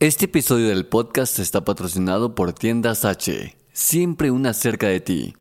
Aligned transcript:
Este 0.00 0.24
episodio 0.24 0.68
del 0.68 0.86
podcast 0.86 1.38
está 1.38 1.62
patrocinado 1.62 2.34
por 2.34 2.54
Tiendas 2.54 3.04
H. 3.04 3.54
Siempre 3.70 4.30
una 4.30 4.54
cerca 4.54 4.86
de 4.86 5.00
ti. 5.00 5.34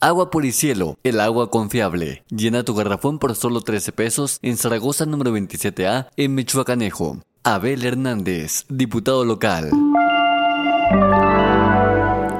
Agua 0.00 0.32
por 0.32 0.44
y 0.44 0.50
cielo, 0.50 0.98
el 1.04 1.20
agua 1.20 1.48
confiable. 1.48 2.24
Llena 2.28 2.64
tu 2.64 2.74
garrafón 2.74 3.20
por 3.20 3.36
solo 3.36 3.60
13 3.60 3.92
pesos 3.92 4.40
en 4.42 4.56
Zaragoza 4.56 5.06
número 5.06 5.32
27A 5.36 6.08
en 6.16 6.34
Michoacanejo. 6.34 7.18
Abel 7.44 7.84
Hernández, 7.84 8.64
diputado 8.68 9.24
local. 9.24 9.70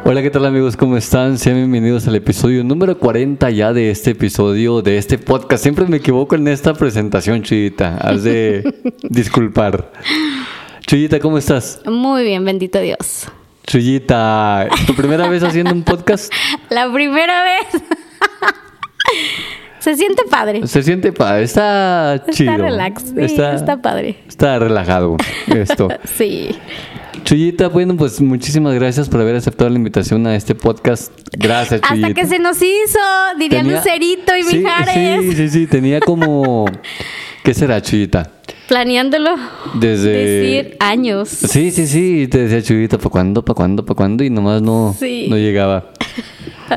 Hola, 0.04 0.22
¿qué 0.22 0.30
tal 0.32 0.46
amigos? 0.46 0.76
¿Cómo 0.76 0.96
están? 0.96 1.38
Sean 1.38 1.54
bienvenidos 1.54 2.08
al 2.08 2.16
episodio 2.16 2.64
número 2.64 2.98
40 2.98 3.48
ya 3.50 3.72
de 3.72 3.92
este 3.92 4.10
episodio, 4.10 4.82
de 4.82 4.98
este 4.98 5.18
podcast. 5.18 5.62
Siempre 5.62 5.86
me 5.86 5.98
equivoco 5.98 6.34
en 6.34 6.48
esta 6.48 6.74
presentación, 6.74 7.44
Chuyita. 7.44 7.96
Has 7.98 8.24
de 8.24 8.92
disculpar. 9.08 9.92
Chuyita, 10.86 11.20
¿cómo 11.20 11.38
estás? 11.38 11.80
Muy 11.86 12.24
bien, 12.24 12.44
bendito 12.44 12.80
Dios. 12.80 13.28
Chuyita, 13.66 14.68
¿tu 14.86 14.94
primera 14.94 15.28
vez 15.28 15.42
haciendo 15.42 15.72
un 15.72 15.84
podcast? 15.84 16.32
La 16.70 16.92
primera 16.92 17.42
vez. 17.42 17.82
Se 19.78 19.96
siente 19.96 20.24
padre. 20.28 20.66
Se 20.66 20.82
siente 20.82 21.12
padre, 21.12 21.44
está 21.44 22.22
chido. 22.30 22.52
Está 22.52 22.64
relax, 22.64 23.02
sí, 23.02 23.14
está, 23.18 23.80
padre. 23.80 24.16
Está 24.28 24.58
relajado 24.58 25.16
esto. 25.46 25.88
sí. 26.04 26.50
Chuyita, 27.24 27.68
bueno, 27.68 27.96
pues 27.96 28.20
muchísimas 28.20 28.74
gracias 28.74 29.08
por 29.08 29.20
haber 29.20 29.36
aceptado 29.36 29.70
la 29.70 29.76
invitación 29.76 30.26
a 30.26 30.34
este 30.34 30.54
podcast. 30.54 31.12
Gracias, 31.32 31.80
Chuyita. 31.82 32.08
Hasta 32.08 32.20
que 32.20 32.26
se 32.26 32.38
nos 32.38 32.56
hizo, 32.60 32.98
diría 33.38 33.62
Lucerito 33.62 34.36
y 34.36 34.42
sí, 34.42 34.58
Mijares. 34.58 35.22
Sí, 35.22 35.32
sí, 35.34 35.48
sí, 35.48 35.66
tenía 35.66 36.00
como... 36.00 36.66
¿Qué 37.42 37.54
será, 37.54 37.80
Chuyita? 37.80 38.30
Planeándolo. 38.68 39.30
Desde... 39.74 40.10
Decir 40.10 40.76
años. 40.78 41.28
Sí, 41.28 41.70
sí, 41.70 41.86
sí, 41.86 42.28
te 42.28 42.46
decía 42.46 42.62
Chuyita, 42.62 42.98
¿para 42.98 43.10
cuándo, 43.10 43.44
para 43.44 43.54
cuándo, 43.54 43.84
para 43.84 43.96
cuándo? 43.96 44.22
Y 44.22 44.30
nomás 44.30 44.60
no, 44.60 44.94
no 45.00 45.36
llegaba. 45.36 45.92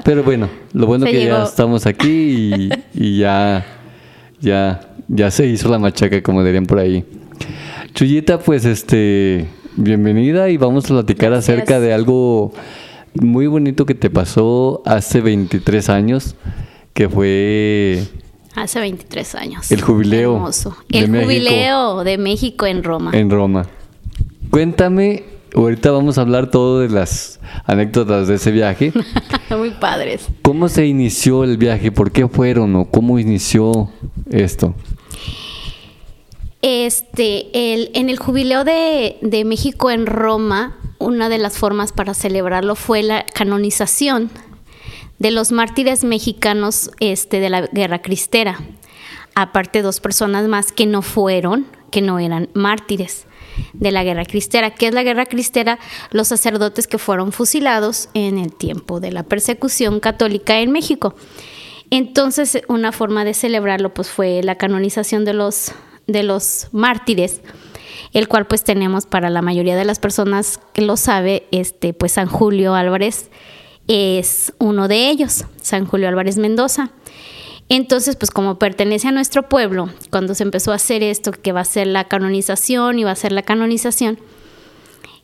Pero 0.05 0.23
bueno, 0.23 0.49
lo 0.71 0.87
bueno 0.87 1.05
que 1.05 1.25
ya 1.25 1.43
estamos 1.43 1.85
aquí 1.85 2.69
y, 2.93 3.17
ya, 3.17 3.65
ya, 4.39 4.81
ya 5.07 5.31
se 5.31 5.45
hizo 5.45 5.69
la 5.69 5.79
machaca, 5.79 6.23
como 6.23 6.43
dirían 6.43 6.65
por 6.65 6.79
ahí. 6.79 7.03
Chuyita, 7.93 8.39
pues 8.39 8.65
este, 8.65 9.47
bienvenida 9.75 10.49
y 10.49 10.57
vamos 10.57 10.85
a 10.85 10.87
platicar 10.89 11.33
acerca 11.33 11.79
de 11.79 11.93
algo 11.93 12.53
muy 13.13 13.47
bonito 13.47 13.85
que 13.85 13.95
te 13.95 14.09
pasó 14.09 14.81
hace 14.85 15.19
23 15.19 15.89
años, 15.89 16.35
que 16.93 17.09
fue... 17.09 18.03
Hace 18.55 18.79
23 18.79 19.35
años. 19.35 19.71
El 19.71 19.81
jubileo. 19.81 20.35
Hermoso. 20.35 20.77
El 20.89 21.07
jubileo 21.07 22.03
de 22.03 22.17
México 22.17 22.65
en 22.65 22.83
Roma. 22.83 23.11
En 23.13 23.29
Roma. 23.29 23.67
Cuéntame 24.49 25.33
Ahorita 25.55 25.91
vamos 25.91 26.17
a 26.17 26.21
hablar 26.21 26.49
todo 26.49 26.79
de 26.79 26.89
las 26.89 27.39
anécdotas 27.65 28.27
de 28.27 28.35
ese 28.35 28.51
viaje. 28.51 28.91
Muy 29.57 29.69
padres. 29.71 30.27
¿Cómo 30.41 30.67
se 30.67 30.87
inició 30.87 31.43
el 31.43 31.57
viaje? 31.57 31.91
¿Por 31.91 32.11
qué 32.11 32.27
fueron 32.27 32.75
o 32.75 32.85
cómo 32.85 33.19
inició 33.19 33.91
esto? 34.31 34.73
Este, 36.63 37.73
el, 37.73 37.91
en 37.93 38.09
el 38.09 38.17
jubileo 38.17 38.63
de, 38.63 39.17
de 39.21 39.45
México 39.45 39.91
en 39.91 40.07
Roma, 40.07 40.77
una 40.97 41.29
de 41.29 41.37
las 41.37 41.57
formas 41.57 41.91
para 41.91 42.15
celebrarlo 42.15 42.75
fue 42.75 43.03
la 43.03 43.23
canonización 43.25 44.31
de 45.23 45.31
los 45.31 45.53
mártires 45.53 46.03
mexicanos 46.03 46.91
este, 46.99 47.39
de 47.39 47.49
la 47.49 47.61
Guerra 47.61 48.01
Cristera. 48.01 48.59
Aparte, 49.35 49.81
dos 49.81 50.01
personas 50.01 50.49
más 50.49 50.73
que 50.73 50.85
no 50.85 51.01
fueron, 51.01 51.65
que 51.91 52.01
no 52.01 52.19
eran 52.19 52.49
mártires 52.53 53.25
de 53.71 53.91
la 53.91 54.03
guerra 54.03 54.25
cristera. 54.25 54.71
¿Qué 54.71 54.87
es 54.87 54.93
la 54.93 55.01
guerra 55.01 55.25
cristera? 55.25 55.79
Los 56.11 56.27
sacerdotes 56.27 56.87
que 56.87 56.97
fueron 56.97 57.31
fusilados 57.31 58.09
en 58.13 58.37
el 58.37 58.53
tiempo 58.53 58.99
de 58.99 59.13
la 59.13 59.23
persecución 59.23 60.01
católica 60.01 60.59
en 60.59 60.73
México. 60.73 61.15
Entonces, 61.89 62.61
una 62.67 62.91
forma 62.91 63.23
de 63.23 63.33
celebrarlo 63.33 63.93
pues 63.93 64.09
fue 64.09 64.43
la 64.43 64.55
canonización 64.55 65.23
de 65.23 65.33
los, 65.33 65.71
de 66.05 66.23
los 66.23 66.67
mártires, 66.73 67.39
el 68.11 68.27
cual 68.27 68.45
pues 68.45 68.65
tenemos 68.65 69.05
para 69.05 69.29
la 69.29 69.41
mayoría 69.41 69.77
de 69.77 69.85
las 69.85 69.99
personas 69.99 70.59
que 70.73 70.81
lo 70.81 70.97
sabe, 70.97 71.47
este 71.51 71.93
pues 71.93 72.11
San 72.11 72.27
Julio 72.27 72.75
Álvarez 72.75 73.29
es 73.87 74.53
uno 74.59 74.87
de 74.87 75.09
ellos, 75.09 75.45
San 75.61 75.85
Julio 75.85 76.07
Álvarez 76.07 76.37
Mendoza. 76.37 76.91
Entonces, 77.69 78.15
pues 78.15 78.29
como 78.29 78.59
pertenece 78.59 79.07
a 79.07 79.11
nuestro 79.11 79.49
pueblo, 79.49 79.89
cuando 80.09 80.35
se 80.35 80.43
empezó 80.43 80.71
a 80.71 80.75
hacer 80.75 81.01
esto, 81.01 81.31
que 81.31 81.51
va 81.51 81.61
a 81.61 81.65
ser 81.65 81.87
la 81.87 82.07
canonización 82.07 82.99
y 82.99 83.03
va 83.03 83.11
a 83.11 83.15
ser 83.15 83.31
la 83.31 83.43
canonización, 83.43 84.19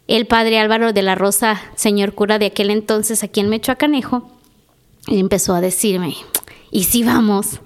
el 0.08 0.25
padre 0.25 0.58
Álvaro 0.58 0.94
de 0.94 1.03
la 1.03 1.16
Rosa, 1.16 1.62
señor 1.75 2.14
cura 2.14 2.40
de 2.40 2.48
aquel 2.48 2.72
entonces 2.72 3.24
aquí 3.24 3.42
en 3.42 3.50
Mechoacanejo, 3.50 4.31
empezó 5.08 5.53
a 5.53 5.62
decirme, 5.62 6.16
¿y 6.72 6.86
si 6.86 7.03
vamos? 7.03 7.62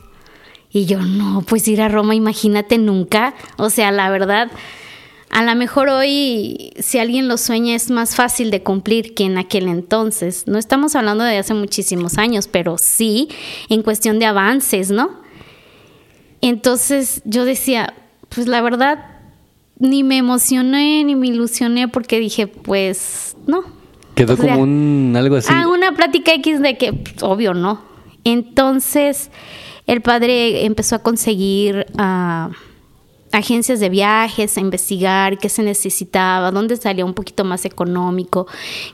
Y 0.69 0.85
yo, 0.85 0.99
no, 0.99 1.43
pues 1.47 1.67
ir 1.67 1.81
a 1.81 1.87
Roma, 1.87 2.15
imagínate 2.15 2.79
nunca. 2.79 3.35
O 3.57 3.69
sea, 3.69 3.91
la 3.91 4.09
verdad, 4.09 4.51
a 5.33 5.43
lo 5.43 5.55
mejor 5.55 5.89
hoy, 5.89 6.73
si 6.79 6.99
alguien 6.99 7.27
lo 7.27 7.37
sueña, 7.37 7.75
es 7.75 7.89
más 7.89 8.15
fácil 8.15 8.51
de 8.51 8.61
cumplir 8.61 9.15
que 9.15 9.23
en 9.23 9.39
aquel 9.39 9.67
entonces. 9.67 10.43
No 10.45 10.59
estamos 10.59 10.95
hablando 10.95 11.23
de 11.23 11.39
hace 11.39 11.55
muchísimos 11.55 12.19
años, 12.19 12.47
pero 12.47 12.77
sí 12.77 13.29
en 13.67 13.81
cuestión 13.81 14.19
de 14.19 14.27
avances, 14.27 14.91
¿no? 14.91 15.09
Entonces 16.41 17.23
yo 17.25 17.45
decía, 17.45 17.95
pues 18.29 18.47
la 18.47 18.61
verdad, 18.61 19.05
ni 19.79 20.03
me 20.03 20.17
emocioné 20.17 21.03
ni 21.03 21.15
me 21.15 21.27
ilusioné 21.27 21.87
porque 21.87 22.19
dije, 22.19 22.45
pues 22.45 23.35
no. 23.47 23.63
Quedó 24.13 24.37
como 24.37 24.61
un 24.61 25.15
algo 25.17 25.37
así. 25.37 25.49
Ah, 25.51 25.67
una 25.67 25.95
plática 25.95 26.31
X 26.35 26.61
de 26.61 26.77
que, 26.77 26.93
pues, 26.93 27.23
obvio, 27.23 27.55
no. 27.55 27.81
Entonces 28.23 29.31
el 29.87 30.03
padre 30.03 30.65
empezó 30.65 30.97
a 30.97 30.99
conseguir 30.99 31.87
a 31.97 32.51
agencias 33.33 33.79
de 33.79 33.89
viajes 33.89 34.57
a 34.57 34.61
investigar 34.61 35.39
qué 35.39 35.49
se 35.49 35.63
necesitaba, 35.63 36.51
dónde 36.51 36.77
salía 36.77 37.03
un 37.03 37.15
poquito 37.15 37.43
más 37.43 37.65
económico, 37.65 38.47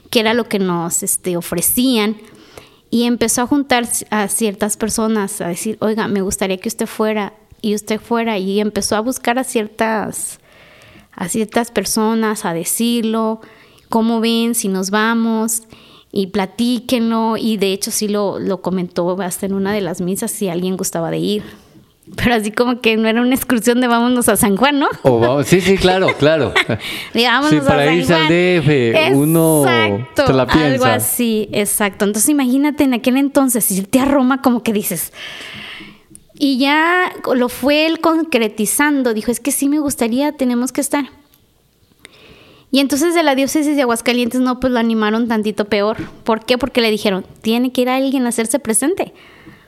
qué 0.09 0.21
era 0.21 0.33
lo 0.33 0.45
que 0.45 0.59
nos 0.59 1.03
este, 1.03 1.35
ofrecían. 1.37 2.15
Y 2.89 3.03
empezó 3.03 3.43
a 3.43 3.47
juntar 3.47 3.87
a 4.09 4.27
ciertas 4.29 4.77
personas, 4.77 5.41
a 5.41 5.49
decir, 5.49 5.77
oiga, 5.81 6.07
me 6.07 6.21
gustaría 6.21 6.57
que 6.57 6.69
usted 6.69 6.87
fuera 6.87 7.33
y 7.61 7.75
usted 7.75 7.99
fuera. 7.99 8.37
Y 8.37 8.61
empezó 8.61 8.95
a 8.95 9.01
buscar 9.01 9.37
a 9.37 9.43
ciertas, 9.43 10.39
a 11.11 11.27
ciertas 11.27 11.69
personas, 11.69 12.45
a 12.45 12.53
decirlo, 12.53 13.41
cómo 13.89 14.21
ven, 14.21 14.55
si 14.55 14.69
nos 14.69 14.89
vamos 14.89 15.63
y 16.11 16.27
platíquenlo. 16.27 17.35
Y 17.37 17.57
de 17.57 17.73
hecho 17.73 17.91
sí 17.91 18.07
lo, 18.07 18.39
lo 18.39 18.61
comentó 18.61 19.19
hasta 19.21 19.45
en 19.45 19.53
una 19.53 19.73
de 19.73 19.81
las 19.81 19.99
misas 19.99 20.31
si 20.31 20.47
alguien 20.47 20.77
gustaba 20.77 21.11
de 21.11 21.19
ir. 21.19 21.68
Pero 22.15 22.35
así 22.35 22.51
como 22.51 22.81
que 22.81 22.97
no 22.97 23.07
era 23.07 23.21
una 23.21 23.35
excursión 23.35 23.81
de 23.81 23.87
vámonos 23.87 24.27
a 24.29 24.35
San 24.35 24.57
Juan, 24.57 24.79
¿no? 24.79 25.43
sí, 25.43 25.61
sí, 25.61 25.77
claro, 25.77 26.07
claro. 26.17 26.53
sí, 27.13 27.23
vámonos 27.23 27.65
para 27.65 27.83
a 27.83 27.93
irse 27.93 28.13
al 28.13 28.27
DF, 28.27 29.15
uno 29.15 29.63
te 30.15 30.33
la 30.33 30.45
piensa. 30.45 30.67
Algo 30.67 30.85
así, 30.85 31.49
exacto. 31.51 32.05
Entonces 32.05 32.29
imagínate 32.29 32.83
en 32.83 32.93
aquel 32.93 33.17
entonces 33.17 33.69
irte 33.71 33.99
a 33.99 34.05
Roma 34.05 34.41
como 34.41 34.63
que 34.63 34.73
dices... 34.73 35.13
Y 36.41 36.57
ya 36.57 37.11
lo 37.35 37.49
fue 37.49 37.85
él 37.85 37.99
concretizando, 37.99 39.13
dijo, 39.13 39.29
es 39.29 39.41
que 39.41 39.51
sí 39.51 39.67
me 39.67 39.79
gustaría, 39.79 40.31
tenemos 40.31 40.71
que 40.71 40.79
estar. 40.79 41.09
Y 42.71 42.79
entonces 42.79 43.13
de 43.13 43.23
la 43.23 43.35
diócesis 43.35 43.75
de 43.75 43.81
Aguascalientes 43.81 44.39
no, 44.39 44.59
pues 44.59 44.71
lo 44.71 44.79
animaron 44.79 45.27
tantito 45.27 45.65
peor. 45.65 45.97
¿Por 46.23 46.45
qué? 46.45 46.57
Porque 46.57 46.79
le 46.79 46.91
dijeron, 46.91 47.25
tiene 47.41 47.73
que 47.73 47.81
ir 47.81 47.89
alguien 47.89 48.25
a 48.25 48.29
hacerse 48.29 48.57
presente. 48.59 49.13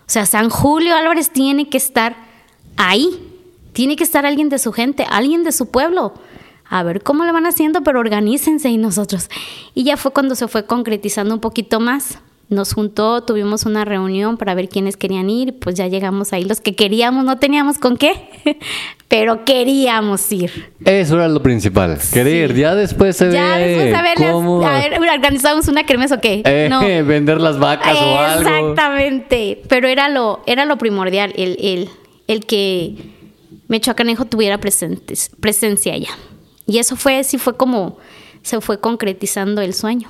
O 0.07 0.13
sea, 0.13 0.25
San 0.25 0.49
Julio 0.49 0.95
Álvarez 0.95 1.31
tiene 1.31 1.67
que 1.67 1.77
estar 1.77 2.30
ahí. 2.77 3.27
Tiene 3.73 3.95
que 3.95 4.03
estar 4.03 4.25
alguien 4.25 4.49
de 4.49 4.59
su 4.59 4.71
gente, 4.73 5.05
alguien 5.09 5.43
de 5.43 5.51
su 5.51 5.71
pueblo. 5.71 6.13
A 6.65 6.83
ver 6.83 7.03
cómo 7.03 7.25
le 7.25 7.31
van 7.31 7.45
haciendo, 7.45 7.83
pero 7.83 7.99
organícense 7.99 8.69
y 8.69 8.77
nosotros. 8.77 9.29
Y 9.73 9.83
ya 9.83 9.97
fue 9.97 10.11
cuando 10.11 10.35
se 10.35 10.47
fue 10.47 10.65
concretizando 10.65 11.33
un 11.35 11.41
poquito 11.41 11.79
más. 11.79 12.19
nos 12.51 12.73
juntó, 12.73 13.23
tuvimos 13.23 13.65
una 13.65 13.85
reunión 13.85 14.35
para 14.37 14.53
ver 14.53 14.67
quiénes 14.67 14.97
querían 14.97 15.29
ir, 15.29 15.57
pues 15.57 15.75
ya 15.75 15.87
llegamos 15.87 16.33
ahí 16.33 16.43
los 16.43 16.59
que 16.59 16.75
queríamos, 16.75 17.23
no 17.23 17.39
teníamos 17.39 17.77
con 17.77 17.95
qué, 17.95 18.13
pero 19.07 19.45
queríamos 19.45 20.29
ir. 20.33 20.69
Eso 20.83 21.15
era 21.15 21.29
lo 21.29 21.41
principal, 21.41 21.97
querer, 22.11 22.53
ya 22.53 22.75
después 22.75 23.15
se 23.15 23.31
ya 23.31 23.55
después 23.55 23.95
a 23.95 24.01
ver, 24.01 24.17
cómo... 24.17 24.67
a 24.67 24.73
ver, 24.73 24.99
organizamos 24.99 25.69
una 25.69 25.85
kermés 25.85 26.11
o 26.11 26.19
qué. 26.19 26.41
Eh, 26.45 27.03
vender 27.07 27.39
las 27.39 27.57
vacas 27.57 27.95
o 27.95 28.19
algo. 28.19 28.49
Exactamente, 28.49 29.61
pero 29.69 29.87
era 29.87 30.09
lo, 30.09 30.41
era 30.45 30.65
lo 30.65 30.77
primordial, 30.77 31.31
el, 31.37 31.57
el, 31.61 31.89
el 32.31 32.45
que 32.45 32.95
Mechoacanejo 33.67 34.25
tuviera 34.25 34.59
presentes, 34.59 35.31
presencia 35.39 35.93
allá. 35.93 36.09
Y 36.65 36.77
eso 36.77 36.95
fue, 36.95 37.23
sí 37.23 37.37
fue 37.37 37.57
como 37.57 37.97
se 38.41 38.59
fue 38.61 38.79
concretizando 38.79 39.61
el 39.61 39.73
sueño. 39.73 40.09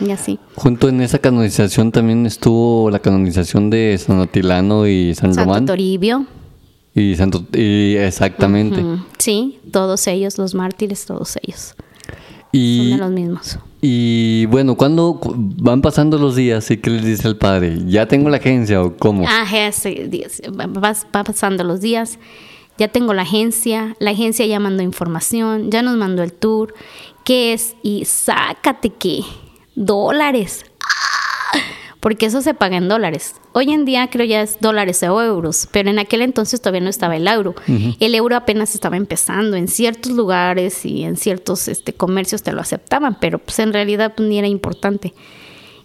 Y 0.00 0.10
así. 0.10 0.38
Junto 0.56 0.88
en 0.88 1.00
esa 1.00 1.18
canonización 1.18 1.92
también 1.92 2.26
estuvo 2.26 2.90
la 2.90 2.98
canonización 2.98 3.70
de 3.70 3.96
San 3.98 4.18
Otilano 4.18 4.88
y 4.88 5.14
San 5.14 5.34
Román. 5.34 5.58
Santo 5.58 5.72
Toribio. 5.72 6.26
Y 6.94 7.14
Santo 7.16 7.44
y 7.52 7.96
exactamente. 7.96 8.82
Sí, 9.18 9.58
todos 9.70 10.06
ellos, 10.06 10.38
los 10.38 10.54
mártires, 10.54 11.06
todos 11.06 11.36
ellos. 11.42 11.74
Y, 12.54 12.78
Son 12.78 12.90
de 12.90 12.96
los 12.98 13.10
mismos. 13.10 13.58
Y 13.82 14.46
bueno, 14.46 14.76
cuando 14.76 15.20
van 15.22 15.82
pasando 15.82 16.18
los 16.18 16.36
días 16.36 16.70
y 16.70 16.78
qué 16.78 16.90
les 16.90 17.04
dice 17.04 17.28
el 17.28 17.36
padre? 17.36 17.78
¿Ya 17.86 18.06
tengo 18.06 18.30
la 18.30 18.38
agencia 18.38 18.82
o 18.82 18.96
cómo? 18.96 19.26
Ah, 19.28 19.44
sí, 19.72 20.10
va, 20.58 20.66
va 20.66 21.24
pasando 21.24 21.64
los 21.64 21.80
días 21.80 22.18
ya 22.76 22.88
tengo 22.88 23.14
la 23.14 23.22
agencia, 23.22 23.96
la 24.00 24.10
agencia 24.10 24.46
ya 24.46 24.58
mandó 24.58 24.82
información, 24.82 25.70
ya 25.70 25.82
nos 25.82 25.96
mandó 25.96 26.22
el 26.22 26.32
tour, 26.32 26.74
¿qué 27.24 27.52
es? 27.52 27.76
Y 27.82 28.04
sácate 28.04 28.90
que 28.90 29.20
dólares. 29.74 30.64
¡Ah! 30.80 31.58
Porque 32.04 32.26
eso 32.26 32.42
se 32.42 32.52
paga 32.52 32.76
en 32.76 32.86
dólares. 32.86 33.36
Hoy 33.54 33.72
en 33.72 33.86
día 33.86 34.10
creo 34.10 34.26
ya 34.26 34.42
es 34.42 34.60
dólares 34.60 35.02
o 35.04 35.22
euros, 35.22 35.66
pero 35.72 35.88
en 35.88 35.98
aquel 35.98 36.20
entonces 36.20 36.60
todavía 36.60 36.82
no 36.82 36.90
estaba 36.90 37.16
el 37.16 37.26
euro. 37.26 37.54
El 37.98 38.14
euro 38.14 38.36
apenas 38.36 38.74
estaba 38.74 38.98
empezando. 38.98 39.56
En 39.56 39.68
ciertos 39.68 40.12
lugares 40.12 40.84
y 40.84 41.04
en 41.04 41.16
ciertos 41.16 41.66
este, 41.66 41.94
comercios 41.94 42.42
te 42.42 42.52
lo 42.52 42.60
aceptaban, 42.60 43.16
pero 43.18 43.38
pues 43.38 43.58
en 43.58 43.72
realidad 43.72 44.12
pues, 44.14 44.28
ni 44.28 44.38
era 44.38 44.48
importante. 44.48 45.14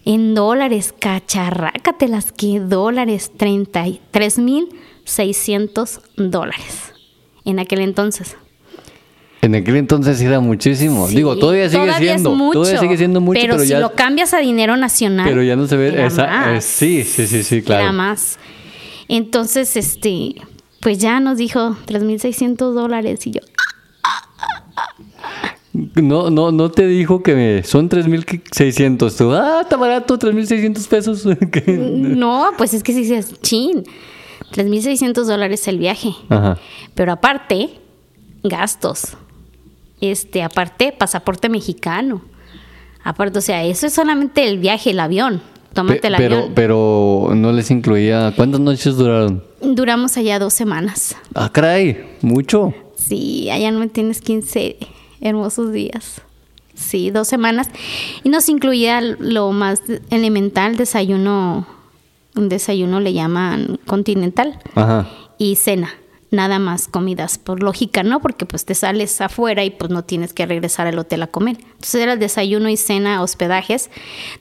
En 0.04 0.36
dólares, 0.36 0.94
cacharrácatelas, 1.00 2.33
¿qué 2.33 2.60
dólares? 2.60 3.31
33 3.38 4.39
mil 4.39 4.68
600 5.06 6.01
dólares 6.18 6.92
en 7.45 7.60
aquel 7.60 7.80
entonces. 7.80 8.36
En 9.42 9.56
aquel 9.56 9.78
entonces 9.78 10.20
era 10.22 10.40
muchísimo. 10.40 11.08
Digo, 11.08 11.38
todavía 11.38 11.70
sigue 11.70 11.94
siendo. 11.98 12.36
mucho, 12.36 12.60
todavía 12.60 12.80
sigue 12.80 12.98
siendo 12.98 13.22
mucho. 13.22 13.40
Pero, 13.40 13.60
si 13.60 13.74
lo 13.74 13.94
cambias 13.94 14.34
a 14.34 14.40
dinero 14.40 14.76
nacional. 14.76 15.28
Pero 15.28 15.44
ya 15.44 15.56
no 15.56 15.66
se 15.68 15.78
ve. 15.78 16.06
Esa, 16.06 16.56
eh, 16.56 16.62
sí, 16.62 17.04
sí, 17.04 17.26
sí, 17.26 17.44
sí, 17.44 17.62
claro. 17.62 17.84
Era 17.84 17.92
más. 17.94 18.38
Entonces, 19.08 19.78
este, 19.78 20.36
pues 20.82 20.98
ya 20.98 21.20
nos 21.20 21.38
dijo 21.38 21.78
3.600 21.88 22.74
dólares 22.74 23.26
y 23.28 23.32
yo. 23.32 23.42
No, 25.74 26.30
no, 26.30 26.52
no 26.52 26.72
te 26.72 26.86
dijo 26.86 27.24
que 27.24 27.64
son 27.64 27.90
3.600. 27.90 29.40
ah, 29.40 29.60
está 29.62 29.78
barato, 29.78 30.20
3.600 30.20 30.88
pesos. 30.88 31.26
no, 31.68 32.52
pues 32.58 32.74
es 32.74 32.84
que 32.84 32.92
si 32.92 33.02
dices, 33.02 33.40
chin. 33.42 33.84
3.600 34.52 35.26
dólares 35.26 35.68
el 35.68 35.78
viaje. 35.78 36.10
Pero 36.94 37.12
aparte, 37.14 37.70
gastos. 38.44 39.16
Este, 40.01 40.44
aparte, 40.44 40.92
pasaporte 40.92 41.50
mexicano. 41.50 42.22
Aparte, 43.04 43.40
o 43.40 43.42
sea, 43.42 43.63
eso 43.63 43.88
es 43.88 43.94
solamente 43.94 44.48
el 44.48 44.60
viaje, 44.60 44.92
el 44.92 45.00
avión. 45.00 45.42
Tómate 45.74 46.07
el 46.07 46.16
pero, 46.18 46.36
avión. 46.38 46.51
Pero 46.56 47.31
no 47.36 47.51
les 47.51 47.72
incluía. 47.72 48.34
¿Cuántas 48.36 48.60
noches 48.60 48.96
duraron? 48.96 49.44
Duramos 49.62 50.18
allá 50.18 50.40
dos 50.40 50.54
semanas. 50.54 51.16
Ah, 51.36 51.50
caray, 51.51 52.18
mucho. 52.22 52.74
Sí, 52.96 53.50
allá 53.50 53.72
no 53.72 53.80
me 53.80 53.88
tienes 53.88 54.22
15 54.22 54.78
hermosos 55.22 55.72
días. 55.72 56.22
Sí, 56.74 57.12
dos 57.12 57.28
semanas. 57.28 57.69
Y 58.24 58.30
nos 58.30 58.50
incluía 58.50 59.02
lo 59.02 59.52
más 59.52 59.81
elemental, 60.10 60.78
desayuno 60.78 61.68
un 62.36 62.50
desayuno 62.50 63.00
le 63.00 63.13
llaman 63.13 63.80
continental 63.86 64.60
y 65.38 65.56
cena 65.56 65.90
nada 66.31 66.60
más 66.60 66.88
comidas 66.88 67.38
por 67.38 67.64
lógica, 67.64 68.04
¿no? 68.04 68.22
Porque 68.22 68.46
pues 68.46 68.66
te 68.66 68.76
sales 68.76 69.20
afuera 69.22 69.64
y 69.64 69.72
pues 69.72 69.90
no 69.90 70.04
tienes 70.04 70.34
que 70.34 70.46
regresar 70.46 70.86
al 70.88 71.00
hotel 71.00 71.24
a 71.24 71.28
comer. 71.28 71.58
Entonces 71.60 71.96
era 71.96 72.16
desayuno 72.18 72.70
y 72.70 72.78
cena, 72.78 73.22
hospedajes, 73.24 73.90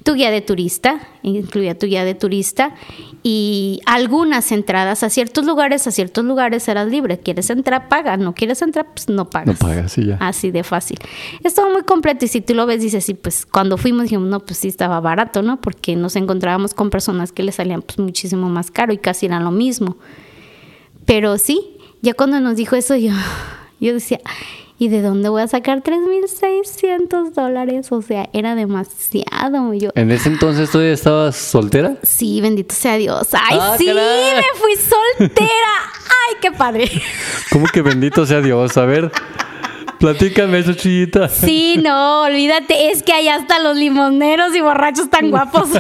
tu 0.03 0.15
guía 0.15 0.31
de 0.31 0.43
turista, 0.43 1.01
incluía 1.23 1.79
tu 1.79 1.87
guía 1.87 2.05
de 2.05 2.15
turista 2.15 2.75
y 3.23 3.81
algunas 3.87 4.53
entradas 4.53 5.03
a 5.03 5.11
ciertos 5.11 5.47
lugares, 5.47 5.87
a 5.87 5.91
ciertos 5.91 6.25
lugares 6.25 6.69
eras 6.69 6.89
libre. 6.89 7.19
¿Quieres 7.19 7.49
entrar? 7.51 7.89
Paga. 7.89 8.17
¿No 8.17 8.35
quieres 8.35 8.61
entrar? 8.61 8.87
Pues 8.93 9.09
no 9.09 9.31
pagas. 9.31 9.47
No 9.47 9.55
pagas, 9.55 9.93
sí, 9.93 10.05
ya. 10.05 10.17
Así 10.21 10.51
de 10.51 10.65
fácil. 10.65 10.99
Estuvo 11.43 11.71
muy 11.71 11.83
completo 11.83 12.27
y 12.27 12.29
si 12.29 12.41
tú 12.43 12.55
lo 12.55 12.67
ves 12.67 12.83
dices, 12.83 13.05
sí, 13.05 13.15
pues 13.15 13.47
cuando 13.47 13.79
fuimos 13.79 14.05
dijimos, 14.05 14.29
no, 14.29 14.41
pues 14.41 14.59
sí 14.59 14.69
estaba 14.69 15.01
barato, 15.01 15.43
¿no? 15.43 15.61
Porque 15.61 15.97
nos 15.97 16.17
encontrábamos 16.17 16.75
con 16.75 16.91
personas 16.91 17.33
que 17.33 17.43
le 17.43 17.53
salían 17.53 17.81
pues 17.81 17.99
muchísimo 17.99 18.51
más 18.51 18.71
caro 18.71 18.93
y 18.93 18.99
casi 18.99 19.27
eran 19.27 19.45
lo 19.45 19.51
mismo. 19.51 19.97
Pero 21.07 21.39
sí, 21.39 21.78
ya 22.03 22.15
cuando 22.15 22.41
nos 22.41 22.57
dijo 22.57 22.77
eso, 22.77 22.97
yo, 22.97 23.13
yo 23.81 23.93
decía, 23.93 24.21
¿y 24.79 24.89
de 24.89 25.03
dónde 25.03 25.29
voy 25.29 25.43
a 25.43 25.49
sacar 25.49 25.83
3.600 25.83 27.33
dólares? 27.33 27.91
O 27.91 28.03
sea, 28.03 28.29
era 28.33 28.55
demasiado. 28.55 29.75
Yo, 29.75 29.91
¿En 29.95 30.11
ese 30.11 30.29
entonces 30.29 30.71
tú 30.71 30.81
estabas 30.81 31.37
soltera? 31.37 31.97
Sí, 32.03 32.41
bendito 32.41 32.75
sea 32.75 32.97
Dios. 32.97 33.29
¡Ay, 33.33 33.59
ah, 33.61 33.75
sí! 33.77 33.87
¡Me 33.87 34.43
fui 34.55 34.75
soltera! 34.77 35.49
¡Ay, 36.05 36.37
qué 36.41 36.53
padre! 36.53 36.91
¿Cómo 37.51 37.67
que 37.67 37.83
bendito 37.83 38.25
sea 38.27 38.41
Dios? 38.41 38.77
A 38.77 38.85
ver... 38.85 39.11
Platícame 39.99 40.61
eso, 40.61 40.75
chillita. 40.75 41.29
Sí, 41.29 41.77
no, 41.83 42.23
olvídate, 42.23 42.91
es 42.91 43.03
que 43.03 43.13
hay 43.13 43.29
hasta 43.29 43.59
los 43.59 43.77
limoneros 43.77 44.55
y 44.55 44.61
borrachos 44.61 45.11
tan 45.11 45.31
guapos. 45.31 45.71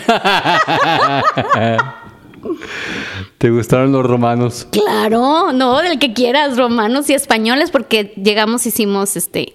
¿Te 3.38 3.50
gustaron 3.50 3.92
los 3.92 4.04
romanos? 4.04 4.66
Claro, 4.70 5.52
no, 5.52 5.80
del 5.80 5.98
que 5.98 6.12
quieras, 6.12 6.56
romanos 6.56 7.08
y 7.10 7.14
españoles, 7.14 7.70
porque 7.70 8.12
llegamos, 8.16 8.66
hicimos 8.66 9.16
este, 9.16 9.54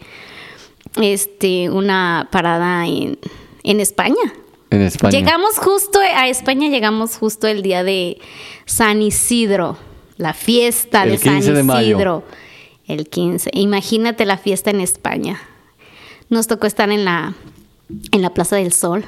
este, 1.01 1.69
una 1.69 2.29
parada 2.31 2.85
en, 2.87 3.17
España. 3.63 4.15
En 4.69 4.81
España. 4.81 5.17
Llegamos 5.17 5.57
justo 5.57 5.99
a 5.99 6.27
España, 6.27 6.69
llegamos 6.69 7.17
justo 7.17 7.47
el 7.47 7.61
día 7.61 7.83
de 7.83 8.19
San 8.65 9.01
Isidro, 9.01 9.77
la 10.17 10.33
fiesta 10.33 11.05
de 11.05 11.17
San 11.17 11.37
Isidro. 11.39 12.23
El 12.85 13.07
15. 13.07 13.51
Imagínate 13.53 14.25
la 14.25 14.37
fiesta 14.37 14.69
en 14.69 14.81
España. 14.81 15.39
Nos 16.29 16.47
tocó 16.47 16.67
estar 16.67 16.91
en 16.91 17.05
la, 17.05 17.33
en 18.11 18.21
la 18.21 18.33
Plaza 18.33 18.57
del 18.57 18.73
Sol. 18.73 19.05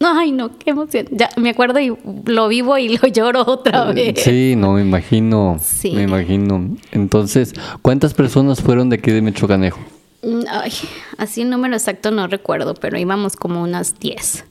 Ay, 0.00 0.32
no, 0.32 0.56
qué 0.58 0.70
emoción. 0.70 1.06
Ya 1.10 1.28
me 1.36 1.50
acuerdo 1.50 1.78
y 1.78 1.94
lo 2.24 2.48
vivo 2.48 2.78
y 2.78 2.96
lo 2.96 3.06
lloro 3.12 3.44
otra 3.46 3.90
eh, 3.90 4.12
vez. 4.12 4.22
Sí, 4.24 4.54
no, 4.56 4.72
me 4.72 4.80
imagino. 4.80 5.58
Sí. 5.62 5.92
Me 5.92 6.02
imagino. 6.02 6.76
Entonces, 6.90 7.52
¿cuántas 7.82 8.14
personas 8.14 8.62
fueron 8.62 8.88
de 8.88 8.96
aquí 8.96 9.10
de 9.10 9.20
Mechocanejo? 9.20 9.80
Mm, 10.22 10.42
ay, 10.48 10.72
así 11.18 11.42
el 11.42 11.50
número 11.50 11.74
exacto 11.74 12.10
no 12.10 12.26
recuerdo, 12.26 12.74
pero 12.74 12.98
íbamos 12.98 13.36
como 13.36 13.62
unas 13.62 13.98
10. 14.00 14.44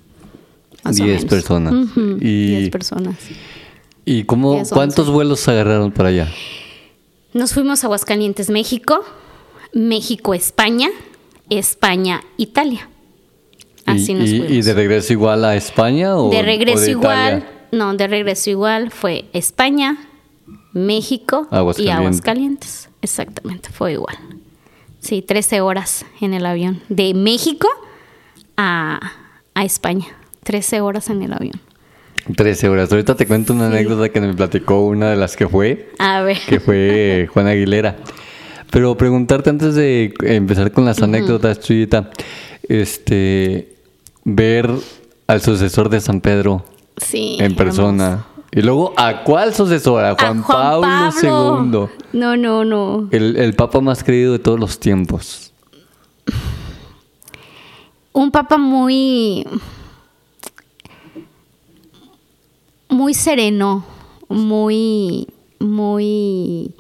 10 0.92 1.26
personas. 1.26 1.74
10 1.96 2.70
personas. 2.70 3.16
¿Y 4.06 4.24
cómo, 4.24 4.64
cuántos 4.72 5.10
vuelos 5.10 5.48
agarraron 5.48 5.92
para 5.92 6.10
allá? 6.10 6.28
Nos 7.34 7.54
fuimos 7.54 7.84
a 7.84 7.88
Aguascalientes, 7.88 8.50
México, 8.50 9.04
México, 9.74 10.34
España, 10.34 10.90
España, 11.50 12.22
Italia. 12.38 12.90
Así 13.92 14.14
nos 14.14 14.30
fuimos. 14.30 14.50
¿Y 14.50 14.62
de 14.62 14.74
regreso 14.74 15.14
igual 15.14 15.46
a 15.46 15.56
España 15.56 16.16
o 16.16 16.30
de 16.30 16.42
regreso 16.42 16.90
igual? 16.90 17.46
No, 17.72 17.94
de 17.96 18.08
regreso 18.08 18.50
igual 18.50 18.92
fue 18.92 19.26
España, 19.34 19.98
México 20.74 21.48
y 21.78 21.90
Aguascalientes. 21.90 22.90
Exactamente, 23.02 23.70
fue 23.70 23.94
igual. 23.94 24.18
Sí, 25.00 25.22
13 25.22 25.62
horas 25.62 26.06
en 26.20 26.34
el 26.34 26.46
avión. 26.46 26.82
De 26.90 27.14
México 27.14 27.68
a, 28.58 29.00
a 29.54 29.66
España. 29.66 30.08
13 30.44 30.82
horas 30.82 31.10
en 31.10 31.22
el 31.22 31.34
avión. 31.34 31.62
13 32.36 32.70
horas. 32.70 32.92
Ahorita 32.92 33.16
te 33.16 33.26
cuento 33.26 33.54
una 33.54 33.68
anécdota 33.68 34.10
que 34.10 34.22
me 34.22 34.34
platicó 34.34 34.86
una 34.86 35.12
de 35.12 35.16
las 35.16 35.36
que 35.36 35.48
fue. 35.48 35.92
A 36.00 36.22
ver. 36.22 36.38
Que 36.48 36.60
fue 36.60 37.30
Juan 37.34 37.48
Aguilera. 37.48 37.98
Pero 38.72 38.96
preguntarte 38.98 39.50
antes 39.50 39.76
de 39.76 40.14
empezar 40.22 40.72
con 40.72 40.86
las 40.86 41.02
anécdotas, 41.02 41.60
Chuyita, 41.60 42.12
este, 42.68 43.78
ver 44.36 44.70
al 45.28 45.42
sucesor 45.42 45.90
de 45.90 46.02
San 46.02 46.22
Pedro 46.22 46.64
en 47.12 47.56
persona. 47.56 48.26
Y 48.52 48.62
luego, 48.62 48.94
¿a 48.98 49.24
cuál 49.24 49.54
sucesor? 49.54 50.04
A 50.04 50.16
Juan, 50.16 50.44
Pablo, 50.44 50.88
II. 51.22 51.90
No, 52.14 52.36
no, 52.36 52.66
no. 52.66 53.08
El, 53.12 53.38
el 53.38 53.54
papa 53.54 53.80
más 53.80 54.04
querido 54.04 54.34
de 54.34 54.40
todos 54.40 54.60
los 54.60 54.80
tiempos. 54.80 55.54
Un 58.12 58.32
papa 58.32 58.58
muy 58.58 59.46
muy 62.90 63.14
sereno, 63.14 63.86
muy, 64.28 65.28
muy, 65.60 66.74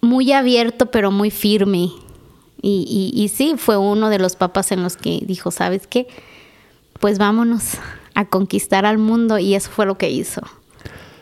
muy 0.00 0.32
abierto, 0.32 0.86
pero 0.90 1.10
muy 1.10 1.30
firme. 1.30 1.90
Y, 2.60 3.12
y, 3.14 3.28
sí, 3.28 3.54
fue 3.56 3.76
uno 3.76 4.08
de 4.08 4.20
los 4.20 4.36
papas 4.36 4.70
en 4.70 4.82
los 4.82 4.96
que 4.96 5.20
dijo, 5.26 5.50
¿sabes 5.50 5.88
qué? 5.88 6.06
Pues 7.02 7.18
vámonos 7.18 7.78
a 8.14 8.26
conquistar 8.26 8.86
al 8.86 8.96
mundo 8.96 9.36
y 9.40 9.56
eso 9.56 9.68
fue 9.72 9.86
lo 9.86 9.98
que 9.98 10.08
hizo. 10.08 10.40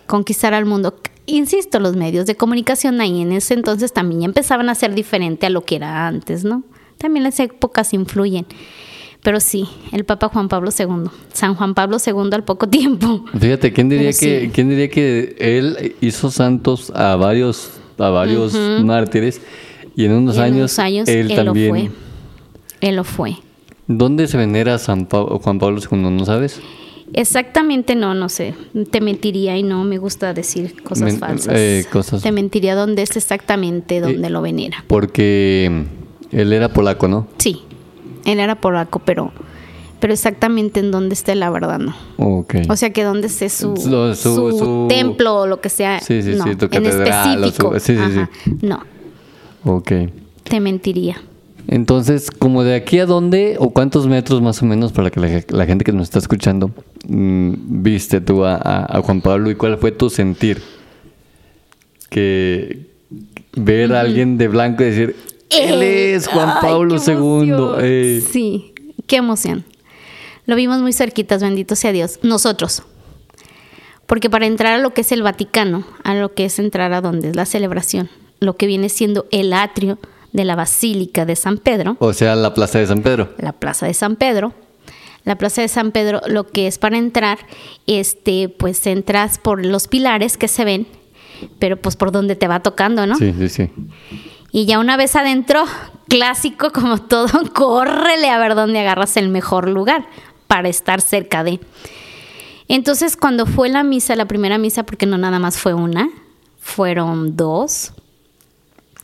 Conquistar 0.07 0.53
al 0.53 0.67
mundo. 0.67 0.95
Insisto, 1.25 1.81
los 1.81 1.97
medios 1.97 2.27
de 2.27 2.35
comunicación 2.35 3.01
ahí 3.01 3.23
en 3.23 3.33
ese 3.33 3.55
entonces 3.55 3.95
también 3.95 4.25
empezaban 4.25 4.69
a 4.69 4.75
ser 4.75 4.95
diferente 4.95 5.47
a 5.47 5.49
lo 5.49 5.63
que 5.63 5.77
era 5.77 6.07
antes, 6.07 6.45
¿no? 6.45 6.65
También 6.99 7.25
las 7.25 7.41
épocas 7.41 7.95
influyen. 7.95 8.45
Pero 9.23 9.41
sí, 9.41 9.71
el 9.91 10.05
Papa 10.05 10.29
Juan 10.29 10.49
Pablo 10.49 10.69
II, 10.79 11.11
San 11.33 11.55
Juan 11.55 11.73
Pablo 11.73 11.97
II 12.05 12.29
al 12.31 12.45
poco 12.45 12.69
tiempo. 12.69 13.25
Fíjate, 13.39 13.73
¿quién 13.73 13.89
diría, 13.89 14.13
que, 14.13 14.51
¿quién 14.53 14.69
diría 14.69 14.91
que 14.91 15.35
él 15.39 15.97
hizo 16.03 16.31
santos 16.31 16.93
a 16.95 17.17
varios, 17.17 17.71
a 17.97 18.11
varios 18.11 18.55
mártires 18.85 19.41
y 19.97 20.05
en 20.05 20.13
unos, 20.13 20.37
años, 20.37 20.79
él, 21.09 21.35
también... 21.35 21.69
Lo 21.69 21.73
fue. 21.73 21.91
Él 22.83 22.97
lo 22.97 23.05
fue. 23.05 23.37
¿Dónde 23.93 24.29
se 24.29 24.37
venera 24.37 24.79
San 24.79 25.09
Juan 25.09 25.59
Pablo 25.59 25.81
II? 25.81 25.99
¿No 25.99 26.25
sabes? 26.25 26.61
Exactamente 27.13 27.97
no, 27.97 28.15
no 28.15 28.29
sé. 28.29 28.55
Te 28.93 29.01
mentiría 29.01 29.57
y 29.57 29.65
no 29.65 29.83
me 29.83 29.99
gusta 29.99 30.33
decir 30.33 30.81
cosas 30.85 31.19
falsas. 31.19 31.53
Eh, 31.57 31.85
Te 32.23 32.31
mentiría 32.31 32.77
dónde 32.77 33.03
es 33.03 33.17
exactamente 33.17 33.97
eh, 33.97 34.01
donde 34.01 34.31
lo 34.31 34.43
venera. 34.43 34.85
Porque 34.87 35.87
él 36.31 36.53
era 36.53 36.69
polaco, 36.69 37.09
¿no? 37.09 37.27
Sí, 37.39 37.63
él 38.25 38.39
era 38.39 38.61
polaco, 38.61 39.01
pero 39.01 39.33
pero 39.99 40.13
exactamente 40.13 40.79
en 40.79 40.93
dónde 40.93 41.15
esté 41.15 41.35
la 41.35 41.51
verdad 41.51 41.81
no. 41.81 41.97
O 42.17 42.77
sea 42.77 42.91
que 42.91 43.03
dónde 43.03 43.27
esté 43.27 43.49
su, 43.49 43.77
su, 43.77 44.87
templo 44.89 45.41
o 45.41 45.47
lo 45.49 45.61
que 45.61 45.69
sea. 45.69 45.99
Sí, 45.99 46.23
sí, 46.23 46.37
no. 46.37 46.45
sí, 46.45 46.51
en 46.71 46.87
específico. 46.87 47.81
sí, 47.81 47.97
sí, 47.97 48.05
sí. 48.15 48.55
No. 48.63 48.85
Ok. 49.65 49.93
Te 50.45 50.61
mentiría. 50.61 51.21
Entonces, 51.73 52.33
como 52.33 52.65
de 52.65 52.75
aquí 52.75 52.99
a 52.99 53.07
dónde 53.07 53.55
o 53.61 53.71
cuántos 53.71 54.09
metros 54.09 54.43
más 54.43 54.61
o 54.61 54.67
menos 54.67 54.91
para 54.91 55.09
que 55.13 55.45
la, 55.49 55.67
gente 55.67 55.85
que 55.85 55.93
nos 55.93 56.03
está 56.09 56.19
escuchando 56.19 56.73
mm, 57.07 57.53
viste 57.81 58.21
tú 58.21 58.45
a, 58.45 59.01
Juan 59.05 59.21
Pablo 59.21 59.53
y 59.53 59.55
cuál 59.55 59.79
fue 59.79 59.93
tu 59.93 60.11
sentir? 60.11 60.61
Que 62.09 62.89
ver 63.53 63.95
a 63.95 64.01
alguien 64.01 64.37
de 64.37 64.49
blanco 64.49 64.83
y 64.83 64.87
decir, 64.87 65.17
él 65.49 65.81
es 65.81 66.27
Juan 66.27 66.55
Pablo 66.61 66.97
II. 66.97 68.21
Sí, 68.21 68.75
qué 69.07 69.17
emoción. 69.17 69.65
Lo 70.47 70.57
vimos 70.57 70.81
muy 70.81 70.93
cerquitas, 70.93 71.41
bendito 71.41 71.77
sea 71.77 71.93
Dios. 71.93 72.19
Nosotros. 72.25 72.83
Porque 74.07 74.29
para 74.29 74.47
entrar 74.47 74.73
a 74.73 74.83
lo 74.83 74.93
que 74.93 75.03
es 75.03 75.13
el 75.13 75.23
Vaticano, 75.23 75.87
a 76.03 76.17
lo 76.17 76.35
que 76.35 76.47
es 76.47 76.59
entrar 76.59 76.93
a 76.93 77.01
donde 77.01 77.29
es 77.29 77.37
la 77.37 77.47
celebración, 77.47 78.11
lo 78.41 78.57
que 78.57 78.67
viene 78.67 78.89
siendo 78.89 79.27
el 79.31 79.53
atrio, 79.53 80.01
de 80.33 80.45
la 80.45 80.57
Basílica 80.57 81.25
de 81.25 81.37
San 81.37 81.59
Pedro. 81.59 81.97
O 81.99 82.13
sea, 82.13 82.37
la 82.37 82.55
Plaza 82.55 82.79
de 82.79 82.87
San 82.87 83.03
Pedro. 83.03 83.31
La 83.39 83.53
Plaza 83.53 83.87
de 83.87 83.95
San 83.95 84.17
Pedro. 84.17 84.53
La 85.25 85.37
Plaza 85.37 85.61
de 85.63 85.69
San 85.69 85.93
Pedro, 85.93 86.23
lo 86.27 86.47
que 86.47 86.67
es 86.67 86.79
para 86.79 86.97
entrar, 86.97 87.39
este, 87.87 88.49
pues 88.49 88.87
entras 88.87 89.39
por 89.39 89.65
los 89.65 89.87
pilares 89.87 90.39
que 90.39 90.49
se 90.49 90.65
ven, 90.65 90.87
pero 91.59 91.77
pues 91.77 91.97
por 91.97 92.11
donde 92.11 92.37
te 92.37 92.49
va 92.49 92.61
tocando, 92.61 93.07
¿no? 93.07 93.17
Sí, 93.17 93.35
sí, 93.39 93.49
sí. 93.49 93.71
Y 94.51 94.65
ya 94.65 94.79
una 94.79 94.97
vez 94.97 95.17
adentro, 95.17 95.65
clásico 96.09 96.73
como 96.73 96.99
todo, 96.99 97.29
córrele 97.55 98.31
a 98.31 98.39
ver 98.39 98.55
dónde 98.55 98.81
agarras 98.81 99.17
el 99.17 99.29
mejor 99.29 99.69
lugar 99.69 100.07
para 100.47 100.69
estar 100.69 101.01
cerca 101.01 101.45
de. 101.45 101.61
Entonces, 102.67 103.17
cuando 103.17 103.47
fue 103.47 103.69
la 103.69 103.83
misa, 103.83 104.17
la 104.17 104.27
primera 104.27 104.57
misa, 104.57 104.85
porque 104.85 105.07
no 105.07 105.19
nada 105.19 105.39
más 105.39 105.59
fue 105.59 105.75
una, 105.75 106.09
fueron 106.59 107.37
dos, 107.37 107.93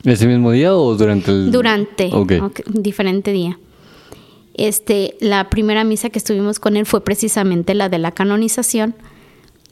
¿Ese 0.07 0.29
mismo 0.29 0.53
día 0.53 0.73
o 0.75 0.95
durante 0.95 1.33
el...? 1.33 1.51
Durante, 1.51 2.11
okay. 2.13 2.41
diferente 2.69 3.33
día. 3.33 3.59
Este, 4.55 5.17
la 5.21 5.51
primera 5.51 5.83
misa 5.83 6.11
que 6.11 6.19
estuvimos 6.19 6.61
con 6.61 6.77
él 6.77 6.87
fue 6.87 7.03
precisamente 7.03 7.75
la 7.75 7.89
de 7.89 7.99
la 7.99 8.13
canonización. 8.13 8.95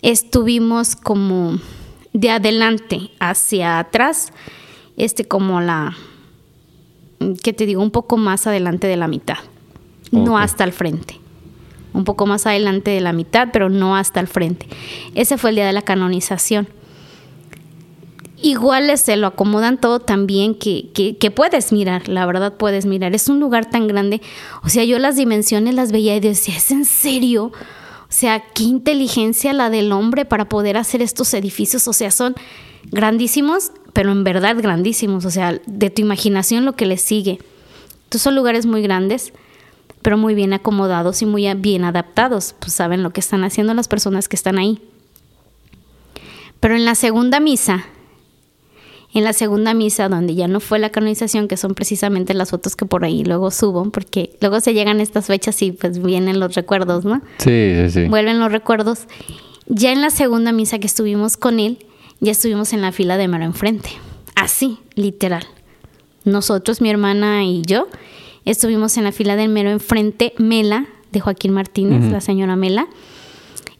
Estuvimos 0.02 0.96
como 0.96 1.60
de 2.12 2.30
adelante 2.30 3.10
hacia 3.20 3.78
atrás, 3.78 4.32
este 4.96 5.24
como 5.24 5.60
la, 5.60 5.96
¿qué 7.42 7.52
te 7.52 7.64
digo? 7.64 7.80
Un 7.80 7.92
poco 7.92 8.16
más 8.16 8.48
adelante 8.48 8.88
de 8.88 8.96
la 8.96 9.06
mitad, 9.06 9.38
no 10.10 10.36
hasta 10.36 10.64
el 10.64 10.72
frente. 10.72 11.20
Un 11.92 12.02
poco 12.02 12.26
más 12.26 12.44
adelante 12.46 12.90
de 12.90 13.00
la 13.00 13.12
mitad, 13.12 13.50
pero 13.52 13.70
no 13.70 13.96
hasta 13.96 14.18
el 14.18 14.26
frente. 14.26 14.66
Ese 15.14 15.38
fue 15.38 15.50
el 15.50 15.56
día 15.56 15.66
de 15.66 15.72
la 15.72 15.82
canonización 15.82 16.66
igual 18.44 18.96
se 18.98 19.16
lo 19.16 19.26
acomodan 19.26 19.80
todo 19.80 20.00
también 20.00 20.54
que, 20.54 20.90
que, 20.92 21.30
puedes 21.30 21.72
mirar, 21.72 22.08
la 22.08 22.26
verdad 22.26 22.52
puedes 22.52 22.84
mirar. 22.84 23.14
Es 23.14 23.28
un 23.28 23.40
lugar 23.40 23.70
tan 23.70 23.88
grande. 23.88 24.20
O 24.62 24.68
sea, 24.68 24.84
yo 24.84 24.98
las 24.98 25.16
dimensiones 25.16 25.74
las 25.74 25.90
veía 25.90 26.14
y 26.14 26.20
decía, 26.20 26.54
¿es 26.54 26.70
en 26.70 26.84
serio? 26.84 27.46
O 27.46 28.10
sea, 28.16 28.44
qué 28.54 28.64
inteligencia 28.64 29.54
la 29.54 29.70
del 29.70 29.92
hombre 29.92 30.26
para 30.26 30.46
poder 30.46 30.76
hacer 30.76 31.00
estos 31.00 31.32
edificios. 31.32 31.88
O 31.88 31.94
sea, 31.94 32.10
son 32.10 32.34
grandísimos, 32.90 33.72
pero 33.94 34.12
en 34.12 34.24
verdad 34.24 34.56
grandísimos. 34.58 35.24
O 35.24 35.30
sea, 35.30 35.58
de 35.64 35.88
tu 35.88 36.02
imaginación 36.02 36.66
lo 36.66 36.74
que 36.74 36.84
le 36.84 36.98
sigue. 36.98 37.38
Entonces 38.04 38.22
son 38.22 38.34
lugares 38.34 38.66
muy 38.66 38.82
grandes, 38.82 39.32
pero 40.02 40.18
muy 40.18 40.34
bien 40.34 40.52
acomodados 40.52 41.22
y 41.22 41.26
muy 41.26 41.52
bien 41.54 41.82
adaptados. 41.82 42.54
Pues 42.58 42.74
saben 42.74 43.02
lo 43.02 43.10
que 43.10 43.20
están 43.20 43.42
haciendo 43.42 43.72
las 43.72 43.88
personas 43.88 44.28
que 44.28 44.36
están 44.36 44.58
ahí. 44.58 44.82
Pero 46.60 46.76
en 46.76 46.84
la 46.84 46.94
segunda 46.94 47.40
misa, 47.40 47.86
en 49.14 49.22
la 49.22 49.32
segunda 49.32 49.74
misa, 49.74 50.08
donde 50.08 50.34
ya 50.34 50.48
no 50.48 50.58
fue 50.58 50.80
la 50.80 50.90
canonización, 50.90 51.46
que 51.46 51.56
son 51.56 51.74
precisamente 51.74 52.34
las 52.34 52.50
fotos 52.50 52.74
que 52.74 52.84
por 52.84 53.04
ahí 53.04 53.24
luego 53.24 53.52
subo, 53.52 53.88
porque 53.90 54.36
luego 54.40 54.60
se 54.60 54.74
llegan 54.74 55.00
estas 55.00 55.26
fechas 55.26 55.62
y 55.62 55.70
pues 55.70 56.02
vienen 56.02 56.40
los 56.40 56.54
recuerdos, 56.56 57.04
¿no? 57.04 57.22
Sí, 57.38 57.74
sí, 57.76 57.90
sí. 57.90 58.08
Vuelven 58.08 58.40
los 58.40 58.50
recuerdos. 58.50 59.06
Ya 59.66 59.92
en 59.92 60.02
la 60.02 60.10
segunda 60.10 60.50
misa 60.50 60.80
que 60.80 60.88
estuvimos 60.88 61.36
con 61.36 61.60
él, 61.60 61.78
ya 62.20 62.32
estuvimos 62.32 62.72
en 62.72 62.82
la 62.82 62.90
fila 62.90 63.16
de 63.16 63.28
mero 63.28 63.44
enfrente. 63.44 63.90
Así, 64.34 64.78
literal. 64.96 65.46
Nosotros, 66.24 66.80
mi 66.80 66.90
hermana 66.90 67.44
y 67.44 67.62
yo, 67.62 67.86
estuvimos 68.44 68.96
en 68.96 69.04
la 69.04 69.12
fila 69.12 69.36
del 69.36 69.48
mero 69.48 69.70
enfrente, 69.70 70.34
Mela, 70.38 70.86
de 71.12 71.20
Joaquín 71.20 71.52
Martínez, 71.52 72.10
la 72.10 72.20
señora 72.20 72.56
Mela, 72.56 72.88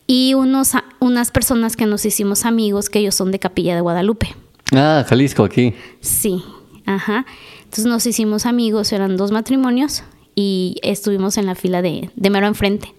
y 0.06 0.34
unos, 0.34 0.72
unas 1.00 1.32
personas 1.32 1.74
que 1.74 1.86
nos 1.86 2.04
hicimos 2.04 2.44
amigos, 2.44 2.88
que 2.88 3.00
ellos 3.00 3.16
son 3.16 3.32
de 3.32 3.40
Capilla 3.40 3.74
de 3.74 3.80
Guadalupe. 3.80 4.36
Ah, 4.72 5.04
Jalisco, 5.08 5.44
aquí. 5.44 5.74
Sí, 6.00 6.42
ajá. 6.86 7.26
Entonces 7.64 7.86
nos 7.86 8.06
hicimos 8.06 8.46
amigos, 8.46 8.92
eran 8.92 9.16
dos 9.16 9.30
matrimonios 9.32 10.02
y 10.34 10.76
estuvimos 10.82 11.36
en 11.38 11.46
la 11.46 11.54
fila 11.54 11.82
de, 11.82 12.10
de 12.14 12.30
mero 12.30 12.46
enfrente. 12.46 12.94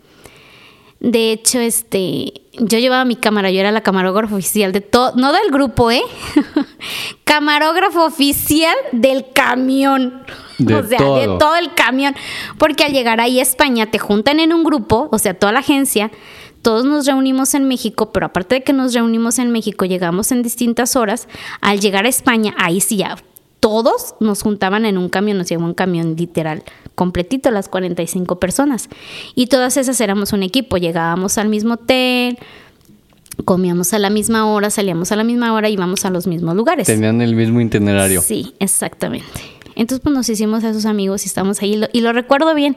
De 1.00 1.32
hecho, 1.32 1.60
este, 1.60 2.34
yo 2.54 2.80
llevaba 2.80 3.06
mi 3.06 3.16
cámara, 3.16 3.52
yo 3.52 3.60
era 3.60 3.72
la 3.72 3.82
camarógrafa 3.82 4.36
oficial 4.36 4.72
de 4.72 4.82
todo, 4.82 5.14
no 5.16 5.34
del 5.34 5.52
grupo, 5.52 5.92
¿eh? 5.92 6.02
camarógrafo 7.26 8.06
oficial 8.06 8.76
del 8.92 9.26
camión. 9.34 10.24
o 10.60 10.84
sea, 10.88 11.00
de 11.00 11.26
todo 11.38 11.56
el 11.58 11.74
camión. 11.74 12.16
Porque 12.58 12.86
al 12.86 12.94
llegar 12.94 13.20
ahí 13.20 13.40
a 13.40 13.44
España 13.44 13.92
te 13.92 14.00
juntan 14.00 14.40
en 14.40 14.54
un 14.54 14.64
grupo, 14.64 15.10
o 15.12 15.20
sea, 15.20 15.34
toda 15.34 15.52
la 15.52 15.60
agencia, 15.60 16.12
todos 16.66 16.84
nos 16.84 17.06
reunimos 17.06 17.54
en 17.54 17.68
México, 17.68 18.12
pero 18.12 18.26
aparte 18.26 18.56
de 18.56 18.64
que 18.64 18.74
nos 18.74 18.92
reunimos 18.92 19.38
en 19.38 19.52
México, 19.52 19.86
llegamos 19.86 20.32
en 20.32 20.42
distintas 20.42 20.96
horas. 20.96 21.28
Al 21.62 21.80
llegar 21.80 22.08
a 22.08 22.10
España, 22.10 22.56
ahí 22.58 22.82
sí 22.82 22.98
ya 22.98 23.18
todos 23.60 24.16
nos 24.20 24.42
juntaban 24.42 24.84
en 24.84 24.98
un 24.98 25.10
camión, 25.10 25.38
nos 25.38 25.48
llegó 25.48 25.64
un 25.64 25.76
camión 25.76 26.16
literal, 26.16 26.64
completito, 26.96 27.52
las 27.52 27.70
45 27.70 28.40
personas. 28.40 28.90
Y 29.36 29.46
todas 29.46 29.78
esas 29.78 30.02
éramos 30.02 30.34
un 30.34 30.42
equipo, 30.42 30.78
llegábamos 30.78 31.38
al 31.38 31.50
mismo 31.50 31.76
hotel, 31.76 32.40
comíamos 33.46 33.94
a 33.94 34.00
la 34.00 34.10
misma 34.10 34.52
hora, 34.52 34.72
salíamos 34.72 35.12
a 35.12 35.18
la 35.18 35.24
misma 35.24 35.54
hora 35.54 35.70
y 35.70 35.74
íbamos 35.74 36.04
a 36.04 36.10
los 36.10 36.26
mismos 36.26 36.56
lugares. 36.56 36.88
Tenían 36.88 37.22
el 37.22 37.36
mismo 37.36 37.62
itinerario. 37.62 38.24
Sí, 38.24 38.56
exactamente. 38.58 39.28
Entonces 39.76 40.02
pues 40.02 40.16
nos 40.16 40.28
hicimos 40.30 40.64
a 40.64 40.72
esos 40.72 40.88
amigos 40.88 41.26
y 41.26 41.28
estamos 41.28 41.62
ahí 41.62 41.80
y 41.94 42.02
lo 42.02 42.12
recuerdo 42.12 42.56
bien. 42.56 42.76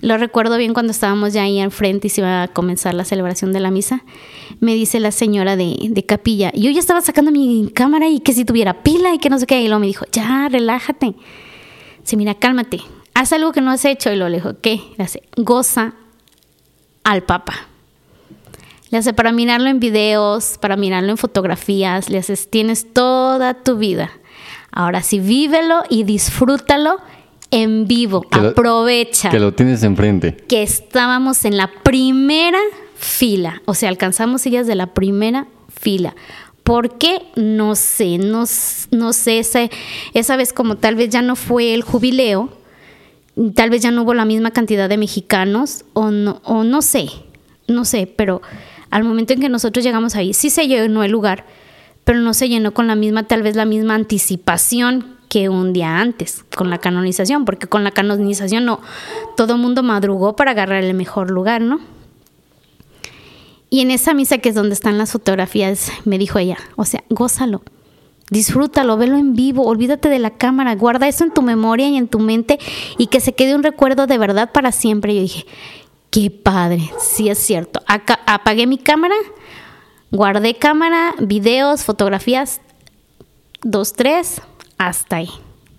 Lo 0.00 0.16
recuerdo 0.16 0.56
bien 0.56 0.72
cuando 0.72 0.90
estábamos 0.90 1.32
ya 1.32 1.42
ahí 1.42 1.60
enfrente 1.60 2.06
y 2.06 2.10
se 2.10 2.22
iba 2.22 2.42
a 2.42 2.48
comenzar 2.48 2.94
la 2.94 3.04
celebración 3.04 3.52
de 3.52 3.60
la 3.60 3.70
misa. 3.70 4.04
Me 4.60 4.74
dice 4.74 5.00
la 5.00 5.12
señora 5.12 5.56
de, 5.56 6.04
capilla, 6.06 6.50
yo 6.54 6.70
ya 6.70 6.80
estaba 6.80 7.00
sacando 7.00 7.30
mi 7.30 7.70
cámara 7.74 8.08
y 8.08 8.20
que 8.20 8.32
si 8.32 8.44
tuviera 8.44 8.82
pila 8.82 9.14
y 9.14 9.18
que 9.18 9.30
no 9.30 9.38
sé 9.38 9.46
qué. 9.46 9.60
Y 9.60 9.66
luego 9.66 9.80
me 9.80 9.86
dijo, 9.86 10.06
ya, 10.10 10.48
relájate. 10.50 11.14
Sí, 12.04 12.16
mira, 12.16 12.34
cálmate. 12.34 12.80
Haz 13.14 13.32
algo 13.32 13.52
que 13.52 13.60
no 13.60 13.70
has 13.70 13.84
hecho. 13.84 14.10
Y 14.10 14.16
lo 14.16 14.28
le 14.28 14.38
dijo, 14.38 14.54
¿qué? 14.60 14.80
Le 14.96 15.04
hace, 15.04 15.22
goza 15.36 15.94
al 17.04 17.22
Papa. 17.22 17.54
Le 18.90 18.98
hace 18.98 19.12
para 19.12 19.32
mirarlo 19.32 19.68
en 19.68 19.80
videos, 19.80 20.58
para 20.60 20.76
mirarlo 20.76 21.10
en 21.10 21.16
fotografías. 21.18 22.08
Le 22.08 22.18
haces, 22.18 22.50
tienes 22.50 22.92
toda 22.92 23.54
tu 23.54 23.76
vida. 23.76 24.10
Ahora 24.70 25.02
sí, 25.02 25.20
vívelo 25.20 25.82
y 25.90 26.04
disfrútalo 26.04 26.98
en 27.52 27.86
vivo. 27.86 28.26
Aprovecha. 28.32 29.30
que 29.30 29.38
lo 29.38 29.54
tienes 29.54 29.84
enfrente. 29.84 30.34
Que 30.48 30.64
estábamos 30.64 31.44
en 31.44 31.56
la 31.56 31.70
primera 31.84 32.58
fila, 32.96 33.62
o 33.66 33.74
sea, 33.74 33.88
alcanzamos 33.88 34.42
sillas 34.42 34.66
de 34.66 34.74
la 34.74 34.88
primera 34.94 35.46
fila. 35.68 36.16
¿Por 36.64 36.98
qué? 36.98 37.22
No 37.36 37.74
sé, 37.74 38.18
no, 38.18 38.44
no 38.90 39.12
sé, 39.12 39.38
esa, 39.38 39.68
esa 40.14 40.36
vez 40.36 40.52
como 40.52 40.76
tal 40.76 40.94
vez 40.94 41.10
ya 41.10 41.20
no 41.20 41.36
fue 41.36 41.74
el 41.74 41.82
jubileo, 41.82 42.50
tal 43.54 43.70
vez 43.70 43.82
ya 43.82 43.90
no 43.90 44.02
hubo 44.02 44.14
la 44.14 44.24
misma 44.24 44.52
cantidad 44.52 44.88
de 44.88 44.96
mexicanos 44.96 45.84
o 45.92 46.10
no, 46.10 46.40
o 46.44 46.62
no 46.64 46.80
sé, 46.82 47.08
no 47.66 47.84
sé, 47.84 48.06
pero 48.06 48.42
al 48.90 49.04
momento 49.04 49.32
en 49.32 49.40
que 49.40 49.48
nosotros 49.48 49.84
llegamos 49.84 50.14
ahí, 50.14 50.32
sí 50.32 50.50
se 50.50 50.68
llenó 50.68 51.02
el 51.02 51.10
lugar, 51.10 51.44
pero 52.04 52.20
no 52.20 52.32
se 52.32 52.48
llenó 52.48 52.72
con 52.72 52.86
la 52.86 52.94
misma, 52.94 53.24
tal 53.24 53.42
vez 53.42 53.56
la 53.56 53.64
misma 53.64 53.94
anticipación 53.96 55.16
que 55.32 55.48
un 55.48 55.72
día 55.72 55.98
antes 55.98 56.44
con 56.54 56.68
la 56.68 56.76
canonización, 56.76 57.46
porque 57.46 57.66
con 57.66 57.84
la 57.84 57.90
canonización 57.90 58.66
no, 58.66 58.80
todo 59.34 59.56
mundo 59.56 59.82
madrugó 59.82 60.36
para 60.36 60.50
agarrar 60.50 60.84
el 60.84 60.92
mejor 60.92 61.30
lugar, 61.30 61.62
¿no? 61.62 61.80
Y 63.70 63.80
en 63.80 63.90
esa 63.90 64.12
misa 64.12 64.36
que 64.36 64.50
es 64.50 64.54
donde 64.54 64.74
están 64.74 64.98
las 64.98 65.12
fotografías, 65.12 65.90
me 66.04 66.18
dijo 66.18 66.38
ella, 66.38 66.58
o 66.76 66.84
sea, 66.84 67.02
gózalo, 67.08 67.62
disfrútalo, 68.28 68.98
velo 68.98 69.16
en 69.16 69.32
vivo, 69.32 69.64
olvídate 69.64 70.10
de 70.10 70.18
la 70.18 70.32
cámara, 70.32 70.74
guarda 70.74 71.08
eso 71.08 71.24
en 71.24 71.32
tu 71.32 71.40
memoria 71.40 71.88
y 71.88 71.96
en 71.96 72.08
tu 72.08 72.18
mente 72.18 72.58
y 72.98 73.06
que 73.06 73.20
se 73.20 73.32
quede 73.32 73.54
un 73.54 73.62
recuerdo 73.62 74.06
de 74.06 74.18
verdad 74.18 74.52
para 74.52 74.70
siempre. 74.70 75.14
Yo 75.14 75.22
dije, 75.22 75.46
qué 76.10 76.30
padre, 76.30 76.90
sí 76.98 77.30
es 77.30 77.38
cierto. 77.38 77.80
Acá, 77.86 78.20
apagué 78.26 78.66
mi 78.66 78.76
cámara, 78.76 79.14
guardé 80.10 80.56
cámara, 80.56 81.14
videos, 81.20 81.84
fotografías, 81.84 82.60
dos, 83.62 83.94
tres, 83.94 84.42
hasta 84.86 85.16
ahí. 85.16 85.30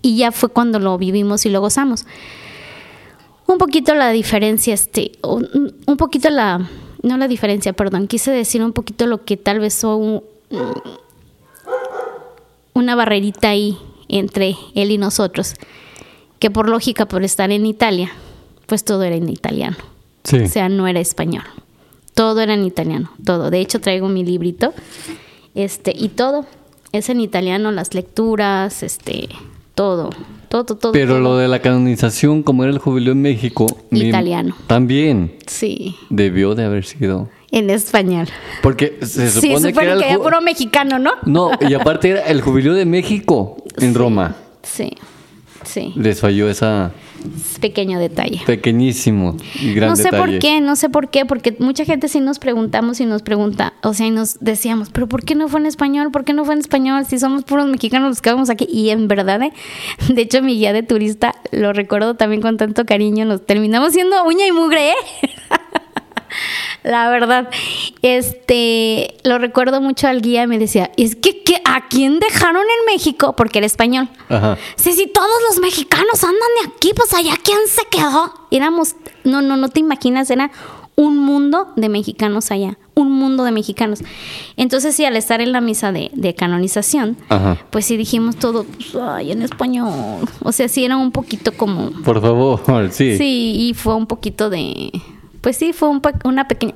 Y 0.02 0.16
ya 0.16 0.32
fue 0.32 0.48
cuando 0.50 0.78
lo 0.78 0.96
vivimos 0.98 1.46
y 1.46 1.50
lo 1.50 1.60
gozamos. 1.60 2.06
Un 3.46 3.58
poquito 3.58 3.94
la 3.94 4.10
diferencia, 4.10 4.74
este, 4.74 5.12
un, 5.22 5.74
un 5.86 5.96
poquito 5.96 6.30
la, 6.30 6.68
no 7.02 7.16
la 7.18 7.28
diferencia, 7.28 7.72
perdón, 7.72 8.08
quise 8.08 8.30
decir 8.30 8.62
un 8.62 8.72
poquito 8.72 9.06
lo 9.06 9.24
que 9.24 9.36
tal 9.36 9.60
vez 9.60 9.74
son 9.74 10.22
una 12.72 12.94
barrerita 12.94 13.50
ahí 13.50 13.78
entre 14.08 14.56
él 14.74 14.90
y 14.90 14.98
nosotros, 14.98 15.54
que 16.38 16.50
por 16.50 16.68
lógica, 16.68 17.06
por 17.06 17.22
estar 17.22 17.50
en 17.50 17.66
Italia, 17.66 18.10
pues 18.66 18.84
todo 18.84 19.02
era 19.02 19.16
en 19.16 19.28
italiano. 19.28 19.76
O 20.24 20.48
sea, 20.48 20.68
no 20.70 20.86
era 20.86 21.00
español. 21.00 21.44
Todo 22.14 22.40
era 22.40 22.54
en 22.54 22.64
italiano, 22.64 23.10
todo. 23.24 23.50
De 23.50 23.60
hecho, 23.60 23.80
traigo 23.80 24.08
mi 24.08 24.24
librito, 24.24 24.72
este, 25.54 25.92
y 25.94 26.08
todo 26.08 26.46
es 26.94 27.08
en 27.08 27.20
italiano, 27.20 27.72
las 27.72 27.92
lecturas, 27.92 28.84
este, 28.84 29.28
todo, 29.74 30.10
todo, 30.48 30.76
todo. 30.76 30.92
Pero 30.92 31.18
lo 31.18 31.36
de 31.36 31.48
la 31.48 31.60
canonización, 31.60 32.44
como 32.44 32.62
era 32.62 32.72
el 32.72 32.78
jubileo 32.78 33.12
en 33.12 33.22
México, 33.22 33.66
italiano. 33.90 34.54
también. 34.68 35.34
Sí. 35.46 35.96
Debió 36.08 36.54
de 36.54 36.64
haber 36.64 36.84
sido. 36.84 37.28
En 37.50 37.68
español. 37.70 38.28
Porque 38.62 38.98
se 39.02 39.30
supone, 39.30 39.72
que 39.72 39.80
era, 39.80 39.94
el 39.94 40.18
puro 40.18 40.40
mexicano, 40.40 40.98
¿no? 41.00 41.12
No, 41.24 41.50
y 41.60 41.74
aparte 41.74 42.10
era 42.10 42.22
el 42.22 42.40
jubileo 42.40 42.74
de 42.74 42.84
México 42.84 43.56
en 43.78 43.94
Roma. 43.94 44.36
Sí, 44.62 44.90
sí. 45.64 45.92
Les 45.96 46.20
falló 46.20 46.48
esa 46.48 46.92
pequeño 47.60 47.98
detalle. 47.98 48.40
Pequeñísimo 48.46 49.36
y 49.60 49.74
gran 49.74 49.90
No 49.90 49.96
sé 49.96 50.10
por 50.10 50.38
qué, 50.38 50.60
no 50.60 50.76
sé 50.76 50.88
por 50.88 51.08
qué, 51.10 51.24
porque 51.24 51.56
mucha 51.58 51.84
gente 51.84 52.08
sí 52.08 52.20
nos 52.20 52.38
preguntamos 52.38 53.00
y 53.00 53.06
nos 53.06 53.22
pregunta, 53.22 53.74
o 53.82 53.94
sea, 53.94 54.06
y 54.06 54.10
nos 54.10 54.38
decíamos, 54.40 54.90
pero 54.90 55.08
¿por 55.08 55.24
qué 55.24 55.34
no 55.34 55.48
fue 55.48 55.60
en 55.60 55.66
español? 55.66 56.10
¿Por 56.10 56.24
qué 56.24 56.32
no 56.32 56.44
fue 56.44 56.54
en 56.54 56.60
español? 56.60 57.04
Si 57.06 57.18
somos 57.18 57.44
puros 57.44 57.66
mexicanos 57.66 58.08
los 58.08 58.22
que 58.22 58.30
vamos 58.30 58.50
aquí. 58.50 58.66
Y 58.70 58.90
en 58.90 59.08
verdad, 59.08 59.42
¿eh? 59.42 59.52
de 60.08 60.22
hecho, 60.22 60.42
mi 60.42 60.54
guía 60.54 60.72
de 60.72 60.82
turista, 60.82 61.34
lo 61.52 61.72
recuerdo 61.72 62.14
también 62.14 62.42
con 62.42 62.56
tanto 62.56 62.84
cariño, 62.84 63.24
nos 63.24 63.44
terminamos 63.44 63.92
siendo 63.92 64.24
uña 64.24 64.46
y 64.46 64.52
mugre, 64.52 64.90
¿eh? 64.90 64.94
la 66.84 67.08
verdad. 67.08 67.48
Este, 68.02 69.16
lo 69.24 69.38
recuerdo 69.38 69.80
mucho 69.80 70.06
al 70.06 70.22
guía, 70.22 70.46
me 70.46 70.58
decía, 70.58 70.92
es 70.96 71.16
que, 71.16 71.34
¿a 71.64 71.88
quién 71.88 72.20
dejaron 72.20 72.62
en 72.62 72.94
México? 72.94 73.34
Porque 73.34 73.58
era 73.58 73.66
español. 73.66 74.08
Ajá. 74.28 74.56
Sí, 74.76 74.92
sí, 74.92 75.10
todos 75.12 75.42
los 75.48 75.60
mexicanos 75.60 76.22
andan 76.22 76.36
de 76.62 76.68
aquí, 76.68 76.92
pues 76.94 77.12
allá, 77.14 77.32
¿quién 77.42 77.58
se 77.66 77.82
quedó? 77.90 78.32
Éramos, 78.50 78.94
no, 79.24 79.42
no, 79.42 79.56
no 79.56 79.68
te 79.68 79.80
imaginas, 79.80 80.30
era 80.30 80.50
un 80.96 81.18
mundo 81.18 81.72
de 81.74 81.88
mexicanos 81.88 82.50
allá, 82.50 82.78
un 82.94 83.10
mundo 83.10 83.44
de 83.44 83.50
mexicanos. 83.50 84.00
Entonces, 84.56 84.94
sí, 84.94 85.04
al 85.04 85.16
estar 85.16 85.40
en 85.40 85.52
la 85.52 85.60
misa 85.60 85.90
de, 85.90 86.34
canonización, 86.36 87.16
pues 87.70 87.86
sí 87.86 87.96
dijimos 87.96 88.36
todo, 88.36 88.64
pues, 88.64 88.94
ay, 89.02 89.32
en 89.32 89.42
español. 89.42 90.28
O 90.42 90.52
sea, 90.52 90.68
sí 90.68 90.84
era 90.84 90.96
un 90.96 91.10
poquito 91.10 91.52
como... 91.52 91.90
Por 92.02 92.20
favor, 92.20 92.60
sí. 92.92 93.16
Sí, 93.16 93.54
y 93.58 93.74
fue 93.74 93.94
un 93.94 94.06
poquito 94.06 94.50
de 94.50 94.92
pues 95.44 95.58
sí, 95.58 95.74
fue 95.74 95.90
una 96.24 96.48
pequeña... 96.48 96.74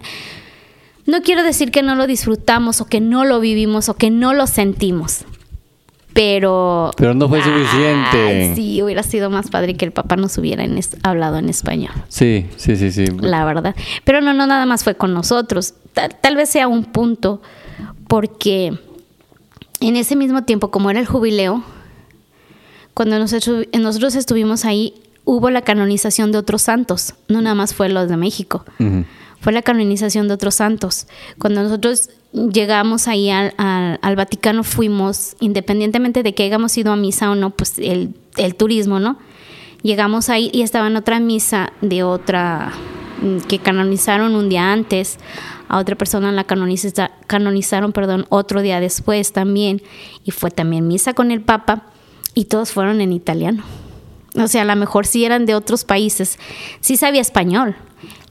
No 1.07 1.23
quiero 1.23 1.43
decir 1.43 1.71
que 1.71 1.83
no 1.83 1.95
lo 1.95 2.07
disfrutamos 2.07 2.83
o 2.83 2.85
que 2.85 3.01
no 3.01 3.25
lo 3.25 3.41
vivimos 3.41 3.89
o 3.89 3.95
que 3.95 4.11
no 4.11 4.35
lo 4.35 4.47
sentimos, 4.47 5.25
pero... 6.13 6.91
Pero 6.99 7.15
no 7.15 7.31
fue 7.31 7.43
suficiente. 7.43 8.53
sí, 8.55 8.83
hubiera 8.83 9.03
sido 9.03 9.31
más 9.31 9.49
padre 9.49 9.75
que 9.75 9.87
el 9.87 9.93
papá 9.93 10.17
nos 10.17 10.37
hubiera 10.37 10.67
hablado 11.03 11.39
en 11.39 11.49
español. 11.49 11.93
Sí, 12.09 12.47
sí, 12.57 12.77
sí, 12.77 12.93
sí. 12.93 13.07
La 13.23 13.47
verdad. 13.47 13.75
Pero 14.05 14.21
no, 14.21 14.35
no, 14.35 14.47
nada 14.47 14.67
más 14.67 14.85
fue 14.85 14.97
con 14.97 15.15
nosotros. 15.15 15.73
Tal, 15.95 16.37
vez 16.37 16.51
sea 16.51 16.69
un 16.69 16.85
punto, 16.85 17.41
porque 18.07 18.79
en 19.81 19.97
ese 19.97 20.15
mismo 20.15 20.45
tiempo, 20.45 20.71
como 20.71 20.91
era 20.91 21.01
el 21.01 21.07
jubileo, 21.07 21.65
cuando 22.93 23.19
nosotros, 23.19 23.65
nosotros 23.73 24.15
estuvimos 24.15 24.67
ahí, 24.67 24.93
hubo 25.29 25.51
la 25.51 25.61
canonización 25.61 26.33
de 26.33 26.39
otros 26.39 26.63
santos, 26.63 27.13
no 27.29 27.43
nada 27.43 27.55
más 27.55 27.75
fue 27.75 27.91
los 27.91 28.09
de 28.09 28.17
México, 28.17 28.65
fue 29.43 29.53
la 29.53 29.61
canonización 29.61 30.27
de 30.27 30.33
otros 30.33 30.55
santos. 30.55 31.07
Cuando 31.37 31.63
nosotros 31.63 32.09
llegamos 32.33 33.09
ahí 33.09 33.29
al, 33.29 34.17
Vaticano 34.17 34.65
fuimos, 34.65 35.37
independientemente 35.39 36.23
de 36.23 36.33
que 36.35 36.45
hayamos 36.45 36.79
ido 36.79 36.93
a 36.93 36.97
misa 36.97 37.31
o 37.31 37.35
no, 37.35 37.51
pues 37.51 37.75
el, 37.79 38.15
turismo, 38.57 39.01
¿no? 39.01 39.19
Llegamos 39.83 40.31
ahí 40.31 40.49
y 40.51 40.63
estaba 40.63 40.87
en 40.87 40.97
otra 40.97 41.21
misa 41.21 41.75
de 41.83 42.05
otra 42.05 42.73
mm, 43.21 43.41
que 43.49 43.59
canonizaron 43.59 44.35
un 44.35 44.49
día 44.49 44.73
antes, 44.73 45.19
a 45.69 45.77
otra 45.77 45.95
persona 45.95 46.33
la 46.33 46.45
canonizaron, 46.45 47.93
perdón, 47.93 48.25
otro 48.31 48.63
día 48.63 48.81
después 48.81 49.35
también, 49.35 49.83
y 50.25 50.31
fue 50.31 50.51
también 50.51 50.89
misa 50.89 51.13
con 51.13 51.31
el 51.33 51.43
Papa, 51.43 51.83
y 52.35 52.47
todos 52.47 52.73
fueron 52.73 53.03
en 53.03 53.13
italiano. 53.13 53.63
O 54.39 54.49
sea, 54.49 54.63
a 54.63 54.65
lo 54.65 54.77
mejor 54.77 55.07
sí 55.07 55.25
eran 55.25 55.47
de 55.47 55.55
otros 55.55 55.85
países. 55.85 56.39
Sí 56.81 56.97
sabía 56.97 57.21
español, 57.21 57.77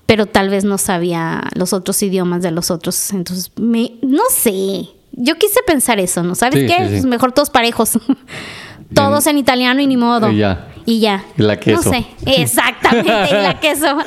pero 0.05 0.25
tal 0.25 0.49
vez 0.49 0.63
no 0.63 0.77
sabía 0.77 1.43
los 1.53 1.73
otros 1.73 2.01
idiomas 2.01 2.41
de 2.41 2.51
los 2.51 2.71
otros. 2.71 3.11
Entonces, 3.11 3.51
me, 3.57 3.93
no 4.01 4.23
sé. 4.29 4.87
Yo 5.11 5.35
quise 5.35 5.61
pensar 5.65 5.99
eso, 5.99 6.23
¿no? 6.23 6.35
¿Sabes 6.35 6.69
qué? 6.69 6.77
Pues 6.77 7.05
mejor 7.05 7.31
todos 7.31 7.49
parejos. 7.49 7.99
todos 8.93 9.27
en, 9.27 9.37
italiano 9.37 9.81
y 9.81 9.87
ni 9.87 9.97
modo. 9.97 10.31
Y 10.31 10.37
ya. 10.37 10.67
Y 10.85 10.99
ya. 10.99 11.25
Y 11.37 11.41
la 11.41 11.59
queso. 11.59 11.83
No 11.83 11.91
sé. 11.91 12.05
Exactamente, 12.25 13.29
y 13.29 13.33
la 13.33 13.59
queso. 13.59 13.97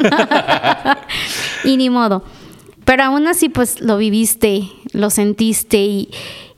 y 1.65 1.77
ni 1.77 1.91
modo. 1.91 2.25
Pero 2.85 3.05
aún 3.05 3.27
así, 3.27 3.49
pues 3.49 3.81
lo 3.81 3.99
viviste, 3.99 4.69
lo 4.93 5.11
sentiste 5.11 5.79
y, 5.79 6.09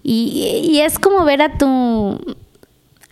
y 0.04 0.80
es 0.80 0.98
como 0.98 1.24
ver 1.24 1.42
a 1.42 1.58
tu 1.58 2.36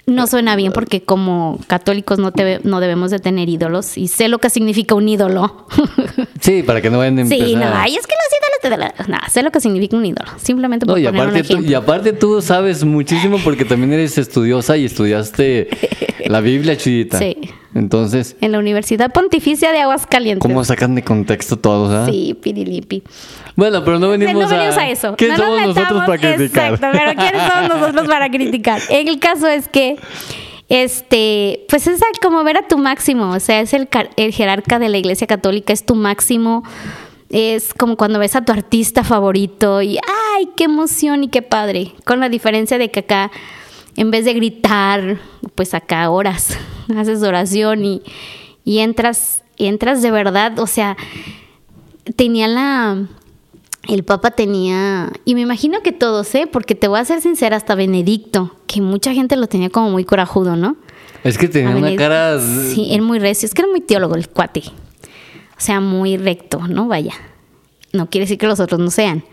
no 0.06 0.26
suena 0.26 0.56
bien 0.56 0.72
porque 0.72 1.02
como 1.02 1.58
católicos 1.66 2.18
no, 2.18 2.32
te, 2.32 2.60
no 2.64 2.80
debemos 2.80 3.10
de 3.10 3.18
tener 3.18 3.48
ídolos 3.48 3.96
y 3.96 4.08
sé 4.08 4.28
lo 4.28 4.38
que 4.38 4.50
significa 4.50 4.94
un 4.94 5.08
ídolo. 5.08 5.66
Sí, 6.40 6.62
para 6.62 6.80
que 6.80 6.90
no 6.90 6.98
vayan 6.98 7.18
a 7.18 7.20
empezar. 7.22 7.46
Sí, 7.46 7.54
no, 7.54 7.66
ay, 7.74 7.94
es 7.94 8.06
que 8.06 8.14
los 8.14 8.32
ídolos 8.32 8.49
te 8.60 8.70
Nada, 8.70 9.28
sé 9.30 9.42
lo 9.42 9.50
que 9.50 9.60
significa 9.60 9.96
un 9.96 10.04
ídolo, 10.04 10.30
simplemente 10.36 10.86
por 10.86 10.94
no, 10.94 10.98
y 10.98 11.04
poner 11.06 11.20
aparte 11.20 11.38
un 11.38 11.44
ejemplo. 11.44 11.66
Tú, 11.66 11.70
y 11.70 11.74
aparte 11.74 12.12
tú 12.12 12.42
sabes 12.42 12.84
muchísimo 12.84 13.38
porque 13.42 13.64
también 13.64 13.92
eres 13.92 14.18
estudiosa 14.18 14.76
y 14.76 14.84
estudiaste 14.84 15.68
la 16.26 16.40
Biblia, 16.40 16.76
chidita. 16.76 17.18
Sí. 17.18 17.36
Entonces... 17.74 18.36
En 18.40 18.52
la 18.52 18.58
Universidad 18.58 19.12
Pontificia 19.12 19.72
de 19.72 19.80
Aguascalientes. 19.80 20.40
¿Cómo 20.40 20.64
sacan 20.64 20.94
de 20.94 21.02
contexto 21.02 21.56
todos, 21.56 21.92
ah? 21.92 22.06
Sí, 22.10 22.36
pirilipi. 22.40 23.02
Bueno, 23.56 23.84
pero 23.84 23.98
no 23.98 24.10
venimos, 24.10 24.34
no 24.34 24.48
venimos 24.48 24.76
a, 24.76 24.88
eso. 24.88 25.14
¿Quién 25.16 25.36
somos 25.36 25.60
nosotros 25.60 26.04
para 26.06 26.18
criticar? 26.18 26.74
Exacto, 26.74 26.98
pero 26.98 27.14
¿quiénes 27.14 27.42
somos 27.46 27.68
nosotros 27.68 28.08
para 28.08 28.30
criticar? 28.30 28.80
El 28.90 29.18
caso 29.18 29.46
es 29.46 29.68
que 29.68 29.96
este, 30.70 31.66
pues 31.68 31.86
es 31.88 32.00
como 32.22 32.44
ver 32.44 32.56
a 32.56 32.68
tu 32.68 32.78
máximo, 32.78 33.32
o 33.32 33.40
sea, 33.40 33.60
es 33.60 33.74
el, 33.74 33.88
el 34.16 34.32
jerarca 34.32 34.78
de 34.78 34.88
la 34.88 34.98
Iglesia 34.98 35.26
Católica, 35.26 35.72
es 35.72 35.84
tu 35.84 35.96
máximo, 35.96 36.62
es 37.30 37.72
como 37.74 37.96
cuando 37.96 38.18
ves 38.18 38.34
a 38.34 38.44
tu 38.44 38.52
artista 38.52 39.04
favorito 39.04 39.80
y 39.82 39.98
¡ay, 39.98 40.50
qué 40.56 40.64
emoción 40.64 41.24
y 41.24 41.28
qué 41.28 41.42
padre! 41.42 41.94
Con 42.04 42.20
la 42.20 42.28
diferencia 42.28 42.76
de 42.76 42.90
que 42.90 43.00
acá, 43.00 43.30
en 43.96 44.10
vez 44.10 44.24
de 44.24 44.34
gritar, 44.34 45.18
pues 45.54 45.72
acá 45.74 46.10
horas, 46.10 46.58
haces 46.96 47.22
oración 47.22 47.84
y, 47.84 48.02
y 48.64 48.80
entras, 48.80 49.44
entras 49.56 50.02
de 50.02 50.10
verdad, 50.10 50.58
o 50.58 50.66
sea, 50.66 50.96
tenía 52.16 52.48
la, 52.48 53.06
el 53.88 54.02
Papa 54.02 54.32
tenía, 54.32 55.12
y 55.24 55.36
me 55.36 55.42
imagino 55.42 55.82
que 55.82 55.92
todos, 55.92 56.34
¿eh? 56.34 56.48
Porque 56.50 56.74
te 56.74 56.88
voy 56.88 56.98
a 56.98 57.04
ser 57.04 57.20
sincera, 57.20 57.56
hasta 57.56 57.76
Benedicto, 57.76 58.56
que 58.66 58.80
mucha 58.80 59.14
gente 59.14 59.36
lo 59.36 59.46
tenía 59.46 59.70
como 59.70 59.90
muy 59.90 60.04
corajudo, 60.04 60.56
¿no? 60.56 60.76
Es 61.22 61.38
que 61.38 61.48
tenía 61.48 61.76
una 61.76 61.94
cara... 61.96 62.40
Sí, 62.40 62.88
era 62.92 63.02
muy 63.02 63.18
recio, 63.18 63.46
es 63.46 63.54
que 63.54 63.62
era 63.62 63.70
muy 63.70 63.82
teólogo 63.82 64.16
el 64.16 64.28
cuate. 64.28 64.62
Sea, 65.60 65.80
muy 65.80 66.16
recto, 66.16 66.66
¿no? 66.68 66.88
Vaya. 66.88 67.12
No 67.92 68.08
quiere 68.08 68.24
decir 68.24 68.38
que 68.38 68.46
los 68.46 68.60
otros 68.60 68.80
no 68.80 68.90
sean, 68.90 69.24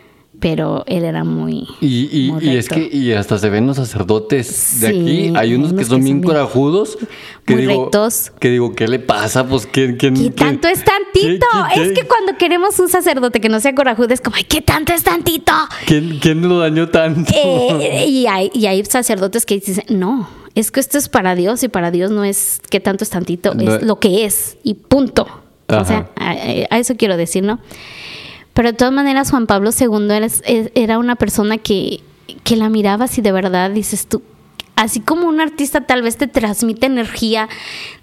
pero 0.41 0.83
él 0.87 1.05
era 1.05 1.23
muy. 1.23 1.65
Y, 1.79 2.33
y, 2.41 2.57
es 2.57 2.67
que 2.67 2.89
y 2.91 3.13
hasta 3.13 3.37
se 3.37 3.49
ven 3.49 3.65
los 3.65 3.77
sacerdotes 3.77 4.81
de 4.81 4.87
aquí. 4.87 5.33
Hay 5.37 5.55
unos 5.55 5.71
que 5.71 5.85
son 5.85 6.03
bien 6.03 6.21
corajudos. 6.21 6.97
Que 7.45 7.53
muy 7.53 7.65
digo, 7.65 7.83
rectos. 7.83 8.33
Que 8.39 8.49
digo, 8.49 8.75
¿qué 8.75 8.89
le 8.89 8.99
pasa? 8.99 9.47
Pues, 9.47 9.65
¿qué, 9.67 9.95
qué, 9.97 10.11
¿Qué 10.11 10.29
tanto 10.31 10.67
es 10.67 10.83
tantito? 10.83 11.45
es 11.75 11.93
que 11.93 12.05
cuando 12.05 12.37
queremos 12.37 12.77
un 12.79 12.89
sacerdote 12.89 13.39
que 13.39 13.47
no 13.47 13.61
sea 13.61 13.73
corajudo, 13.73 14.13
es 14.13 14.19
como, 14.19 14.35
ay, 14.35 14.43
¿qué 14.43 14.61
tanto 14.61 14.91
es 14.91 15.03
tantito? 15.03 15.53
¿Quién, 15.85 16.19
quién 16.19 16.47
lo 16.47 16.59
dañó 16.59 16.89
tanto? 16.89 17.31
Eh, 17.33 18.05
y, 18.05 18.27
hay, 18.27 18.51
y 18.53 18.65
hay 18.65 18.83
sacerdotes 18.83 19.45
que 19.45 19.55
dicen, 19.55 19.85
no, 19.89 20.27
es 20.55 20.71
que 20.71 20.79
esto 20.81 20.97
es 20.97 21.07
para 21.07 21.35
Dios 21.35 21.63
y 21.63 21.69
para 21.69 21.89
Dios 21.89 22.11
no 22.11 22.23
es 22.23 22.59
qué 22.69 22.79
tanto 22.79 23.03
es 23.03 23.11
tantito, 23.11 23.53
es 23.53 23.81
lo 23.81 23.99
que 23.99 24.25
es 24.25 24.57
y 24.63 24.73
punto. 24.73 25.46
O 25.69 25.83
sea, 25.85 26.09
a, 26.15 26.31
a 26.31 26.79
eso 26.79 26.95
quiero 26.95 27.17
decir, 27.17 27.43
¿no? 27.43 27.59
Pero 28.53 28.71
de 28.71 28.77
todas 28.77 28.93
maneras, 28.93 29.29
Juan 29.29 29.45
Pablo 29.45 29.69
II 29.77 30.07
era, 30.09 30.27
era 30.73 30.97
una 30.97 31.15
persona 31.15 31.59
que, 31.59 32.01
que 32.43 32.55
la 32.55 32.69
mirabas 32.69 33.17
y 33.17 33.21
de 33.21 33.31
verdad 33.31 33.69
dices 33.69 34.07
tú, 34.07 34.23
así 34.75 34.99
como 34.99 35.27
un 35.27 35.41
artista 35.41 35.81
tal 35.81 36.01
vez 36.01 36.17
te 36.17 36.27
transmite 36.27 36.85
energía 36.85 37.49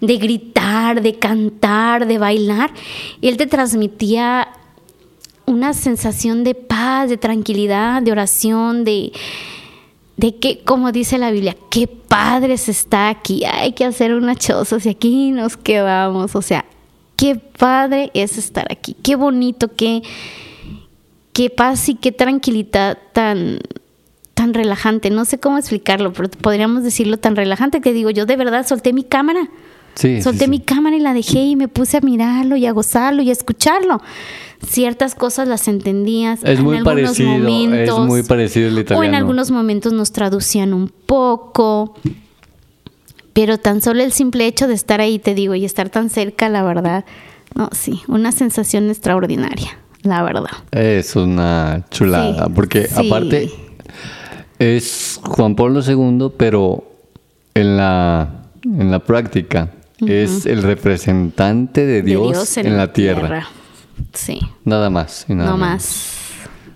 de 0.01 0.17
gritar, 0.17 1.03
de 1.03 1.19
cantar, 1.19 2.07
de 2.07 2.19
bailar, 2.19 2.73
él 3.23 3.37
te 3.37 3.47
transmitía 3.47 4.49
una 5.47 5.73
sensación 5.73 6.45
de 6.45 6.55
paz, 6.55 7.09
de 7.09 7.17
tranquilidad, 7.17 8.03
de 8.03 8.13
oración, 8.13 8.85
de, 8.85 9.13
de 10.17 10.37
que, 10.37 10.61
como 10.65 10.93
dice 10.93 11.19
la 11.19 11.31
Biblia, 11.31 11.57
qué 11.71 11.87
padre 11.87 12.59
se 12.59 12.71
está 12.71 13.09
aquí, 13.09 13.45
hay 13.45 13.73
que 13.73 13.85
hacer 13.85 14.15
una 14.15 14.35
choza 14.35 14.77
y 14.85 14.89
aquí 14.89 15.31
nos 15.31 15.57
quedamos, 15.57 16.35
o 16.35 16.43
sea, 16.43 16.65
qué 17.25 17.37
padre 17.37 18.11
es 18.13 18.37
estar 18.37 18.67
aquí, 18.71 18.95
qué 19.03 19.17
bonito, 19.17 19.69
qué 19.75 20.03
qué 21.33 21.49
paz 21.49 21.89
y 21.89 21.95
qué 21.95 22.13
tranquilidad 22.13 22.99
tan, 23.15 23.61
tan 24.35 24.53
relajante. 24.53 25.09
No 25.09 25.25
sé 25.25 25.41
cómo 25.41 25.57
explicarlo, 25.57 26.13
pero 26.13 26.29
podríamos 26.29 26.83
decirlo 26.83 27.17
tan 27.17 27.35
relajante 27.35 27.81
que 27.81 27.95
digo, 27.95 28.11
yo 28.11 28.27
de 28.27 28.37
verdad 28.37 28.67
solté 28.67 28.93
mi 28.93 29.05
cámara. 29.05 29.49
Sí, 29.95 30.21
solté 30.21 30.49
mi 30.49 30.61
cámara 30.61 30.97
y 30.97 31.01
la 31.01 31.15
dejé 31.15 31.39
y 31.39 31.57
me 31.57 31.67
puse 31.67 31.97
a 31.97 32.01
mirarlo 32.03 32.57
y 32.57 32.67
a 32.67 32.73
gozarlo 32.73 33.23
y 33.23 33.31
a 33.31 33.33
escucharlo. 33.33 34.03
Ciertas 34.67 35.15
cosas 35.15 35.49
las 35.49 35.67
entendías. 35.67 36.41
Es 36.45 36.61
muy 36.61 36.83
parecido. 36.83 37.49
es 37.49 37.91
muy 37.91 38.23
parecido 38.23 38.69
el 38.69 38.79
italiano. 38.81 39.01
O 39.01 39.05
en 39.05 39.15
algunos 39.15 39.51
momentos 39.51 39.95
nos 39.95 40.13
traducían 40.13 40.75
un 40.75 40.89
poco. 40.89 41.95
Pero 43.35 43.59
tan 43.59 43.83
solo 43.83 44.03
el 44.03 44.13
simple 44.13 44.47
hecho 44.47 44.67
de 44.67 44.75
estar 44.75 45.01
ahí, 45.03 45.19
te 45.19 45.35
digo, 45.35 45.55
y 45.55 45.67
estar 45.67 45.91
tan 45.91 46.09
cerca, 46.09 46.49
la 46.49 46.63
verdad, 46.63 47.05
no, 47.55 47.69
sí, 47.73 48.01
una 48.09 48.33
sensación 48.33 48.89
extraordinaria 48.89 49.79
la 50.05 50.23
verdad. 50.23 50.51
Es 50.71 51.17
una 51.17 51.85
chulada, 51.91 52.49
porque 52.49 52.89
aparte 52.95 53.51
es 54.59 55.21
Juan 55.25 55.57
Pablo 55.57 55.81
II, 55.81 56.31
pero 56.37 56.85
en 57.55 57.77
la, 57.77 58.45
en 58.63 58.91
la 58.91 59.01
práctica 59.01 59.71
es 60.07 60.47
el 60.47 60.63
representante 60.63 61.87
de 61.87 62.03
Dios, 62.03 62.57
en, 62.59 62.77
la 62.77 62.93
tierra. 62.93 63.49
Sí. 64.13 64.41
Nada 64.65 64.91
más. 64.91 65.25
Y 65.29 65.35
nada 65.35 65.51
no 65.51 65.57
más. 65.57 66.13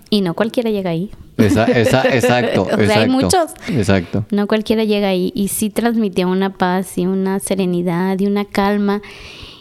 Y 0.09 0.21
no 0.21 0.33
cualquiera 0.33 0.71
llega 0.71 0.89
ahí. 0.89 1.11
Esa, 1.45 2.01
exacto, 2.03 2.63
o 2.63 2.77
sea, 2.77 3.01
hay 3.01 3.09
muchos. 3.09 3.51
Exacto. 3.67 4.25
No 4.31 4.47
cualquiera 4.47 4.83
llega 4.83 5.09
ahí. 5.09 5.31
Y 5.35 5.49
sí 5.49 5.69
transmitía 5.69 6.27
una 6.27 6.51
paz 6.51 6.97
y 6.97 7.05
una 7.05 7.39
serenidad 7.39 8.19
y 8.19 8.27
una 8.27 8.45
calma 8.45 9.01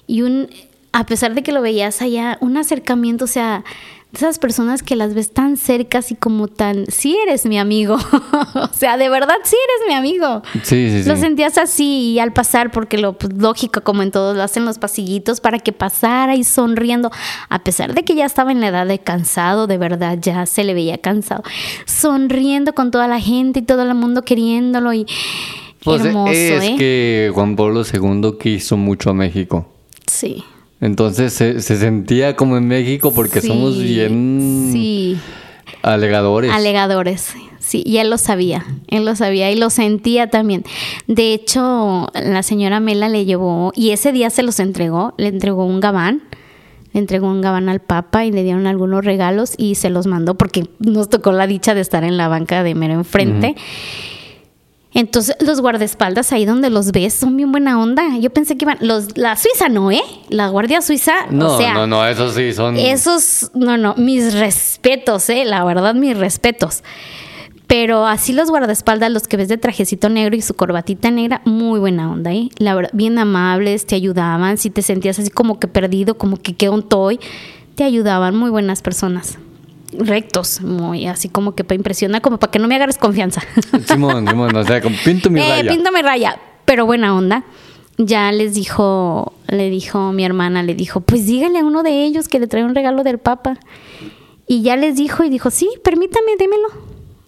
y 0.07 0.23
un 0.23 0.49
a 0.93 1.07
pesar 1.07 1.35
de 1.35 1.43
que 1.43 1.53
lo 1.53 1.61
veías 1.63 2.01
allá, 2.03 2.39
un 2.41 2.57
acercamiento, 2.57 3.27
o 3.27 3.29
sea, 3.29 3.65
esas 4.13 4.39
personas 4.39 4.83
que 4.83 4.97
las 4.97 5.13
ves 5.13 5.33
tan 5.33 5.57
cercas 5.57 6.11
y 6.11 6.15
como 6.15 6.49
tan, 6.49 6.87
sí 6.87 7.17
eres 7.27 7.45
mi 7.45 7.59
amigo, 7.59 7.97
o 8.55 8.69
sea, 8.69 8.97
de 8.97 9.09
verdad 9.11 9.37
sí 9.45 9.57
eres 9.57 9.89
mi 9.89 9.95
amigo. 9.95 10.43
Sí, 10.63 10.91
sí, 10.91 11.03
sí. 11.03 11.09
Lo 11.09 11.17
sentías 11.17 11.59
así 11.59 12.13
y 12.13 12.19
al 12.19 12.33
pasar, 12.33 12.71
porque 12.71 12.97
lo 12.97 13.13
pues, 13.13 13.35
lógico, 13.35 13.83
como 13.83 14.03
en 14.03 14.11
todos, 14.11 14.37
lo 14.37 14.43
hacen 14.43 14.65
los 14.65 14.79
pasillitos 14.79 15.41
para 15.41 15.59
que 15.59 15.73
pasara 15.73 16.37
y 16.37 16.45
sonriendo, 16.45 17.11
a 17.51 17.63
pesar 17.63 17.95
de 17.95 18.03
que 18.03 18.15
ya 18.15 18.25
estaba 18.25 18.51
en 18.51 18.61
la 18.61 18.69
edad 18.69 18.87
de 18.87 18.99
cansado, 18.99 19.67
de 19.67 19.77
verdad, 19.77 20.19
ya 20.21 20.47
se 20.47 20.65
le 20.65 20.73
veía 20.73 20.99
cansado, 20.99 21.43
sonriendo 21.85 22.75
con 22.75 22.91
toda 22.91 23.09
la 23.09 23.21
gente 23.21 23.61
y 23.61 23.63
todo 23.63 23.83
el 23.83 23.95
mundo 23.95 24.23
queriéndolo 24.23 24.93
y... 24.93 25.07
Pues 25.85 26.05
hermoso, 26.05 26.33
es 26.33 26.65
¿eh? 26.65 26.75
que 26.77 27.31
Juan 27.33 27.55
Pablo 27.55 27.83
II 27.83 28.33
quiso 28.41 28.77
mucho 28.77 29.11
a 29.11 29.15
México. 29.15 29.69
Sí. 30.07 30.43
Entonces 30.81 31.33
se, 31.33 31.61
sentía 31.61 32.37
como 32.37 32.57
en 32.57 32.69
México 32.69 33.13
porque 33.13 33.41
somos 33.41 33.83
bien 33.83 34.71
sí. 34.73 35.19
alegadores. 35.83 36.53
Alegadores, 36.53 37.35
sí, 37.59 37.83
y 37.85 37.99
él 37.99 38.11
lo 38.11 38.19
sabía, 38.19 38.65
él 38.87 39.05
lo 39.05 39.17
sabía 39.17 39.51
y 39.51 39.57
lo 39.57 39.71
sentía 39.71 40.31
también. 40.31 40.65
De 41.09 41.35
hecho, 41.35 42.09
la 42.15 42.43
señora 42.43 42.79
Mela 42.79 43.09
le 43.09 43.25
llevó, 43.25 43.73
y 43.75 43.91
ese 43.91 44.13
día 44.13 44.31
se 44.31 44.45
los 44.45 44.61
entregó, 44.61 45.15
le 45.19 45.29
entregó 45.29 45.65
un 45.65 45.81
gabán, 45.81 46.23
le 46.93 47.01
entregó 47.01 47.27
un 47.27 47.41
gabán 47.41 47.69
al 47.69 47.81
Papa 47.81 48.25
y 48.25 48.31
le 48.31 48.45
dieron 48.45 48.67
algunos 48.67 49.05
regalos 49.05 49.55
y 49.59 49.75
se 49.75 49.91
los 49.91 50.07
mandó 50.07 50.37
porque 50.37 50.69
nos 50.79 51.11
tocó 51.11 51.33
la 51.33 51.47
dicha 51.47 51.75
de 51.75 51.81
estar 51.81 52.05
en 52.05 52.17
la 52.17 52.29
banca 52.29 52.63
de 52.63 52.75
mero 52.75 52.95
enfrente. 52.95 53.57
Entonces, 54.95 55.37
los 55.41 55.61
guardaespaldas 55.61 56.33
ahí 56.33 56.47
donde 56.47 56.71
los 56.71 56.93
ves 56.93 57.13
son 57.13 57.37
bien 57.37 57.53
buena 57.53 57.81
onda. 57.81 58.17
Yo 58.19 58.31
pensé 58.31 58.57
que 58.57 58.65
iban. 58.65 58.79
Los, 58.81 59.17
la 59.19 59.37
Suiza 59.37 59.69
no, 59.69 59.91
¿eh? 59.91 60.03
La 60.31 60.49
Guardia 60.49 60.81
Suiza. 60.81 61.27
No, 61.31 61.55
o 61.55 61.59
sea, 61.59 61.75
no, 61.75 61.87
no, 61.87 62.07
esos 62.07 62.35
sí 62.35 62.53
son. 62.53 62.77
Esos, 62.77 63.51
no, 63.55 63.77
no, 63.77 63.95
mis 63.97 64.35
respetos, 64.35 65.29
¿eh? 65.29 65.45
La 65.45 65.65
verdad, 65.65 65.95
mis 65.95 66.17
respetos. 66.17 66.83
Pero 67.67 68.07
así 68.07 68.33
los 68.33 68.49
guardaespaldas, 68.49 69.11
los 69.13 69.29
que 69.29 69.37
ves 69.37 69.49
de 69.49 69.59
trajecito 69.59 70.09
negro 70.09 70.35
y 70.35 70.41
su 70.41 70.55
corbatita 70.55 71.11
negra, 71.11 71.43
muy 71.45 71.79
buena 71.79 72.11
onda, 72.11 72.33
¿eh? 72.33 72.49
La 72.57 72.75
verdad, 72.75 72.91
bien 72.95 73.19
amables, 73.19 73.85
te 73.85 73.95
ayudaban. 73.95 74.57
Si 74.57 74.71
te 74.71 74.81
sentías 74.81 75.19
así 75.19 75.29
como 75.29 75.61
que 75.61 75.69
perdido, 75.69 76.17
como 76.17 76.39
que 76.39 76.57
qué 76.57 76.71
un 76.71 76.83
toy, 76.83 77.21
te 77.75 77.85
ayudaban, 77.85 78.35
muy 78.35 78.49
buenas 78.49 78.81
personas 78.81 79.39
rectos, 79.93 80.61
muy 80.61 81.07
así 81.07 81.29
como 81.29 81.55
que 81.55 81.65
para 81.65 81.77
impresionar, 81.77 82.21
como 82.21 82.39
para 82.39 82.51
que 82.51 82.59
no 82.59 82.69
me 82.69 82.75
agarres 82.75 82.99
confianza. 82.99 83.43
Simón, 83.87 84.27
Simón, 84.29 84.55
o 84.55 84.65
sea, 84.65 84.81
pinto 85.05 85.31
mi 85.31 85.41
eh, 85.41 85.49
raya. 85.49 85.71
Pinto 85.71 85.93
mi 85.93 86.03
raya, 86.03 86.39
pero 86.65 86.87
buena 86.87 87.15
onda. 87.15 87.45
Ya 87.97 88.31
les 88.31 88.55
dijo, 88.55 89.33
le 89.49 89.71
dijo 89.71 90.13
mi 90.13 90.25
hermana, 90.25 90.63
le 90.63 90.75
dijo, 90.75 91.01
pues 91.01 91.27
dígale 91.27 91.59
a 91.59 91.65
uno 91.65 91.83
de 91.83 92.05
ellos 92.05 92.29
que 92.29 92.39
le 92.39 92.47
trae 92.47 92.65
un 92.65 92.75
regalo 92.75 93.03
del 93.03 93.19
Papa. 93.19 93.59
Y 94.47 94.63
ya 94.63 94.77
les 94.77 94.97
dijo 94.97 95.25
y 95.25 95.31
dijo, 95.31 95.51
sí, 95.51 95.69
permítame, 95.83 96.37
démelo. 96.39 96.69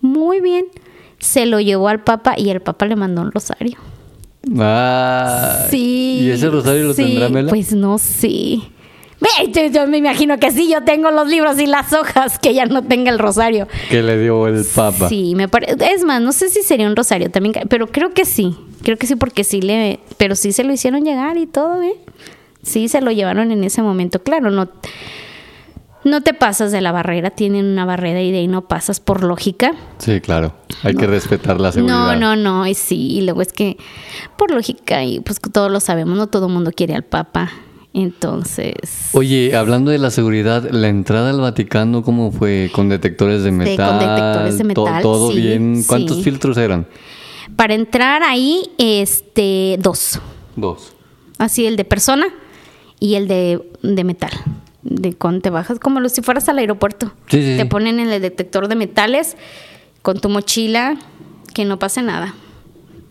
Muy 0.00 0.40
bien. 0.40 0.66
Se 1.18 1.44
lo 1.44 1.60
llevó 1.60 1.88
al 1.88 2.02
Papa 2.02 2.34
y 2.38 2.50
el 2.50 2.60
Papa 2.60 2.86
le 2.86 2.96
mandó 2.96 3.20
un 3.22 3.32
rosario. 3.32 3.78
Ah, 4.58 5.66
sí. 5.70 6.20
¿Y 6.22 6.30
ese 6.30 6.48
rosario 6.48 6.84
lo 6.84 6.94
tendrá 6.94 7.28
Mela? 7.28 7.50
Pues 7.50 7.74
no 7.74 7.98
sé. 9.28 9.70
Yo, 9.70 9.86
me 9.86 9.98
imagino 9.98 10.38
que 10.38 10.50
sí, 10.50 10.70
yo 10.70 10.82
tengo 10.82 11.10
los 11.10 11.28
libros 11.28 11.60
y 11.60 11.66
las 11.66 11.92
hojas, 11.92 12.38
que 12.38 12.54
ya 12.54 12.66
no 12.66 12.82
tenga 12.82 13.10
el 13.10 13.18
rosario. 13.18 13.68
Que 13.88 14.02
le 14.02 14.18
dio 14.18 14.46
el 14.46 14.64
Papa. 14.64 15.08
Sí, 15.08 15.34
me 15.34 15.48
parece. 15.48 15.76
Es 15.92 16.04
más, 16.04 16.20
no 16.20 16.32
sé 16.32 16.48
si 16.48 16.62
sería 16.62 16.86
un 16.86 16.96
rosario 16.96 17.30
también, 17.30 17.54
pero 17.68 17.86
creo 17.86 18.12
que 18.12 18.24
sí. 18.24 18.56
Creo 18.82 18.96
que 18.96 19.06
sí, 19.06 19.16
porque 19.16 19.44
sí 19.44 19.60
le. 19.60 20.00
Pero 20.16 20.34
sí 20.34 20.52
se 20.52 20.64
lo 20.64 20.72
hicieron 20.72 21.04
llegar 21.04 21.36
y 21.36 21.46
todo, 21.46 21.82
¿eh? 21.82 21.94
Sí, 22.62 22.88
se 22.88 23.00
lo 23.00 23.10
llevaron 23.10 23.50
en 23.52 23.64
ese 23.64 23.82
momento. 23.82 24.22
Claro, 24.22 24.50
no. 24.50 24.68
No 26.02 26.22
te 26.22 26.32
pasas 26.32 26.72
de 26.72 26.80
la 26.80 26.92
barrera, 26.92 27.28
tienen 27.28 27.66
una 27.66 27.84
barrera 27.84 28.22
y 28.22 28.32
de 28.32 28.38
ahí 28.38 28.48
no 28.48 28.62
pasas 28.62 29.00
por 29.00 29.22
lógica. 29.22 29.72
Sí, 29.98 30.22
claro. 30.22 30.54
Hay 30.82 30.94
que 30.94 31.06
respetar 31.06 31.60
la 31.60 31.72
seguridad. 31.72 32.16
No, 32.16 32.16
no, 32.16 32.36
no, 32.36 32.66
y 32.66 32.74
sí, 32.74 33.18
y 33.18 33.20
luego 33.20 33.42
es 33.42 33.52
que 33.52 33.76
por 34.38 34.50
lógica, 34.50 35.04
y 35.04 35.20
pues 35.20 35.38
todos 35.52 35.70
lo 35.70 35.78
sabemos, 35.78 36.16
no 36.16 36.28
todo 36.28 36.46
el 36.46 36.54
mundo 36.54 36.72
quiere 36.74 36.94
al 36.94 37.02
Papa. 37.02 37.50
Entonces. 37.92 39.10
Oye, 39.12 39.56
hablando 39.56 39.90
de 39.90 39.98
la 39.98 40.10
seguridad, 40.10 40.70
la 40.70 40.88
entrada 40.88 41.30
al 41.30 41.40
Vaticano, 41.40 42.02
¿cómo 42.02 42.30
fue? 42.30 42.70
¿Con 42.72 42.88
detectores 42.88 43.42
de 43.42 43.50
metal? 43.50 43.88
con 43.88 43.98
detectores 43.98 44.58
de 44.58 44.64
metal. 44.64 45.02
¿Todo 45.02 45.32
bien? 45.32 45.82
¿Cuántos 45.86 46.22
filtros 46.22 46.56
eran? 46.56 46.86
Para 47.56 47.74
entrar 47.74 48.22
ahí, 48.22 48.70
este, 48.78 49.76
dos. 49.80 50.20
Dos. 50.54 50.94
Así, 51.38 51.66
el 51.66 51.76
de 51.76 51.84
persona 51.84 52.26
y 53.00 53.14
el 53.14 53.26
de, 53.26 53.60
metal. 54.04 54.30
De 54.82 55.14
cuando 55.14 55.40
te 55.40 55.50
bajas, 55.50 55.80
como 55.80 56.06
si 56.08 56.22
fueras 56.22 56.48
al 56.48 56.58
aeropuerto. 56.58 57.12
Sí, 57.26 57.42
sí, 57.42 57.56
te 57.56 57.66
ponen 57.66 57.98
en 57.98 58.10
el 58.10 58.22
detector 58.22 58.68
de 58.68 58.76
metales 58.76 59.36
con 60.02 60.20
tu 60.20 60.28
mochila, 60.28 60.96
que 61.54 61.64
no 61.64 61.78
pase 61.78 62.02
nada 62.02 62.34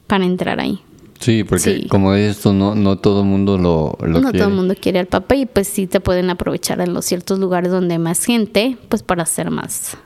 para 0.08 0.26
entrar 0.26 0.60
ahí. 0.60 0.82
Sí, 1.20 1.44
porque 1.44 1.86
como 1.90 2.14
esto 2.14 2.54
no, 2.54 2.76
no 2.76 2.98
todo 2.98 3.22
el 3.22 3.28
mundo 3.28 3.58
lo, 3.58 3.98
lo 4.02 4.22
no 4.22 4.32
todo 4.32 4.48
el 4.48 4.54
mundo 4.54 4.74
quiere 4.80 5.00
al 5.00 5.08
Papa 5.08 5.36
y 5.36 5.46
pues 5.46 5.68
sí 5.68 5.86
te 5.86 6.00
pueden 6.00 6.30
aprovechar 6.30 6.80
en 6.80 6.94
los 6.94 7.06
ciertos 7.06 7.40
lugares 7.40 7.72
donde 7.72 7.96
hay 7.96 8.00
más 8.00 8.24
gente, 8.24 8.78
pues 8.88 9.04
para 9.04 9.24
hacer 9.24 9.52
más, 9.52 9.98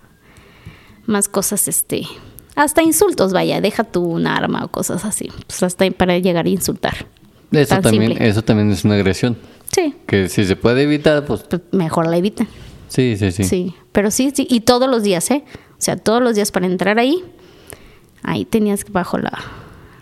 más 1.05 1.29
cosas, 1.29 1.67
este, 1.67 2.07
hasta 2.55 2.81
insultos, 2.81 3.31
vaya, 3.31 3.61
deja 3.61 3.83
tú 3.83 4.03
un 4.03 4.25
arma 4.25 4.65
o 4.65 4.69
cosas 4.69 5.05
así, 5.05 5.29
pues 5.45 5.61
hasta 5.61 5.89
para 5.91 6.17
llegar 6.17 6.47
a 6.47 6.49
insultar. 6.49 7.05
Eso 7.51 7.79
también, 7.79 8.19
eso 8.19 8.43
también 8.43 8.71
es 8.71 8.83
una 8.83 8.95
agresión. 8.95 9.37
Sí. 9.71 9.93
Que 10.07 10.27
si 10.29 10.45
se 10.45 10.55
puede 10.55 10.83
evitar, 10.83 11.25
pues... 11.25 11.41
pues 11.43 11.61
mejor 11.71 12.07
la 12.07 12.17
evita. 12.17 12.47
Sí, 12.87 13.15
sí, 13.17 13.31
sí. 13.31 13.43
Sí, 13.43 13.75
pero 13.91 14.09
sí, 14.09 14.31
sí, 14.33 14.47
y 14.49 14.61
todos 14.61 14.89
los 14.89 15.03
días, 15.03 15.29
¿eh? 15.29 15.43
O 15.77 15.81
sea, 15.81 15.95
todos 15.97 16.23
los 16.23 16.35
días 16.35 16.51
para 16.51 16.65
entrar 16.65 16.97
ahí, 16.97 17.23
ahí 18.23 18.45
tenías 18.45 18.83
bajo 18.91 19.19
la, 19.19 19.31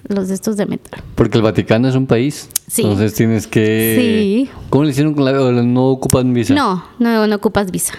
los 0.08 0.28
de 0.28 0.34
estos 0.34 0.58
de 0.58 0.66
metal. 0.66 1.02
Porque 1.16 1.38
el 1.38 1.44
Vaticano 1.44 1.88
es 1.88 1.96
un 1.96 2.08
país. 2.08 2.50
Sí. 2.68 2.84
Entonces 2.84 3.14
tienes 3.14 3.48
que... 3.48 3.96
Sí. 4.00 4.50
¿Cómo 4.70 4.84
le 4.84 4.92
hicieron 4.92 5.14
con 5.14 5.26
la... 5.26 5.32
no 5.64 5.88
ocupan 5.88 6.34
visa? 6.34 6.54
No, 6.54 6.84
no, 7.00 7.28
no 7.28 7.36
ocupas 7.36 7.72
visa. 7.72 7.94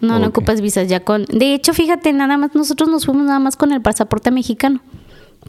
No, 0.00 0.18
no 0.18 0.28
ocupas 0.28 0.60
visa 0.60 0.84
ya 0.84 1.00
con... 1.00 1.24
De 1.24 1.54
hecho, 1.54 1.74
fíjate, 1.74 2.12
nada 2.12 2.36
más, 2.36 2.54
nosotros 2.54 2.88
nos 2.88 3.04
fuimos 3.04 3.26
nada 3.26 3.40
más 3.40 3.56
con 3.56 3.72
el 3.72 3.82
pasaporte 3.82 4.30
mexicano. 4.30 4.80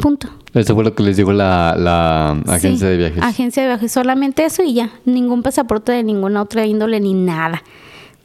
Punto. 0.01 0.29
Eso 0.53 0.75
fue 0.75 0.83
lo 0.83 0.95
que 0.95 1.03
les 1.03 1.17
dijo 1.17 1.33
la, 1.33 1.75
la 1.77 2.31
agencia 2.47 2.87
de 2.87 2.97
viajes. 2.97 3.21
Agencia 3.21 3.63
de 3.63 3.69
viajes, 3.69 3.91
solamente 3.91 4.45
eso 4.45 4.63
y 4.63 4.73
ya. 4.73 4.91
Ningún 5.05 5.43
pasaporte 5.43 5.91
de 5.91 6.03
ninguna 6.03 6.41
otra 6.41 6.65
índole 6.65 6.99
ni 6.99 7.13
nada. 7.13 7.61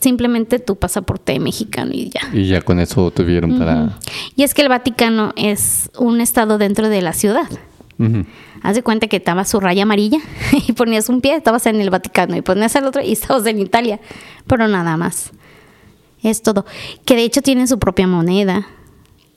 Simplemente 0.05 0.59
tu 0.59 0.77
pasaporte 0.77 1.41
mexicano 1.41 1.93
y 1.95 2.11
ya. 2.11 2.29
Y 2.35 2.47
ya 2.47 2.61
con 2.61 2.79
eso 2.79 3.11
tuvieron 3.11 3.59
para... 3.59 3.99
Y 4.37 4.43
es 4.43 4.53
que 4.53 4.61
el 4.61 4.69
Vaticano 4.69 5.33
es 5.35 5.91
un 5.99 6.21
estado 6.21 6.59
dentro 6.59 6.91
de 6.91 7.01
la 7.01 7.15
ciudad. 7.15 7.49
Haz 8.61 8.75
de 8.75 8.83
cuenta 8.83 9.07
que 9.07 9.17
estaba 9.17 9.47
su 9.47 9.61
raya 9.61 9.85
amarilla 9.85 10.19
y 10.69 10.73
ponías 10.73 11.09
un 11.09 11.23
pie, 11.23 11.37
estabas 11.37 11.65
en 11.65 11.81
el 11.81 11.89
Vaticano 11.89 12.37
y 12.37 12.43
ponías 12.43 12.77
el 12.77 12.85
otro 12.85 13.01
y 13.01 13.13
estabas 13.13 13.47
en 13.47 13.59
Italia. 13.61 13.99
Pero 14.47 14.69
nada 14.69 14.99
más. 14.99 15.31
Es 16.23 16.43
todo. 16.43 16.67
Que 17.07 17.17
de 17.17 17.23
hecho 17.23 17.41
tienen 17.41 17.67
su 17.67 17.79
propia 17.79 18.07
moneda. 18.07 18.67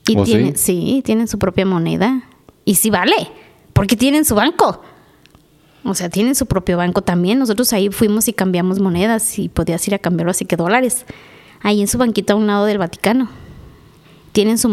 Y 0.06 0.18
¿Oh, 0.18 0.26
sí? 0.26 0.52
sí, 0.56 1.02
tienen 1.06 1.30
su 1.30 1.40
propia 1.40 1.66
moneda. 1.66 2.24
Y 2.66 2.76
sí 2.76 2.90
vale, 2.90 3.16
porque 3.72 3.96
tienen 3.96 4.26
su 4.26 4.36
banco. 4.36 4.82
O 5.84 5.94
sea, 5.94 6.10
tienen 6.10 6.36
su 6.36 6.46
propio 6.46 6.78
banco 6.78 7.02
también. 7.02 7.40
Nosotros 7.40 7.72
ahí 7.74 7.90
fuimos 7.90 8.28
y 8.28 8.34
cambiamos 8.34 8.80
monedas 8.80 9.40
y 9.40 9.50
podías 9.50 9.88
ir 9.88 9.96
a 9.96 10.00
cambiarlo 10.00 10.32
así 10.32 10.46
que 10.46 10.56
dólares. 10.56 11.06
Ahí 11.62 11.82
en 11.82 11.88
su 11.88 11.98
banquito 11.98 12.34
a 12.34 12.36
un 12.36 12.48
lado 12.48 12.66
del 12.66 12.78
Vaticano. 12.78 13.30
Tienen 14.32 14.58
su, 14.58 14.70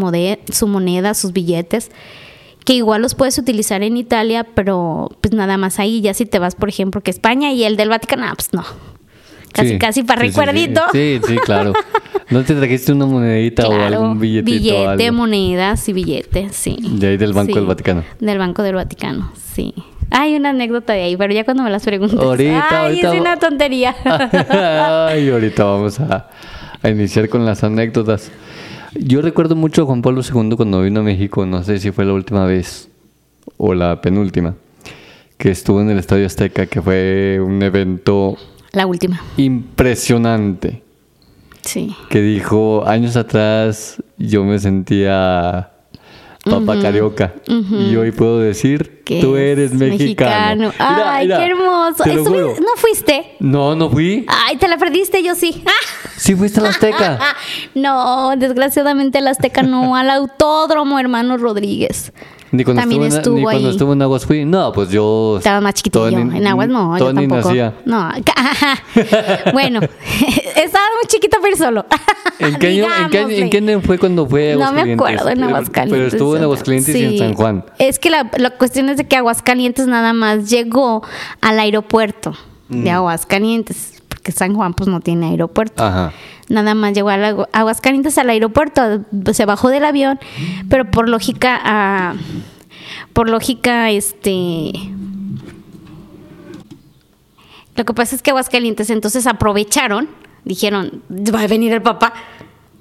su 0.53 0.67
moneda, 0.67 1.15
sus 1.15 1.33
billetes, 1.33 1.91
que 2.65 2.75
igual 2.75 3.03
los 3.03 3.15
puedes 3.15 3.39
utilizar 3.39 3.83
en 3.83 3.97
Italia, 3.97 4.47
pero 4.55 5.11
pues 5.21 5.33
nada 5.33 5.57
más 5.57 5.79
ahí. 5.79 6.01
Ya 6.01 6.13
si 6.15 6.27
te 6.27 6.39
vas, 6.39 6.55
por 6.55 6.69
ejemplo, 6.69 7.01
que 7.01 7.11
España 7.11 7.53
y 7.53 7.65
el 7.65 7.77
del 7.77 7.89
Vaticano, 7.89 8.25
ah, 8.27 8.35
pues 8.35 8.53
no. 8.53 8.65
Casi, 9.53 9.79
casi 9.79 10.03
para 10.03 10.23
recuerdito. 10.23 10.81
Sí, 10.93 11.21
sí, 11.27 11.37
claro. 11.37 11.73
¿No 12.31 12.43
te 12.43 12.55
trajiste 12.55 12.93
una 12.93 13.07
monedita 13.07 13.69
o 13.69 13.73
algún 13.73 14.19
billetito? 14.19 14.51
Billete, 14.51 15.13
monedas 15.13 15.89
y 15.89 15.93
billetes, 15.93 16.57
sí. 16.57 16.77
De 16.83 17.09
ahí 17.09 17.17
del 17.17 17.33
Banco 17.33 17.55
del 17.55 17.67
Vaticano. 17.67 18.03
Del 18.19 18.39
Banco 18.39 18.65
del 18.65 18.75
Vaticano, 18.75 19.33
sí. 19.55 19.73
Hay 20.11 20.37
una 20.37 20.51
anécdota 20.51 20.93
de 20.93 21.03
ahí, 21.03 21.17
pero 21.17 21.33
ya 21.33 21.45
cuando 21.45 21.63
me 21.63 21.71
las 21.71 21.85
preguntas. 21.85 22.19
Ahorita, 22.19 22.85
Ay, 22.85 23.01
es 23.01 23.21
una 23.21 23.39
tontería. 23.39 23.95
Ay, 25.09 25.29
ahorita 25.29 25.65
vamos 25.65 26.01
a, 26.01 26.29
a, 26.83 26.89
iniciar 26.91 27.29
con 27.29 27.45
las 27.45 27.65
anécdotas. 27.65 28.31
Yo 28.95 29.23
recuerdo 29.23 29.57
mucho 29.57 29.83
a 29.83 29.87
Juan 29.87 30.03
Pablo 30.03 30.23
II 30.23 30.57
cuando 30.57 30.83
vino 30.83 31.01
a 31.01 31.03
México, 31.03 31.47
no 31.47 31.63
sé 31.65 31.79
si 31.79 31.91
fue 31.91 32.05
la 32.05 32.13
última 32.13 32.47
vez 32.47 32.89
o 33.57 33.75
la 33.75 34.01
penúltima, 34.01 34.55
que 35.37 35.51
estuvo 35.51 35.81
en 35.81 35.91
el 35.91 35.99
Estadio 35.99 36.27
Azteca, 36.27 36.67
que 36.67 36.81
fue 36.81 37.41
un 37.41 37.63
evento 37.63 38.37
la 38.75 38.87
última. 38.87 39.23
Impresionante. 39.37 40.83
Sí. 41.61 41.95
Que 42.11 42.21
dijo, 42.21 42.85
años 42.87 43.17
atrás 43.17 44.03
yo 44.19 44.45
me 44.45 44.59
sentía 44.59 45.71
papa 46.45 46.81
carioca. 46.81 47.35
Y 47.47 47.97
hoy 47.97 48.13
puedo 48.13 48.39
decir, 48.39 49.03
tú 49.05 49.37
eres 49.37 49.73
mexicano. 49.73 50.73
Ay, 50.79 51.29
qué 51.29 51.47
hermoso. 51.47 52.05
¿No 52.07 52.77
fuiste? 52.77 53.37
No, 53.41 53.75
no 53.75 53.91
fui. 53.91 54.27
Ay, 54.29 54.57
te 54.57 54.69
la 54.69 54.77
perdiste, 54.77 55.23
yo 55.23 55.35
sí. 55.35 55.65
¿Sí 56.17 56.35
fuiste 56.35 56.61
a 56.61 56.65
la 56.65 56.69
Azteca? 56.71 57.19
no, 57.75 58.37
desgraciadamente 58.37 59.21
la 59.21 59.31
Azteca 59.31 59.63
no, 59.63 59.97
al 59.97 60.11
autódromo, 60.11 60.99
hermano 60.99 61.37
Rodríguez. 61.37 62.13
Ni 62.55 62.63
cuando, 62.63 62.83
También 62.83 63.03
estuvo, 63.03 63.19
estuvo 63.19 63.37
ni 63.37 63.43
cuando 63.43 63.71
estuvo 63.71 63.93
en 63.93 64.03
Aguas 64.03 64.27
fui. 64.27 64.45
No, 64.45 64.73
pues 64.73 64.89
yo. 64.91 65.37
Estaba 65.39 65.61
más 65.61 65.75
chiquitito. 65.75 66.09
en 66.09 66.47
Aguas 66.47 66.69
no, 66.69 66.97
yo 66.97 67.13
tampoco. 67.13 67.49
Nacía. 67.49 67.75
No, 67.85 68.09
bueno, 69.53 69.81
estaba 70.57 70.85
muy 70.95 71.07
chiquito, 71.09 71.39
pero 71.43 71.57
solo. 71.57 71.85
¿En 72.39 72.57
qué, 72.57 72.69
año, 72.69 72.87
¿en, 72.87 73.11
qué, 73.11 73.43
¿En 73.43 73.51
qué 73.51 73.59
año 73.59 73.81
fue 73.81 73.99
cuando 73.99 74.27
fue 74.27 74.53
a 74.53 74.57
No 74.57 74.73
me 74.73 74.93
acuerdo, 74.93 75.29
en 75.29 75.43
Aguascalientes. 75.43 75.99
Pero 75.99 76.07
estuvo 76.07 76.37
en 76.37 76.43
Aguascalientes 76.45 76.95
y 76.95 77.05
en 77.05 77.19
San 77.19 77.35
Juan. 77.35 77.65
Es 77.79 77.99
que 77.99 78.11
la, 78.11 78.31
la, 78.37 78.51
cuestión 78.51 78.89
es 78.89 78.97
de 78.97 79.07
que 79.07 79.17
Aguascalientes 79.17 79.87
nada 79.87 80.13
más 80.13 80.49
llegó 80.49 81.03
al 81.41 81.59
aeropuerto 81.59 82.35
de 82.69 82.91
mm. 82.91 82.95
Aguascalientes 82.95 83.95
que 84.25 84.33
San 84.33 84.55
Juan 84.55 84.75
pues 84.75 84.89
no 84.89 85.01
tiene 85.01 85.27
aeropuerto. 85.27 85.85
Nada 86.49 86.75
más 86.75 86.93
llegó 86.93 87.11
a 87.11 87.47
Aguascalientes 87.53 88.19
al 88.19 88.31
aeropuerto, 88.31 89.05
se 89.33 89.47
bajó 89.47 89.69
del 89.69 89.85
avión, 89.85 90.19
pero 90.69 90.91
por 90.91 91.09
lógica, 91.09 91.59
ah, 91.63 92.15
por 93.13 93.29
lógica, 93.29 93.91
este... 93.91 94.73
Lo 97.77 97.85
que 97.85 97.95
pasa 97.95 98.15
es 98.15 98.23
que 98.23 98.31
Aguascalientes 98.31 98.91
entonces 98.91 99.27
aprovecharon, 99.27 100.09
dijeron, 100.45 101.03
va 101.11 101.41
a 101.41 101.47
venir 101.47 101.73
el 101.73 101.83
papá, 101.83 102.13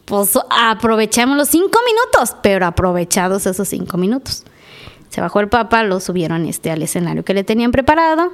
pues 0.05 0.37
aprovechamos 0.49 1.37
los 1.37 1.47
cinco 1.47 1.79
minutos, 1.85 2.35
pero 2.43 2.65
aprovechados 2.65 3.45
esos 3.47 3.67
cinco 3.67 3.97
minutos. 3.97 4.43
Se 5.09 5.21
bajó 5.21 5.39
el 5.39 5.47
papá, 5.47 5.83
lo 5.83 5.99
subieron 5.99 6.45
este 6.45 6.69
al 6.69 6.81
escenario 6.81 7.23
que 7.23 7.33
le 7.33 7.43
tenían 7.43 7.71
preparado 7.71 8.31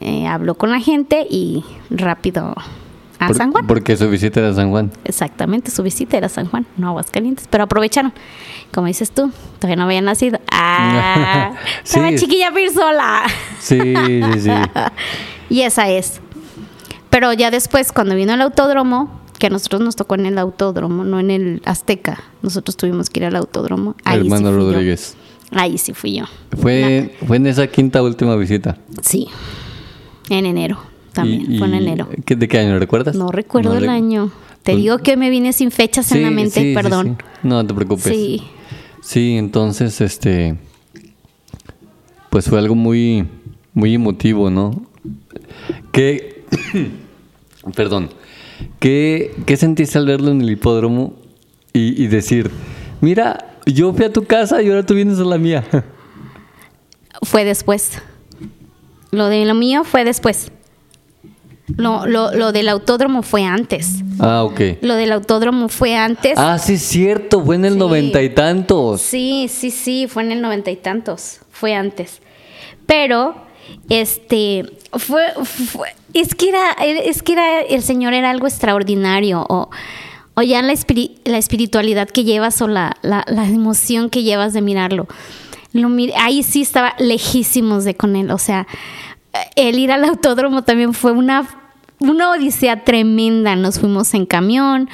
eh, 0.00 0.26
habló 0.28 0.54
con 0.54 0.70
la 0.70 0.80
gente 0.80 1.26
y 1.28 1.64
rápido 1.90 2.54
a 3.18 3.34
San 3.34 3.52
Juan. 3.52 3.66
Porque 3.66 3.96
su 3.96 4.08
visita 4.08 4.40
era 4.40 4.54
San 4.54 4.70
Juan. 4.70 4.92
Exactamente, 5.04 5.70
su 5.70 5.82
visita 5.82 6.16
era 6.16 6.28
San 6.28 6.46
Juan, 6.46 6.66
no 6.76 6.88
Aguascalientes. 6.88 7.46
Pero 7.50 7.64
aprovecharon. 7.64 8.12
Como 8.72 8.86
dices 8.86 9.10
tú, 9.10 9.32
todavía 9.58 9.76
no 9.76 9.84
había 9.84 10.00
nacido. 10.00 10.40
¡Ah! 10.50 11.52
sí. 11.82 11.98
Estaba 11.98 12.14
chiquilla 12.16 12.50
sola. 12.72 13.22
sí, 13.60 13.78
sí, 13.80 14.40
sí. 14.40 14.50
y 15.48 15.62
esa 15.62 15.88
es. 15.88 16.20
Pero 17.10 17.32
ya 17.32 17.50
después, 17.50 17.92
cuando 17.92 18.14
vino 18.14 18.34
el 18.34 18.40
autódromo, 18.42 19.20
que 19.38 19.46
a 19.46 19.50
nosotros 19.50 19.80
nos 19.80 19.96
tocó 19.96 20.16
en 20.16 20.26
el 20.26 20.38
autódromo, 20.38 21.04
no 21.04 21.20
en 21.20 21.30
el 21.30 21.62
Azteca. 21.64 22.22
Nosotros 22.42 22.76
tuvimos 22.76 23.08
que 23.08 23.20
ir 23.20 23.26
al 23.26 23.36
autódromo. 23.36 23.94
Ahí 24.04 24.18
Hermano 24.20 24.52
Rodríguez. 24.52 25.16
Ahí 25.52 25.78
sí 25.78 25.94
fui 25.94 26.16
yo. 26.16 26.24
Fue, 26.60 27.16
fue 27.26 27.38
en 27.38 27.46
esa 27.46 27.66
quinta 27.66 28.02
última 28.02 28.36
visita. 28.36 28.76
Sí. 29.02 29.28
En 30.28 30.44
enero, 30.44 30.78
también, 31.22 31.58
fue 31.58 31.66
en 31.66 31.74
enero. 31.74 32.08
¿De 32.26 32.48
qué 32.48 32.58
año 32.58 32.78
recuerdas? 32.78 33.16
No 33.16 33.30
recuerdo 33.30 33.76
el 33.76 33.88
año. 33.88 34.30
Te 34.62 34.72
pues 34.72 34.82
digo 34.82 34.98
que 34.98 35.16
me 35.16 35.30
vine 35.30 35.52
sin 35.52 35.70
fechas 35.70 36.10
en 36.12 36.22
la 36.22 36.30
mente, 36.30 36.72
perdón. 36.74 37.18
no 37.42 37.66
te 37.66 37.74
preocupes. 37.74 38.04
Sí. 38.04 38.42
Sí, 39.00 39.36
entonces, 39.36 40.00
este, 40.00 40.56
pues 42.30 42.48
fue 42.48 42.58
algo 42.58 42.74
muy, 42.74 43.26
muy 43.72 43.94
emotivo, 43.94 44.50
¿no? 44.50 44.82
¿Qué, 45.92 46.44
perdón, 47.74 48.10
¿qué, 48.78 49.34
¿qué 49.46 49.56
sentiste 49.56 49.98
al 49.98 50.06
verlo 50.06 50.30
en 50.30 50.42
el 50.42 50.50
hipódromo 50.50 51.14
y, 51.72 52.02
y 52.02 52.06
decir, 52.08 52.50
mira, 53.00 53.56
yo 53.66 53.92
fui 53.94 54.04
a 54.04 54.12
tu 54.12 54.24
casa 54.24 54.62
y 54.62 54.68
ahora 54.68 54.84
tú 54.84 54.94
vienes 54.94 55.18
a 55.18 55.24
la 55.24 55.38
mía? 55.38 55.64
Fue 57.22 57.44
después. 57.44 58.00
Lo 59.10 59.28
de 59.28 59.44
lo 59.44 59.54
mío 59.54 59.84
fue 59.84 60.04
después. 60.04 60.52
Lo, 61.76 62.06
lo, 62.06 62.32
lo, 62.32 62.52
del 62.52 62.68
autódromo 62.68 63.22
fue 63.22 63.44
antes. 63.44 64.02
Ah, 64.18 64.42
ok. 64.44 64.60
Lo 64.80 64.94
del 64.94 65.12
autódromo 65.12 65.68
fue 65.68 65.94
antes. 65.94 66.34
Ah, 66.36 66.58
sí, 66.58 66.74
es 66.74 66.82
cierto, 66.82 67.44
fue 67.44 67.56
en 67.56 67.64
el 67.64 67.78
noventa 67.78 68.22
y 68.22 68.30
tantos. 68.30 69.02
Sí, 69.02 69.48
sí, 69.48 69.70
sí, 69.70 70.06
fue 70.08 70.22
en 70.22 70.32
el 70.32 70.40
noventa 70.40 70.70
y 70.70 70.76
tantos, 70.76 71.40
fue 71.50 71.74
antes. 71.74 72.20
Pero, 72.86 73.34
este, 73.90 74.64
fue, 74.92 75.22
es 76.14 76.34
que 76.34 76.48
era, 76.48 76.72
es 76.72 77.22
que 77.22 77.32
era, 77.32 77.60
el 77.60 77.82
Señor 77.82 78.14
era 78.14 78.30
algo 78.30 78.46
extraordinario, 78.46 79.44
o, 79.48 79.68
o 80.34 80.42
ya 80.42 80.62
la, 80.62 80.74
la 81.24 81.38
espiritualidad 81.38 82.08
que 82.08 82.24
llevas, 82.24 82.62
o 82.62 82.68
la, 82.68 82.96
la, 83.02 83.24
la 83.28 83.46
emoción 83.46 84.08
que 84.08 84.22
llevas 84.22 84.54
de 84.54 84.62
mirarlo 84.62 85.06
ahí 86.16 86.42
sí 86.42 86.62
estaba 86.62 86.94
lejísimos 86.98 87.84
de 87.84 87.94
con 87.94 88.16
él. 88.16 88.30
O 88.30 88.38
sea, 88.38 88.66
el 89.56 89.78
ir 89.78 89.92
al 89.92 90.04
autódromo 90.04 90.62
también 90.62 90.94
fue 90.94 91.12
una, 91.12 91.46
una 92.00 92.30
odisea 92.30 92.84
tremenda. 92.84 93.56
Nos 93.56 93.78
fuimos 93.78 94.14
en 94.14 94.26
camión. 94.26 94.88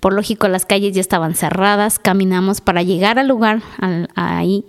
Por 0.00 0.12
lógico, 0.12 0.48
las 0.48 0.66
calles 0.66 0.94
ya 0.94 1.00
estaban 1.00 1.34
cerradas. 1.34 1.98
Caminamos 1.98 2.60
para 2.60 2.82
llegar 2.82 3.18
al 3.18 3.28
lugar, 3.28 3.62
ahí. 4.14 4.64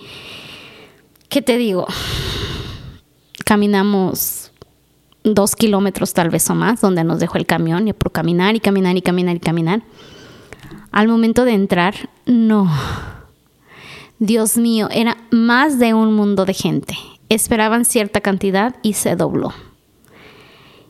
¿Qué 1.30 1.42
te 1.42 1.58
digo? 1.58 1.86
Caminamos 3.46 4.52
dos 5.24 5.56
kilómetros 5.56 6.14
tal 6.14 6.30
vez 6.30 6.50
o 6.50 6.56
más, 6.56 6.82
donde 6.82 7.04
nos 7.04 7.20
dejó 7.20 7.38
el 7.38 7.46
camión, 7.46 7.88
y 7.88 7.94
por 7.94 8.12
caminar 8.12 8.56
y 8.56 8.60
caminar 8.60 8.98
y 8.98 9.02
caminar 9.02 9.36
y 9.36 9.40
caminar. 9.40 9.82
Al 10.92 11.08
momento 11.08 11.46
de 11.46 11.54
entrar, 11.54 12.10
no 12.26 12.68
Dios 14.20 14.58
mío, 14.58 14.90
era 14.92 15.18
más 15.32 15.80
de 15.80 15.94
un 15.94 16.14
mundo 16.14 16.46
de 16.46 16.54
gente. 16.54 16.96
Esperaban 17.30 17.86
cierta 17.86 18.22
cantidad 18.22 18.76
y 18.82 18.94
se 18.94 19.16
dobló. 19.16 19.54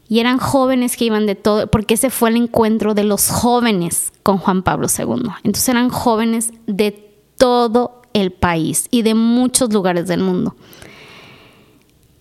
Y 0.08 0.20
eran 0.20 0.40
jóvenes 0.40 0.98
que 0.98 1.06
iban 1.06 1.28
de 1.28 1.36
todo, 1.36 1.68
porque 1.68 1.94
ese 1.94 2.10
fue 2.10 2.30
el 2.30 2.38
encuentro 2.38 2.96
de 2.96 3.04
los 3.04 3.30
jóvenes 3.30 4.12
con 4.24 4.40
Juan 4.40 4.64
Pablo 4.64 4.88
II. 4.88 5.30
Entonces 5.44 5.70
eran 5.70 5.90
jóvenes 5.90 6.52
de 6.66 7.14
todo 7.38 8.02
el 8.14 8.32
país 8.32 8.88
y 8.90 9.04
de 9.04 9.14
muchos 9.14 9.72
lugares 9.72 10.08
del 10.08 10.22
mundo. 10.22 10.56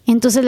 Entonces 0.04 0.44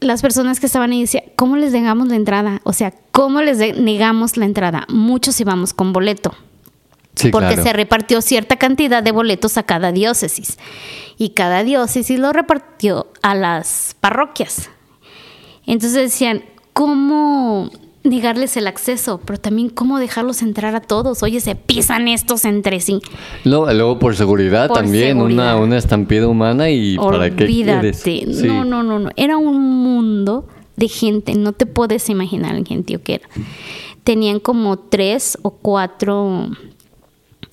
las 0.00 0.22
personas 0.22 0.58
que 0.58 0.66
estaban 0.66 0.92
ahí 0.92 1.02
decían, 1.02 1.24
¿cómo 1.36 1.56
les 1.56 1.72
negamos 1.72 2.08
la 2.08 2.16
entrada? 2.16 2.60
O 2.64 2.72
sea, 2.72 2.94
¿cómo 3.12 3.42
les 3.42 3.58
negamos 3.78 4.36
la 4.38 4.46
entrada? 4.46 4.86
Muchos 4.88 5.38
íbamos 5.40 5.74
con 5.74 5.92
boleto. 5.92 6.34
Porque 7.32 7.56
se 7.56 7.72
repartió 7.72 8.22
cierta 8.22 8.56
cantidad 8.56 9.02
de 9.02 9.12
boletos 9.12 9.58
a 9.58 9.62
cada 9.64 9.92
diócesis. 9.92 10.58
Y 11.16 11.30
cada 11.30 11.64
diócesis 11.64 12.18
lo 12.18 12.32
repartió 12.32 13.08
a 13.22 13.34
las 13.34 13.96
parroquias. 14.00 14.70
Entonces 15.66 15.94
decían, 15.94 16.44
¿cómo 16.72 17.70
negarles 18.04 18.56
el 18.56 18.66
acceso? 18.66 19.20
Pero 19.24 19.38
también 19.38 19.68
cómo 19.68 19.98
dejarlos 19.98 20.42
entrar 20.42 20.74
a 20.74 20.80
todos. 20.80 21.22
Oye, 21.22 21.40
se 21.40 21.56
pisan 21.56 22.08
estos 22.08 22.44
entre 22.44 22.80
sí. 22.80 23.00
Luego, 23.44 23.72
luego 23.72 23.98
por 23.98 24.16
seguridad 24.16 24.70
también, 24.70 25.20
Una, 25.20 25.56
una 25.56 25.76
estampida 25.76 26.28
humana 26.28 26.70
y 26.70 26.96
para 26.96 27.30
qué 27.30 27.46
quieres? 27.46 28.04
No, 28.44 28.64
no, 28.64 28.82
no, 28.82 28.98
no. 28.98 29.10
Era 29.16 29.36
un 29.36 29.60
mundo 29.82 30.46
de 30.76 30.88
gente, 30.88 31.34
no 31.34 31.52
te 31.52 31.66
puedes 31.66 32.08
imaginar 32.08 32.54
el 32.54 32.64
gentío 32.64 33.02
que 33.02 33.14
era. 33.14 33.28
Tenían 34.04 34.38
como 34.38 34.78
tres 34.78 35.36
o 35.42 35.50
cuatro 35.50 36.48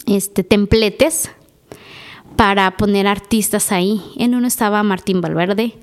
este, 0.06 0.44
templetes 0.44 1.32
para 2.36 2.72
poner 2.72 3.08
artistas 3.08 3.72
ahí. 3.72 4.02
En 4.18 4.36
uno 4.36 4.48
estaba 4.48 4.84
Martín 4.84 5.22
Valverde, 5.22 5.74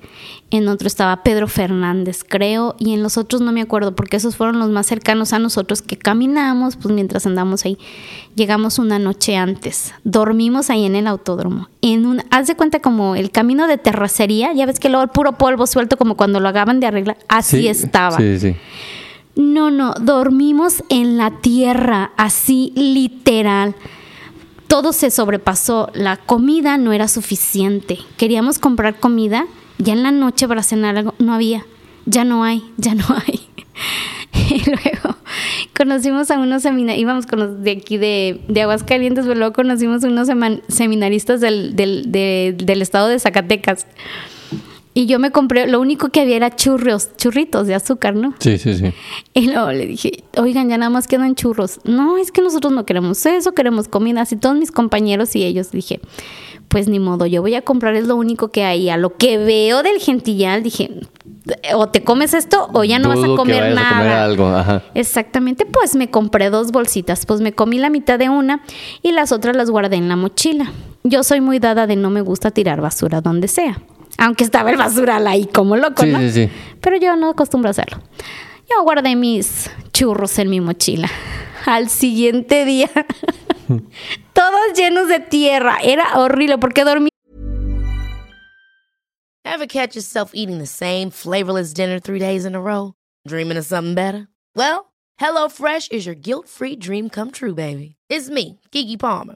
en 0.51 0.67
otro 0.67 0.87
estaba 0.87 1.23
Pedro 1.23 1.47
Fernández, 1.47 2.23
creo, 2.27 2.75
y 2.79 2.93
en 2.93 3.01
los 3.01 3.17
otros 3.17 3.41
no 3.41 3.51
me 3.51 3.61
acuerdo, 3.61 3.95
porque 3.95 4.17
esos 4.17 4.35
fueron 4.35 4.59
los 4.59 4.69
más 4.69 4.85
cercanos 4.85 5.33
a 5.33 5.39
nosotros 5.39 5.81
que 5.81 5.97
caminamos, 5.97 6.75
pues 6.75 6.93
mientras 6.93 7.25
andamos 7.25 7.65
ahí. 7.65 7.77
Llegamos 8.35 8.79
una 8.79 8.99
noche 8.99 9.35
antes, 9.35 9.93
dormimos 10.03 10.69
ahí 10.69 10.85
en 10.85 10.95
el 10.95 11.07
autódromo. 11.07 11.69
En 11.81 12.05
un, 12.05 12.21
haz 12.29 12.47
de 12.47 12.55
cuenta 12.55 12.79
como 12.79 13.15
el 13.15 13.31
camino 13.31 13.67
de 13.67 13.77
terracería, 13.77 14.53
ya 14.53 14.65
ves 14.65 14.79
que 14.79 14.89
luego 14.89 15.03
el 15.03 15.09
puro 15.09 15.33
polvo 15.33 15.65
suelto 15.65 15.97
como 15.97 16.15
cuando 16.15 16.39
lo 16.39 16.49
acaban 16.49 16.79
de 16.79 16.87
arreglar, 16.87 17.17
así 17.27 17.67
estaba. 17.67 18.17
Sí, 18.17 18.39
sí. 18.39 18.55
No, 19.35 19.71
no, 19.71 19.95
dormimos 19.99 20.83
en 20.89 21.17
la 21.17 21.41
tierra, 21.41 22.11
así 22.17 22.71
literal 22.75 23.75
todo 24.67 24.93
se 24.93 25.11
sobrepasó. 25.11 25.89
La 25.93 26.17
comida 26.17 26.77
no 26.77 26.93
era 26.93 27.07
suficiente. 27.07 27.99
Queríamos 28.17 28.59
comprar 28.59 28.99
comida. 28.99 29.45
Ya 29.77 29.93
en 29.93 30.03
la 30.03 30.11
noche 30.11 30.47
para 30.47 30.63
cenar 30.63 30.97
algo 30.97 31.15
no 31.19 31.33
había. 31.33 31.65
Ya 32.05 32.23
no 32.23 32.43
hay, 32.43 32.63
ya 32.77 32.95
no 32.95 33.05
hay. 33.27 33.41
y 34.33 34.69
luego 34.69 35.15
conocimos 35.75 36.31
a 36.31 36.39
unos 36.39 36.61
seminaristas, 36.61 37.01
íbamos 37.01 37.63
de 37.63 37.71
aquí 37.71 37.97
de, 37.97 38.41
de 38.47 38.61
Aguascalientes, 38.61 39.25
pero 39.25 39.37
luego 39.37 39.53
conocimos 39.53 40.03
a 40.03 40.07
unos 40.07 40.27
seminaristas 40.67 41.41
del, 41.41 41.75
del, 41.75 42.11
del 42.11 42.81
estado 42.81 43.07
de 43.07 43.19
Zacatecas. 43.19 43.87
Y 44.95 45.07
yo 45.07 45.17
me 45.17 45.31
compré, 45.31 45.67
lo 45.67 45.81
único 45.81 46.09
que 46.09 46.21
había 46.21 46.35
era 46.35 46.55
churros, 46.55 47.09
churritos 47.17 47.65
de 47.65 47.73
azúcar, 47.73 48.15
¿no? 48.15 48.35
Sí, 48.39 48.59
sí, 48.59 48.75
sí. 48.75 48.93
Y 49.33 49.51
luego 49.51 49.71
le 49.71 49.87
dije, 49.87 50.23
oigan, 50.37 50.69
ya 50.69 50.77
nada 50.77 50.91
más 50.91 51.07
quedan 51.07 51.33
churros. 51.33 51.79
No, 51.83 52.17
es 52.17 52.31
que 52.31 52.41
nosotros 52.41 52.71
no 52.73 52.85
queremos 52.85 53.25
eso, 53.25 53.53
queremos 53.53 53.87
comida. 53.87 54.21
Así 54.21 54.35
todos 54.35 54.55
mis 54.55 54.71
compañeros 54.71 55.35
y 55.35 55.43
ellos 55.43 55.71
dije, 55.71 55.99
pues 56.67 56.87
ni 56.87 56.99
modo, 56.99 57.25
yo 57.25 57.41
voy 57.41 57.55
a 57.55 57.63
comprar, 57.63 57.95
es 57.95 58.07
lo 58.07 58.15
único 58.15 58.49
que 58.49 58.63
hay. 58.63 58.89
A 58.89 58.97
lo 58.97 59.17
que 59.17 59.39
veo 59.39 59.81
del 59.81 59.99
gentillal, 59.99 60.61
dije, 60.61 60.91
o 61.75 61.87
te 61.87 62.03
comes 62.03 62.33
esto 62.33 62.69
o 62.73 62.83
ya 62.83 62.99
no 62.99 63.09
vas 63.09 63.23
a 63.23 63.35
comer 63.35 63.73
nada. 63.73 63.89
A 63.89 63.99
comer 63.99 64.13
algo. 64.13 64.47
Ajá. 64.47 64.83
Exactamente, 64.93 65.65
pues 65.65 65.95
me 65.95 66.09
compré 66.09 66.49
dos 66.49 66.71
bolsitas, 66.71 67.25
pues 67.25 67.41
me 67.41 67.53
comí 67.53 67.79
la 67.79 67.89
mitad 67.89 68.19
de 68.19 68.29
una 68.29 68.61
y 69.01 69.11
las 69.11 69.31
otras 69.31 69.55
las 69.55 69.69
guardé 69.69 69.95
en 69.95 70.07
la 70.07 70.15
mochila. 70.15 70.71
Yo 71.03 71.23
soy 71.23 71.41
muy 71.41 71.59
dada 71.59 71.85
de 71.85 71.95
no 71.95 72.09
me 72.09 72.21
gusta 72.21 72.51
tirar 72.51 72.79
basura 72.79 73.21
donde 73.21 73.47
sea. 73.47 73.81
Aunque 74.23 74.45
estaba 74.45 74.71
el 74.71 74.77
basural 74.77 75.27
ahí 75.27 75.47
como 75.47 75.75
loco, 75.75 76.05
¿no? 76.05 76.17
Sí, 76.19 76.31
sí. 76.31 76.49
Pero 76.79 76.95
yo 76.95 77.17
no 77.17 77.31
acostumbro 77.31 77.67
a 77.67 77.71
hacerlo. 77.71 78.01
Yo 78.69 78.81
guardé 78.83 79.17
mis 79.17 79.69
churros 79.91 80.39
en 80.39 80.49
mi 80.49 80.61
mochila. 80.61 81.09
Al 81.65 81.89
siguiente 81.89 82.63
día, 82.63 82.89
todos 84.33 84.73
llenos 84.77 85.09
de 85.09 85.19
tierra. 85.19 85.79
Era 85.83 86.17
horrible 86.17 86.57
porque 86.57 86.85
dormí. 86.85 87.09
Ever 89.43 89.67
catch 89.67 89.93
yourself 89.93 90.31
eating 90.33 90.57
the 90.57 90.65
same 90.65 91.09
flavorless 91.11 91.73
dinner 91.73 91.99
three 91.99 92.19
days 92.19 92.45
in 92.45 92.55
a 92.55 92.61
row? 92.61 92.93
Dreaming 93.27 93.57
of 93.57 93.65
something 93.65 93.93
better? 93.93 94.29
Well, 94.55 94.93
HelloFresh 95.19 95.91
is 95.91 96.05
your 96.05 96.15
guilt-free 96.15 96.77
dream 96.77 97.09
come 97.09 97.29
true, 97.29 97.53
baby. 97.53 97.97
It's 98.09 98.29
me, 98.29 98.61
Kiki 98.71 98.95
Palmer. 98.95 99.35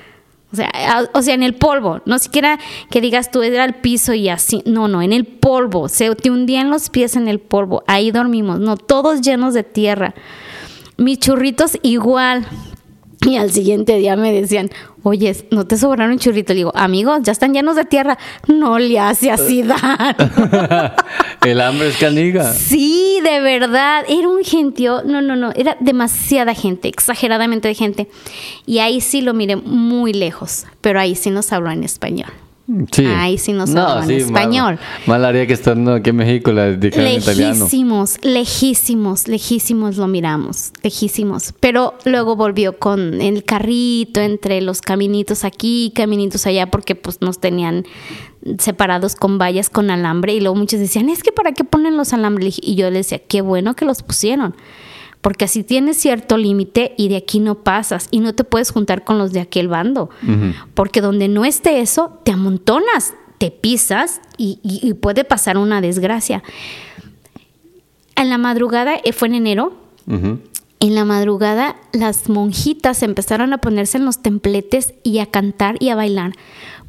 O 0.51 0.55
sea, 0.55 0.69
o 1.13 1.21
sea, 1.21 1.33
en 1.33 1.43
el 1.43 1.55
polvo, 1.55 2.01
no 2.05 2.19
siquiera 2.19 2.59
que 2.89 2.99
digas 2.99 3.31
tú 3.31 3.41
era 3.41 3.63
al 3.63 3.75
piso 3.75 4.13
y 4.13 4.27
así, 4.27 4.61
no, 4.65 4.87
no, 4.87 5.01
en 5.01 5.13
el 5.13 5.25
polvo, 5.25 5.87
se 5.87 6.13
te 6.15 6.29
hundían 6.29 6.69
los 6.69 6.89
pies 6.89 7.15
en 7.15 7.27
el 7.29 7.39
polvo, 7.39 7.83
ahí 7.87 8.11
dormimos, 8.11 8.59
no, 8.59 8.75
todos 8.75 9.21
llenos 9.21 9.53
de 9.53 9.63
tierra. 9.63 10.13
Mis 10.97 11.19
churritos 11.19 11.77
igual. 11.81 12.45
Y 13.23 13.37
al 13.37 13.51
siguiente 13.51 13.97
día 13.97 14.15
me 14.15 14.33
decían, 14.33 14.71
oye, 15.03 15.35
¿no 15.51 15.65
te 15.65 15.77
sobraron 15.77 16.17
churritos? 16.19 16.53
Le 16.53 16.59
digo, 16.59 16.71
amigos, 16.75 17.19
ya 17.23 17.31
están 17.31 17.53
llenos 17.53 17.75
de 17.75 17.85
tierra. 17.85 18.17
No 18.47 18.79
le 18.79 18.99
hace 18.99 19.31
así 19.31 19.63
dar. 19.63 20.15
El 21.45 21.61
hambre 21.61 21.89
es 21.89 21.97
caniga. 21.97 22.53
Sí, 22.53 23.19
de 23.23 23.39
verdad. 23.39 24.05
Era 24.07 24.27
un 24.27 24.43
gentío. 24.43 25.03
No, 25.03 25.21
no, 25.21 25.35
no. 25.35 25.51
Era 25.55 25.77
demasiada 25.79 26.53
gente, 26.53 26.87
exageradamente 26.87 27.67
de 27.67 27.73
gente. 27.75 28.07
Y 28.65 28.79
ahí 28.79 29.01
sí 29.01 29.21
lo 29.21 29.33
miré 29.33 29.55
muy 29.55 30.13
lejos. 30.13 30.65
Pero 30.81 30.99
ahí 30.99 31.15
sí 31.15 31.29
nos 31.29 31.51
habló 31.51 31.71
en 31.71 31.83
español. 31.83 32.29
Sí. 32.91 33.05
Ahí 33.05 33.37
sí 33.37 33.53
nos 33.53 33.69
no, 33.69 34.01
español. 34.03 34.79
Mal, 35.05 35.25
haría 35.25 35.45
que 35.47 35.53
estando 35.53 35.93
aquí 35.93 36.11
en 36.11 36.15
México 36.17 36.51
la 36.51 36.67
en 36.67 36.77
italiano. 36.77 37.65
Lejísimos, 37.65 38.17
lejísimos, 38.21 39.27
lejísimos 39.27 39.97
lo 39.97 40.07
miramos, 40.07 40.71
lejísimos. 40.83 41.53
Pero 41.59 41.95
luego 42.05 42.35
volvió 42.35 42.77
con 42.77 43.21
el 43.21 43.43
carrito 43.43 44.21
entre 44.21 44.61
los 44.61 44.81
caminitos 44.81 45.43
aquí, 45.43 45.91
caminitos 45.95 46.47
allá, 46.47 46.71
porque 46.71 46.95
pues 46.95 47.21
nos 47.21 47.39
tenían 47.39 47.85
separados 48.57 49.15
con 49.15 49.37
vallas 49.37 49.69
con 49.69 49.91
alambre 49.91 50.33
y 50.33 50.39
luego 50.39 50.55
muchos 50.55 50.79
decían, 50.79 51.09
es 51.09 51.23
que 51.23 51.31
para 51.31 51.51
qué 51.51 51.63
ponen 51.63 51.97
los 51.97 52.13
alambres 52.13 52.57
y 52.61 52.75
yo 52.75 52.89
les 52.89 53.07
decía, 53.07 53.19
qué 53.27 53.41
bueno 53.41 53.75
que 53.75 53.85
los 53.85 54.01
pusieron 54.01 54.55
porque 55.21 55.45
así 55.45 55.63
tienes 55.63 55.97
cierto 55.97 56.37
límite 56.37 56.93
y 56.97 57.07
de 57.07 57.17
aquí 57.17 57.39
no 57.39 57.55
pasas 57.55 58.07
y 58.11 58.19
no 58.19 58.33
te 58.33 58.43
puedes 58.43 58.71
juntar 58.71 59.03
con 59.03 59.17
los 59.17 59.31
de 59.31 59.39
aquel 59.39 59.67
bando, 59.67 60.09
porque 60.73 61.01
donde 61.01 61.27
no 61.27 61.45
esté 61.45 61.79
eso, 61.79 62.19
te 62.23 62.31
amontonas, 62.31 63.13
te 63.37 63.51
pisas 63.51 64.21
y, 64.37 64.93
puede 64.95 65.23
pasar 65.23 65.57
una 65.57 65.81
desgracia. 65.81 66.43
En 68.15 68.29
la 68.29 68.37
madrugada, 68.37 68.95
eh, 69.03 69.13
fue 69.13 69.27
en 69.29 69.35
enero, 69.35 69.73
en 70.07 70.95
la 70.95 71.05
madrugada 71.05 71.75
las 71.93 72.27
monjitas 72.27 73.03
empezaron 73.03 73.53
a 73.53 73.59
ponerse 73.59 73.97
en 73.97 74.05
los 74.05 74.21
templetes 74.21 74.95
y 75.03 75.19
a 75.19 75.27
cantar 75.27 75.77
y 75.79 75.89
a 75.89 75.95
bailar 75.95 76.33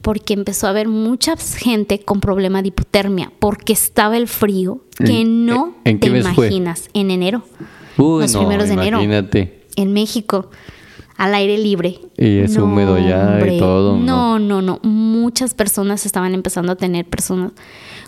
porque 0.01 0.35
empezó 0.35 0.66
a 0.66 0.70
haber 0.70 0.89
mucha 0.89 1.37
gente 1.37 2.01
con 2.01 2.20
problema 2.20 2.61
de 2.61 2.68
hipotermia, 2.68 3.30
porque 3.39 3.72
estaba 3.72 4.16
el 4.16 4.26
frío 4.26 4.80
que 4.97 5.24
no 5.24 5.76
te 5.85 6.09
imaginas 6.09 6.89
en 6.93 7.12
enero 7.12 7.45
los 7.97 8.36
primeros 8.36 8.68
de 8.68 8.74
enero. 8.74 9.01
En 9.76 9.93
México. 9.93 10.51
al 11.16 11.34
aire 11.34 11.59
libre. 11.59 12.01
Y 12.16 12.38
es 12.38 12.57
húmedo 12.57 12.99
ya 12.99 13.38
y 13.47 13.59
todo. 13.59 13.97
No, 13.97 14.38
no, 14.38 14.62
no, 14.62 14.80
Muchas 14.82 15.55
personas 15.55 16.05
estaban 16.05 16.34
empezando 16.34 16.72
a 16.72 16.76
tener 16.76 17.05
personas 17.05 17.53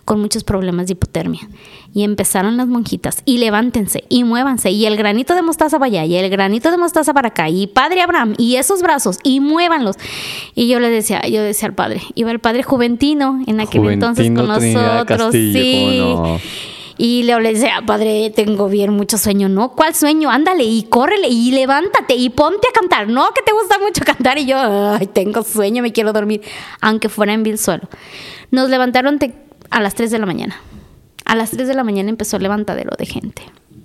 con 0.05 0.21
muchos 0.21 0.45
problemas 0.45 0.87
de 0.87 0.93
hipotermia. 0.93 1.49
Y 1.93 2.03
empezaron 2.03 2.57
las 2.57 2.67
monjitas, 2.67 3.23
y 3.25 3.39
levántense, 3.39 4.05
y 4.09 4.25
muévanse, 4.25 4.71
y 4.71 4.85
el 4.87 4.97
granito 4.97 5.35
de 5.35 5.43
mostaza 5.43 5.79
para 5.79 5.87
allá, 5.87 6.05
y 6.05 6.17
el 6.17 6.29
granito 6.29 6.71
de 6.71 6.77
mostaza 6.77 7.15
para 7.15 7.29
acá, 7.29 7.49
y 7.49 7.67
Padre 7.69 8.03
Abraham, 8.03 8.35
y 8.37 8.57
esos 8.57 8.83
brazos, 8.83 9.19
y 9.23 9.41
muévanlos. 9.41 9.97
Y 10.55 10.69
yo 10.69 10.81
le 10.81 10.91
decía, 10.91 11.23
yo 11.29 11.43
decía 11.43 11.69
al 11.69 11.75
Padre, 11.75 12.03
iba 12.15 12.31
el 12.31 12.41
Padre 12.41 12.63
Juventino 12.65 13.41
en 13.47 13.61
aquel 13.61 13.89
entonces 13.89 14.27
con 14.27 14.49
nosotros, 14.49 15.33
sí. 15.33 16.03
Y 16.97 17.25
le 17.25 17.41
decía, 17.41 17.83
padre, 17.87 18.31
tengo 18.35 18.69
bien 18.69 18.93
mucho 18.93 19.19
sueño. 19.19 19.49
No, 19.49 19.71
¿cuál 19.71 19.95
sueño? 19.95 20.31
Ándale 20.31 20.65
y 20.65 20.85
córrele 20.85 21.29
y 21.29 21.51
levántate 21.51 22.15
y 22.15 22.31
ponte 22.31 22.69
a 22.69 22.73
cantar. 22.79 23.09
No, 23.09 23.31
que 23.35 23.43
te 23.43 23.53
gusta 23.53 23.79
mucho 23.79 24.05
cantar. 24.05 24.39
Y 24.39 24.47
yo, 24.47 24.57
ay, 24.59 25.07
tengo 25.07 25.43
sueño, 25.43 25.83
me 25.83 25.93
quiero 25.93 26.13
dormir. 26.13 26.43
Aunque 26.81 27.09
fuera 27.09 27.33
en 27.33 27.43
vil 27.43 27.59
suelo. 27.59 27.89
Nos 28.51 28.71
levantaron 28.71 29.19
a 29.71 29.81
las 29.81 29.95
3 29.95 30.11
de 30.11 30.19
la 30.19 30.27
mañana. 30.27 30.57
A 31.25 31.35
las 31.35 31.51
3 31.51 31.67
de 31.67 31.75
la 31.75 31.85
mañana 31.85 32.11
empezó 32.11 32.37
el 32.37 32.45
levantadero 32.45 32.93
de 32.97 33.07
gente 33.07 33.43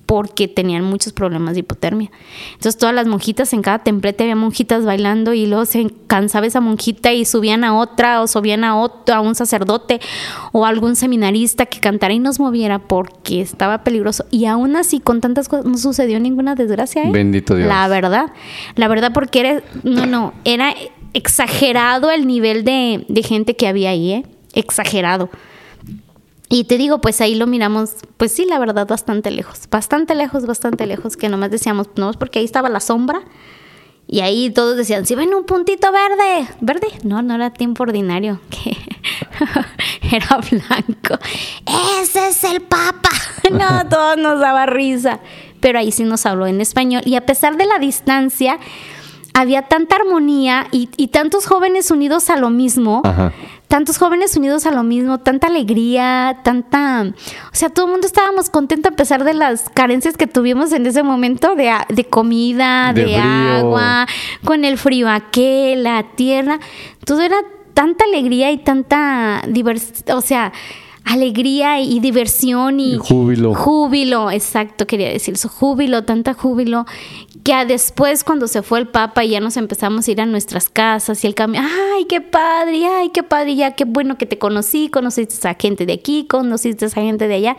porque 0.09 0.47
tenían 0.47 0.83
muchos 0.83 1.13
problemas 1.13 1.53
de 1.53 1.59
hipotermia. 1.59 2.09
Entonces 2.53 2.79
todas 2.79 2.95
las 2.95 3.05
monjitas 3.05 3.53
en 3.53 3.61
cada 3.61 3.77
templete 3.77 4.23
había 4.23 4.35
monjitas 4.35 4.83
bailando 4.83 5.35
y 5.35 5.45
luego 5.45 5.65
se 5.65 5.85
cansaba 6.07 6.47
esa 6.47 6.61
monjita 6.61 7.13
y 7.13 7.25
subían 7.25 7.63
a 7.63 7.77
otra 7.77 8.19
o 8.23 8.25
subían 8.25 8.63
a 8.63 8.75
otro, 8.75 9.13
a 9.13 9.19
un 9.21 9.35
sacerdote 9.35 9.99
o 10.51 10.65
algún 10.65 10.95
seminarista 10.95 11.67
que 11.67 11.79
cantara 11.79 12.11
y 12.11 12.17
nos 12.17 12.39
moviera 12.39 12.79
porque 12.79 13.39
estaba 13.39 13.83
peligroso. 13.83 14.25
Y 14.31 14.45
aún 14.45 14.75
así 14.77 14.99
con 14.99 15.21
tantas 15.21 15.47
cosas 15.47 15.67
no 15.67 15.77
sucedió 15.77 16.19
ninguna 16.19 16.55
desgracia. 16.55 17.03
¿eh? 17.03 17.11
Bendito 17.11 17.55
Dios. 17.55 17.67
La 17.67 17.87
verdad, 17.87 18.31
la 18.73 18.87
verdad 18.87 19.11
porque 19.13 19.41
era, 19.41 19.61
no, 19.83 20.07
no, 20.07 20.33
era 20.43 20.73
exagerado 21.13 22.09
el 22.09 22.25
nivel 22.25 22.63
de, 22.63 23.05
de 23.07 23.21
gente 23.21 23.55
que 23.55 23.67
había 23.67 23.91
ahí, 23.91 24.13
¿eh? 24.13 24.25
exagerado. 24.55 25.29
Y 26.49 26.63
te 26.63 26.77
digo, 26.79 26.99
pues 26.99 27.21
ahí 27.21 27.35
lo 27.35 27.45
miramos, 27.45 27.91
pues 28.17 28.31
sí, 28.31 28.45
la 28.45 28.57
verdad, 28.57 28.87
bastante 28.87 29.29
lejos, 29.29 29.69
bastante 29.69 30.15
lejos, 30.15 30.47
bastante 30.47 30.87
lejos, 30.87 31.15
que 31.15 31.29
nomás 31.29 31.51
decíamos, 31.51 31.89
no, 31.95 32.11
porque 32.13 32.39
ahí 32.39 32.45
estaba 32.45 32.69
la 32.69 32.79
sombra. 32.79 33.21
Y 34.07 34.21
ahí 34.21 34.49
todos 34.49 34.75
decían, 34.75 35.05
si 35.05 35.13
ven 35.13 35.35
un 35.35 35.43
puntito 35.43 35.91
verde, 35.91 36.47
verde, 36.61 36.87
no, 37.03 37.21
no 37.21 37.35
era 37.35 37.53
tiempo 37.53 37.83
ordinario, 37.83 38.39
que 38.49 38.75
era 40.11 40.39
blanco. 40.49 41.23
Ese 42.01 42.29
es 42.29 42.43
el 42.43 42.61
Papa. 42.61 43.11
no, 43.51 43.87
todos 43.87 44.17
nos 44.17 44.39
daba 44.39 44.65
risa. 44.65 45.19
Pero 45.59 45.77
ahí 45.77 45.91
sí 45.91 46.03
nos 46.03 46.25
habló 46.25 46.47
en 46.47 46.61
español. 46.61 47.03
Y 47.05 47.15
a 47.15 47.25
pesar 47.27 47.57
de 47.57 47.67
la 47.67 47.77
distancia, 47.77 48.57
había 49.39 49.63
tanta 49.63 49.95
armonía 49.95 50.67
y, 50.71 50.89
y 50.97 51.07
tantos 51.07 51.45
jóvenes 51.45 51.91
unidos 51.91 52.29
a 52.29 52.37
lo 52.37 52.49
mismo. 52.49 53.01
Ajá 53.05 53.33
tantos 53.69 53.99
jóvenes 53.99 54.35
unidos 54.35 54.65
a 54.65 54.71
lo 54.71 54.83
mismo, 54.83 55.19
tanta 55.19 55.47
alegría, 55.47 56.39
tanta... 56.43 57.03
O 57.03 57.55
sea, 57.55 57.69
todo 57.69 57.85
el 57.85 57.91
mundo 57.91 58.07
estábamos 58.07 58.49
contentos 58.49 58.91
a 58.91 58.95
pesar 58.95 59.23
de 59.23 59.35
las 59.35 59.69
carencias 59.69 60.17
que 60.17 60.25
tuvimos 60.25 60.73
en 60.73 60.87
ese 60.87 61.03
momento 61.03 61.55
de, 61.55 61.71
de 61.87 62.03
comida, 62.03 62.91
de, 62.93 63.15
agua, 63.15 64.07
con 64.43 64.65
el 64.65 64.79
frío 64.79 65.07
aquel, 65.07 65.83
la 65.83 66.03
tierra. 66.15 66.59
Todo 67.05 67.21
era 67.21 67.37
tanta 67.75 68.05
alegría 68.05 68.51
y 68.51 68.57
tanta 68.57 69.43
diversidad, 69.47 70.17
o 70.17 70.21
sea 70.21 70.51
alegría 71.05 71.81
y 71.81 71.99
diversión 71.99 72.79
y, 72.79 72.97
júbilo. 72.97 73.55
Júbilo, 73.55 74.29
exacto, 74.29 74.85
quería 74.85 75.09
decir 75.09 75.33
eso, 75.33 75.49
júbilo, 75.49 76.03
tanta 76.03 76.33
júbilo, 76.35 76.85
que 77.43 77.65
después 77.65 78.23
cuando 78.23 78.47
se 78.47 78.61
fue 78.61 78.79
el 78.79 78.87
Papa 78.87 79.23
y 79.23 79.29
ya 79.29 79.39
nos 79.39 79.57
empezamos 79.57 80.07
a 80.07 80.11
ir 80.11 80.21
a 80.21 80.25
nuestras 80.25 80.69
casas 80.69 81.23
y 81.23 81.27
el 81.27 81.35
cambio, 81.35 81.61
ay, 81.63 82.05
qué 82.05 82.21
padre, 82.21 82.85
ay, 82.85 83.09
qué 83.09 83.23
padre, 83.23 83.55
ya 83.55 83.75
qué 83.75 83.85
bueno 83.85 84.17
que 84.17 84.25
te 84.25 84.37
conocí, 84.37 84.89
conociste 84.89 85.47
a 85.47 85.55
gente 85.59 85.85
de 85.85 85.93
aquí, 85.93 86.25
conociste 86.29 86.85
a 86.85 86.89
gente 86.89 87.27
de 87.27 87.35
allá. 87.35 87.57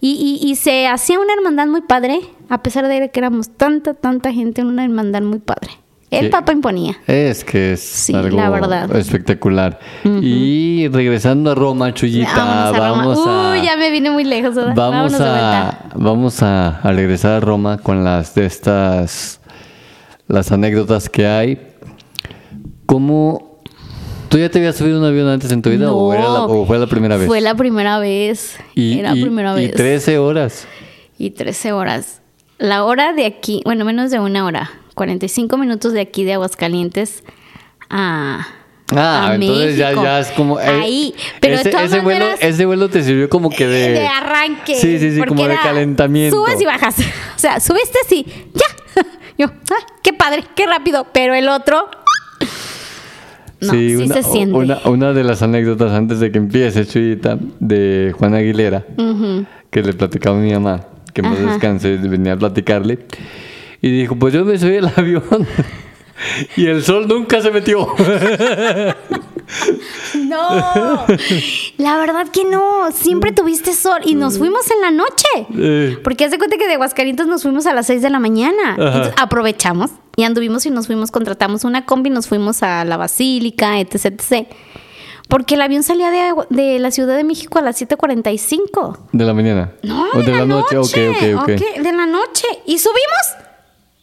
Y, 0.00 0.38
y, 0.40 0.54
se 0.54 0.86
hacía 0.86 1.18
una 1.18 1.32
hermandad 1.32 1.66
muy 1.66 1.80
padre, 1.80 2.20
a 2.48 2.62
pesar 2.62 2.86
de 2.86 3.10
que 3.10 3.18
éramos 3.18 3.50
tanta, 3.50 3.94
tanta 3.94 4.32
gente, 4.32 4.62
una 4.62 4.84
hermandad 4.84 5.22
muy 5.22 5.40
padre. 5.40 5.70
El 6.10 6.30
Papa 6.30 6.52
imponía. 6.52 6.96
Es 7.06 7.44
que 7.44 7.72
es 7.72 8.10
algo 8.10 8.40
espectacular. 8.94 9.78
Y 10.04 10.88
regresando 10.88 11.50
a 11.50 11.54
Roma, 11.54 11.92
Chuyita, 11.92 12.70
vamos 12.72 13.18
a... 13.26 13.52
Uy, 13.52 13.62
ya 13.62 13.76
me 13.76 13.90
vine 13.90 14.10
muy 14.10 14.24
lejos. 14.24 14.54
Vamos 14.74 15.14
a, 15.20 15.90
vamos 15.94 16.42
a, 16.42 16.80
regresar 16.82 17.32
a 17.32 17.40
Roma 17.40 17.78
con 17.78 18.04
las 18.04 18.34
de 18.34 18.46
estas, 18.46 19.40
las 20.26 20.50
anécdotas 20.50 21.08
que 21.08 21.26
hay. 21.26 21.60
¿Cómo 22.86 23.48
¿Tú 24.28 24.36
ya 24.36 24.50
te 24.50 24.58
habías 24.58 24.76
subido 24.76 24.98
un 24.98 25.06
avión 25.06 25.26
antes 25.28 25.50
en 25.52 25.62
tu 25.62 25.70
vida 25.70 25.90
o, 25.90 26.66
fue 26.66 26.78
la 26.78 26.86
primera 26.86 27.16
vez? 27.16 27.26
Fue 27.26 27.40
la 27.40 27.54
primera 27.54 27.98
vez. 27.98 28.58
Y, 28.74 28.98
era 28.98 29.12
primera 29.12 29.54
vez. 29.54 29.70
Y 29.70 29.72
13 29.72 30.18
horas. 30.18 30.66
Y 31.18 31.30
13 31.30 31.72
horas. 31.72 32.20
La 32.58 32.84
hora 32.84 33.14
de 33.14 33.24
aquí, 33.24 33.62
bueno, 33.64 33.84
menos 33.86 34.10
de 34.10 34.20
una 34.20 34.44
hora. 34.44 34.70
45 34.98 35.56
minutos 35.56 35.92
de 35.92 36.00
aquí 36.00 36.24
de 36.24 36.34
Aguascalientes 36.34 37.22
a... 37.88 38.46
Ah, 38.90 39.32
entonces 39.34 39.76
ya, 39.76 39.92
ya 39.92 40.20
es 40.20 40.28
como. 40.28 40.58
Eh, 40.58 40.66
Ahí, 40.66 41.14
pero 41.40 41.56
ese, 41.56 41.70
ese, 41.70 42.00
vuelo, 42.00 42.24
ese 42.40 42.64
vuelo 42.64 42.88
te 42.88 43.02
sirvió 43.02 43.28
como 43.28 43.50
que 43.50 43.66
de. 43.66 43.90
De 43.90 44.06
arranque. 44.06 44.76
Sí, 44.76 44.98
sí, 44.98 45.14
sí, 45.14 45.20
como 45.24 45.46
de 45.46 45.56
calentamiento. 45.56 46.34
Subes 46.34 46.58
y 46.60 46.64
bajas. 46.64 46.96
O 47.36 47.38
sea, 47.38 47.60
subiste 47.60 47.98
sí, 48.08 48.24
ya. 48.54 49.02
Yo, 49.38 49.48
ah, 49.48 49.86
qué 50.02 50.14
padre, 50.14 50.42
qué 50.56 50.66
rápido. 50.66 51.06
Pero 51.12 51.34
el 51.34 51.50
otro. 51.50 51.86
No, 53.60 53.72
sí, 53.72 53.98
sí 53.98 54.08
se 54.08 54.22
siente. 54.22 54.56
Una, 54.56 54.78
una, 54.86 55.12
de 55.12 55.22
las 55.22 55.42
anécdotas 55.42 55.92
antes 55.92 56.18
de 56.18 56.32
que 56.32 56.38
empiece, 56.38 56.86
Chuyita, 56.86 57.36
de 57.60 58.14
Juan 58.18 58.34
Aguilera, 58.34 58.86
que 59.70 59.82
le 59.82 59.92
platicaba 59.92 60.38
a 60.38 60.40
mi 60.40 60.52
mamá, 60.52 60.86
que 61.12 61.20
me 61.20 61.36
descanse, 61.36 61.98
venía 61.98 62.32
a 62.32 62.36
platicarle. 62.38 63.00
Y 63.80 63.90
dijo, 63.90 64.16
pues 64.16 64.34
yo 64.34 64.44
me 64.44 64.58
subí 64.58 64.78
al 64.78 64.92
avión. 64.96 65.46
y 66.56 66.66
el 66.66 66.82
sol 66.82 67.06
nunca 67.06 67.40
se 67.40 67.50
metió. 67.50 67.86
no, 70.26 71.06
la 71.78 71.96
verdad 71.98 72.28
que 72.32 72.44
no. 72.44 72.90
Siempre 72.92 73.32
tuviste 73.32 73.72
sol 73.72 74.00
y 74.04 74.14
nos 74.14 74.38
fuimos 74.38 74.70
en 74.70 74.80
la 74.80 74.90
noche. 74.90 75.98
Porque 76.02 76.24
hace 76.24 76.38
cuenta 76.38 76.56
que 76.56 76.66
de 76.66 76.74
Aguascalientes 76.74 77.26
nos 77.26 77.42
fuimos 77.42 77.66
a 77.66 77.74
las 77.74 77.86
6 77.86 78.02
de 78.02 78.10
la 78.10 78.18
mañana. 78.18 78.76
Entonces, 78.76 79.14
aprovechamos 79.16 79.90
y 80.16 80.24
anduvimos 80.24 80.66
y 80.66 80.70
nos 80.70 80.86
fuimos, 80.86 81.10
contratamos 81.10 81.64
una 81.64 81.86
combi, 81.86 82.10
nos 82.10 82.26
fuimos 82.26 82.62
a 82.62 82.84
la 82.84 82.96
Basílica, 82.96 83.78
etc. 83.78 84.06
etc. 84.06 84.48
Porque 85.28 85.54
el 85.54 85.62
avión 85.62 85.82
salía 85.82 86.10
de, 86.10 86.34
de, 86.48 86.78
la 86.78 86.90
Ciudad 86.90 87.16
de 87.16 87.22
México 87.22 87.58
a 87.58 87.62
las 87.62 87.80
7.45. 87.80 88.98
¿De 89.12 89.24
la 89.24 89.34
mañana? 89.34 89.72
No, 89.82 90.06
de, 90.14 90.32
la, 90.32 90.46
noche. 90.46 90.74
noche. 90.74 91.10
Okay, 91.10 91.34
okay, 91.34 91.56
ok, 91.56 91.82
de 91.82 91.92
la 91.92 92.06
noche. 92.06 92.46
Y 92.66 92.78
subimos 92.78 93.47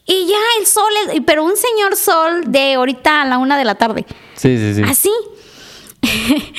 y 0.06 0.28
ya 0.28 0.38
el 0.60 0.68
sol, 0.68 1.24
pero 1.26 1.44
un 1.44 1.56
señor 1.58 1.96
sol 1.96 2.44
de 2.52 2.76
ahorita 2.76 3.24
a 3.24 3.26
la 3.26 3.38
una 3.38 3.58
de 3.58 3.66
la 3.66 3.76
tarde. 3.76 4.06
Sí, 4.36 4.58
sí, 4.58 4.76
sí. 4.76 4.84
Así. 4.84 5.12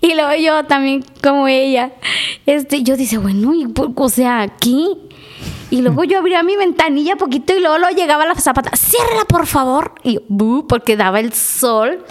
y 0.00 0.14
luego 0.14 0.34
yo 0.34 0.64
también, 0.64 1.04
como 1.22 1.48
ella, 1.48 1.92
este, 2.44 2.82
yo 2.82 2.96
dice, 2.96 3.18
bueno, 3.18 3.52
o 3.96 4.08
sea, 4.08 4.42
aquí. 4.42 4.98
Y 5.70 5.80
luego 5.80 6.04
yo 6.04 6.18
abría 6.18 6.42
mi 6.42 6.54
ventanilla 6.56 7.16
poquito 7.16 7.56
y 7.56 7.60
luego, 7.60 7.78
lo 7.78 7.88
llegaba 7.88 8.26
la 8.26 8.34
zapata, 8.34 8.76
ciérrala 8.76 9.24
por 9.24 9.46
favor. 9.46 9.94
Y 10.02 10.18
yo, 10.28 10.66
porque 10.68 10.98
daba 10.98 11.18
el 11.20 11.32
sol 11.32 12.04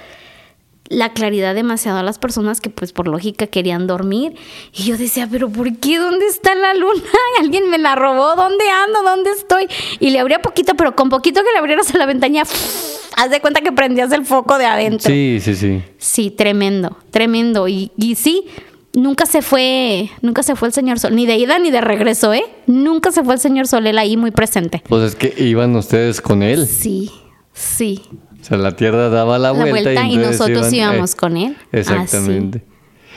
la 0.91 1.13
claridad 1.13 1.55
demasiado 1.55 1.99
a 1.99 2.03
las 2.03 2.19
personas 2.19 2.59
que 2.59 2.69
pues 2.69 2.91
por 2.91 3.07
lógica 3.07 3.47
querían 3.47 3.87
dormir. 3.87 4.35
Y 4.73 4.83
yo 4.83 4.97
decía, 4.97 5.27
pero 5.31 5.49
¿por 5.49 5.75
qué? 5.77 5.97
¿Dónde 5.97 6.27
está 6.27 6.53
la 6.53 6.73
luna? 6.73 7.01
Alguien 7.39 7.69
me 7.69 7.77
la 7.77 7.95
robó. 7.95 8.35
¿Dónde 8.35 8.65
ando? 8.69 9.01
¿Dónde 9.01 9.31
estoy? 9.31 9.67
Y 9.99 10.09
le 10.09 10.19
abría 10.19 10.41
poquito, 10.41 10.75
pero 10.75 10.93
con 10.95 11.09
poquito 11.09 11.41
que 11.43 11.51
le 11.53 11.59
abrieras 11.59 11.95
a 11.95 11.97
la 11.97 12.05
ventanilla, 12.05 12.43
haz 13.15 13.31
de 13.31 13.39
cuenta 13.39 13.61
que 13.61 13.71
prendías 13.71 14.11
el 14.11 14.25
foco 14.25 14.57
de 14.57 14.65
adentro. 14.65 15.09
Sí, 15.09 15.39
sí, 15.41 15.55
sí. 15.55 15.81
Sí, 15.97 16.29
tremendo, 16.29 16.97
tremendo. 17.09 17.69
Y, 17.69 17.91
y 17.95 18.15
sí, 18.15 18.45
nunca 18.93 19.25
se 19.25 19.41
fue, 19.41 20.09
nunca 20.21 20.43
se 20.43 20.55
fue 20.55 20.67
el 20.67 20.73
señor 20.73 20.99
Sol, 20.99 21.15
ni 21.15 21.25
de 21.25 21.37
ida 21.37 21.57
ni 21.57 21.71
de 21.71 21.79
regreso, 21.79 22.33
¿eh? 22.33 22.43
Nunca 22.67 23.13
se 23.13 23.23
fue 23.23 23.35
el 23.35 23.39
señor 23.39 23.67
Sol, 23.67 23.87
él 23.87 23.97
ahí 23.97 24.17
muy 24.17 24.31
presente. 24.31 24.83
Pues 24.89 25.03
es 25.03 25.15
que 25.15 25.33
iban 25.41 25.73
ustedes 25.73 26.19
con 26.19 26.43
él. 26.43 26.67
Sí, 26.67 27.09
sí. 27.53 28.01
O 28.41 28.43
sea, 28.43 28.57
la 28.57 28.75
Tierra 28.75 29.09
daba 29.09 29.37
la, 29.37 29.51
vuelta, 29.51 29.93
y, 30.05 30.17
nosotros 30.17 30.73
íbamos 30.73 31.15
con 31.15 31.37
él. 31.37 31.55
Exactamente. 31.71 32.63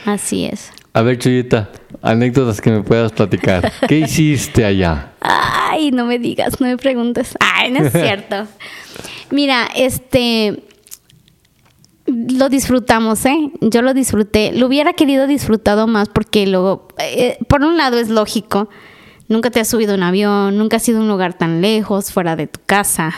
Así, 0.05 0.45
es. 0.45 0.71
A 0.93 1.01
ver, 1.01 1.17
Chuyita, 1.17 1.71
anécdotas 2.01 2.61
que 2.61 2.71
me 2.71 2.81
puedas 2.81 3.11
platicar. 3.11 3.71
¿Qué 3.87 3.99
hiciste 3.99 4.63
allá? 4.63 5.13
Ay, 5.19 5.91
no 5.91 6.05
me 6.05 6.19
digas, 6.19 6.61
no 6.61 6.67
me 6.67 6.77
preguntes. 6.77 7.35
Ay, 7.39 7.71
no 7.71 7.83
es 7.83 7.91
cierto. 7.91 8.47
Mira, 9.31 9.67
este 9.75 10.63
lo 12.05 12.49
disfrutamos, 12.49 13.25
¿eh? 13.25 13.51
Yo 13.61 13.81
lo 13.81 13.93
disfruté. 13.93 14.51
Lo 14.53 14.67
hubiera 14.67 14.93
querido 14.93 15.27
disfrutado 15.27 15.87
más 15.87 16.09
porque 16.09 16.45
luego, 16.45 16.87
eh, 16.99 17.37
por 17.49 17.63
un 17.63 17.77
lado 17.77 17.97
es 17.97 18.09
lógico, 18.09 18.69
nunca 19.27 19.49
te 19.49 19.59
has 19.59 19.67
subido 19.67 19.95
un 19.95 20.03
avión, 20.03 20.57
nunca 20.57 20.77
has 20.77 20.87
ido 20.87 20.99
a 20.99 21.01
un 21.01 21.07
lugar 21.07 21.33
tan 21.33 21.61
lejos, 21.61 22.11
fuera 22.11 22.35
de 22.35 22.47
tu 22.47 22.59
casa. 22.65 23.13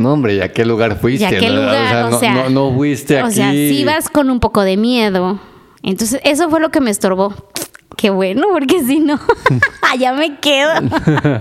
No, 0.00 0.14
hombre, 0.14 0.36
¿y 0.36 0.40
a 0.40 0.50
qué 0.50 0.64
lugar 0.64 0.98
fuiste? 0.98 1.24
¿Y 1.24 1.26
a 1.26 1.38
qué 1.38 1.50
lugar? 1.50 2.10
O 2.10 2.18
sea, 2.18 2.48
no, 2.48 2.48
no, 2.48 2.74
fuiste 2.74 3.18
aquí. 3.18 3.28
O 3.28 3.30
sea, 3.30 3.52
si 3.52 3.84
vas 3.84 4.08
con 4.08 4.30
un 4.30 4.40
poco 4.40 4.62
de 4.62 4.78
miedo. 4.78 5.38
Entonces, 5.82 6.22
eso 6.24 6.48
fue 6.48 6.58
lo 6.58 6.70
que 6.70 6.80
me 6.80 6.90
estorbó. 6.90 7.34
Qué 7.98 8.08
bueno, 8.08 8.46
porque 8.50 8.82
si 8.82 8.98
no, 8.98 9.20
allá 9.92 10.14
me 10.14 10.38
quedo. 10.38 10.70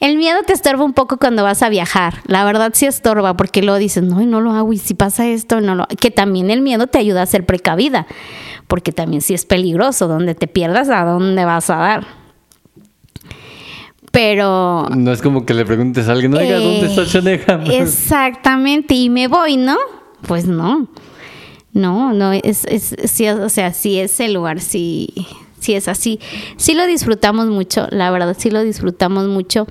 El 0.00 0.18
miedo 0.18 0.40
te 0.46 0.52
estorba 0.52 0.84
un 0.84 0.92
poco 0.92 1.16
cuando 1.16 1.42
vas 1.42 1.62
a 1.62 1.70
viajar. 1.70 2.16
La 2.26 2.44
verdad 2.44 2.72
sí 2.74 2.84
estorba 2.84 3.34
porque 3.34 3.62
luego 3.62 3.78
dices, 3.78 4.02
no, 4.02 4.20
no 4.20 4.42
lo 4.42 4.52
hago 4.52 4.74
y 4.74 4.78
si 4.78 4.92
pasa 4.92 5.26
esto, 5.26 5.62
no 5.62 5.74
lo 5.74 5.86
Que 5.86 6.10
también 6.10 6.50
el 6.50 6.60
miedo 6.60 6.86
te 6.86 6.98
ayuda 6.98 7.22
a 7.22 7.26
ser 7.26 7.46
precavida, 7.46 8.06
porque 8.66 8.92
también 8.92 9.22
sí 9.22 9.32
es 9.32 9.46
peligroso. 9.46 10.06
Donde 10.06 10.34
te 10.34 10.48
pierdas, 10.48 10.90
¿a 10.90 11.02
dónde 11.04 11.46
vas 11.46 11.70
a 11.70 11.76
dar? 11.76 12.17
Pero... 14.10 14.88
No 14.90 15.12
es 15.12 15.22
como 15.22 15.44
que 15.44 15.54
le 15.54 15.64
preguntes 15.64 16.08
a 16.08 16.12
alguien, 16.12 16.34
oiga, 16.34 16.58
¿dónde 16.58 16.86
está 16.86 17.06
Chaneja? 17.06 17.60
Exactamente, 17.70 18.94
y 18.94 19.10
me 19.10 19.28
voy, 19.28 19.56
¿no? 19.56 19.76
Pues 20.26 20.46
no. 20.46 20.88
No, 21.72 22.12
no, 22.12 22.32
es, 22.32 22.64
es, 22.64 22.96
sí, 23.04 23.28
o 23.28 23.48
sea, 23.48 23.72
sí 23.72 23.98
es 23.98 24.18
el 24.20 24.32
lugar, 24.32 24.60
sí, 24.60 25.12
sí 25.60 25.74
es 25.74 25.86
así. 25.86 26.18
Sí 26.56 26.74
lo 26.74 26.86
disfrutamos 26.86 27.48
mucho, 27.48 27.86
la 27.90 28.10
verdad, 28.10 28.34
sí 28.38 28.50
lo 28.50 28.62
disfrutamos 28.62 29.28
mucho. 29.28 29.66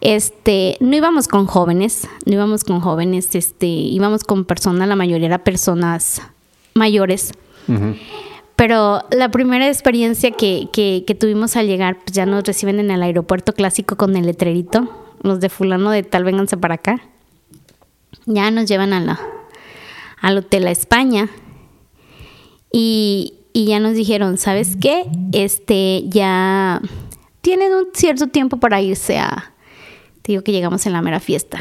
Este, 0.00 0.76
no 0.80 0.94
íbamos 0.94 1.28
con 1.28 1.46
jóvenes, 1.46 2.06
no 2.26 2.34
íbamos 2.34 2.62
con 2.62 2.80
jóvenes, 2.80 3.34
este, 3.34 3.66
íbamos 3.66 4.22
con 4.22 4.44
personas, 4.44 4.86
la 4.86 4.96
mayoría 4.96 5.26
era 5.26 5.44
personas 5.44 6.20
mayores. 6.74 7.32
Pero 8.56 9.02
la 9.10 9.30
primera 9.30 9.66
experiencia 9.66 10.30
que, 10.30 10.68
que, 10.72 11.14
tuvimos 11.14 11.56
al 11.56 11.66
llegar, 11.66 11.98
pues 11.98 12.12
ya 12.12 12.24
nos 12.24 12.44
reciben 12.44 12.78
en 12.78 12.90
el 12.90 13.02
aeropuerto 13.02 13.52
clásico 13.52 13.96
con 13.96 14.16
el 14.16 14.26
letrerito, 14.26 14.88
los 15.22 15.40
de 15.40 15.48
fulano 15.48 15.90
de 15.90 16.02
tal, 16.02 16.24
vénganse 16.24 16.56
para 16.56 16.74
acá. 16.74 17.00
Ya 18.26 18.50
nos 18.50 18.66
llevan 18.66 18.92
a 18.92 19.00
la, 19.00 19.20
al 20.20 20.38
Hotel 20.38 20.66
a 20.68 20.70
España 20.70 21.28
y, 22.72 23.34
y 23.52 23.66
ya 23.66 23.80
nos 23.80 23.94
dijeron, 23.94 24.38
¿sabes 24.38 24.76
qué? 24.80 25.04
Este, 25.32 26.04
ya 26.06 26.80
tienen 27.40 27.74
un 27.74 27.88
cierto 27.92 28.28
tiempo 28.28 28.58
para 28.58 28.80
irse 28.80 29.18
a, 29.18 29.52
te 30.22 30.32
digo 30.32 30.44
que 30.44 30.52
llegamos 30.52 30.86
en 30.86 30.92
la 30.92 31.02
mera 31.02 31.20
fiesta 31.20 31.60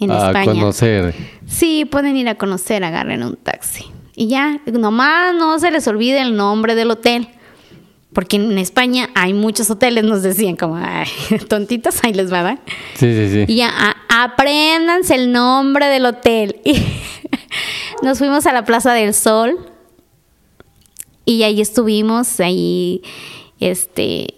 en 0.00 0.10
a 0.10 0.44
conocer. 0.44 1.14
Sí, 1.46 1.84
pueden 1.84 2.16
ir 2.16 2.28
a 2.28 2.36
conocer, 2.36 2.84
agarren 2.84 3.22
un 3.22 3.36
taxi. 3.36 3.86
Y 4.18 4.28
ya, 4.28 4.62
nomás 4.72 5.34
no 5.34 5.58
se 5.58 5.70
les 5.70 5.86
olvide 5.86 6.22
el 6.22 6.34
nombre 6.34 6.74
del 6.74 6.90
hotel. 6.90 7.28
Porque 8.14 8.36
en 8.36 8.56
España 8.56 9.10
hay 9.14 9.34
muchos 9.34 9.70
hoteles, 9.70 10.02
nos 10.04 10.22
decían 10.22 10.56
como, 10.56 10.76
ay, 10.76 11.06
tontitos, 11.48 12.02
ahí 12.02 12.14
les 12.14 12.32
va, 12.32 12.42
¿verdad? 12.42 12.60
Sí, 12.94 13.12
sí, 13.14 13.28
sí. 13.30 13.44
Y 13.46 13.56
ya, 13.56 13.94
apréndanse 14.08 15.14
el 15.14 15.32
nombre 15.32 15.86
del 15.88 16.06
hotel. 16.06 16.56
Y 16.64 16.82
nos 18.02 18.16
fuimos 18.16 18.46
a 18.46 18.54
la 18.54 18.64
Plaza 18.64 18.94
del 18.94 19.12
Sol. 19.12 19.58
Y 21.26 21.42
ahí 21.42 21.60
estuvimos, 21.60 22.40
ahí, 22.40 23.02
este, 23.60 24.28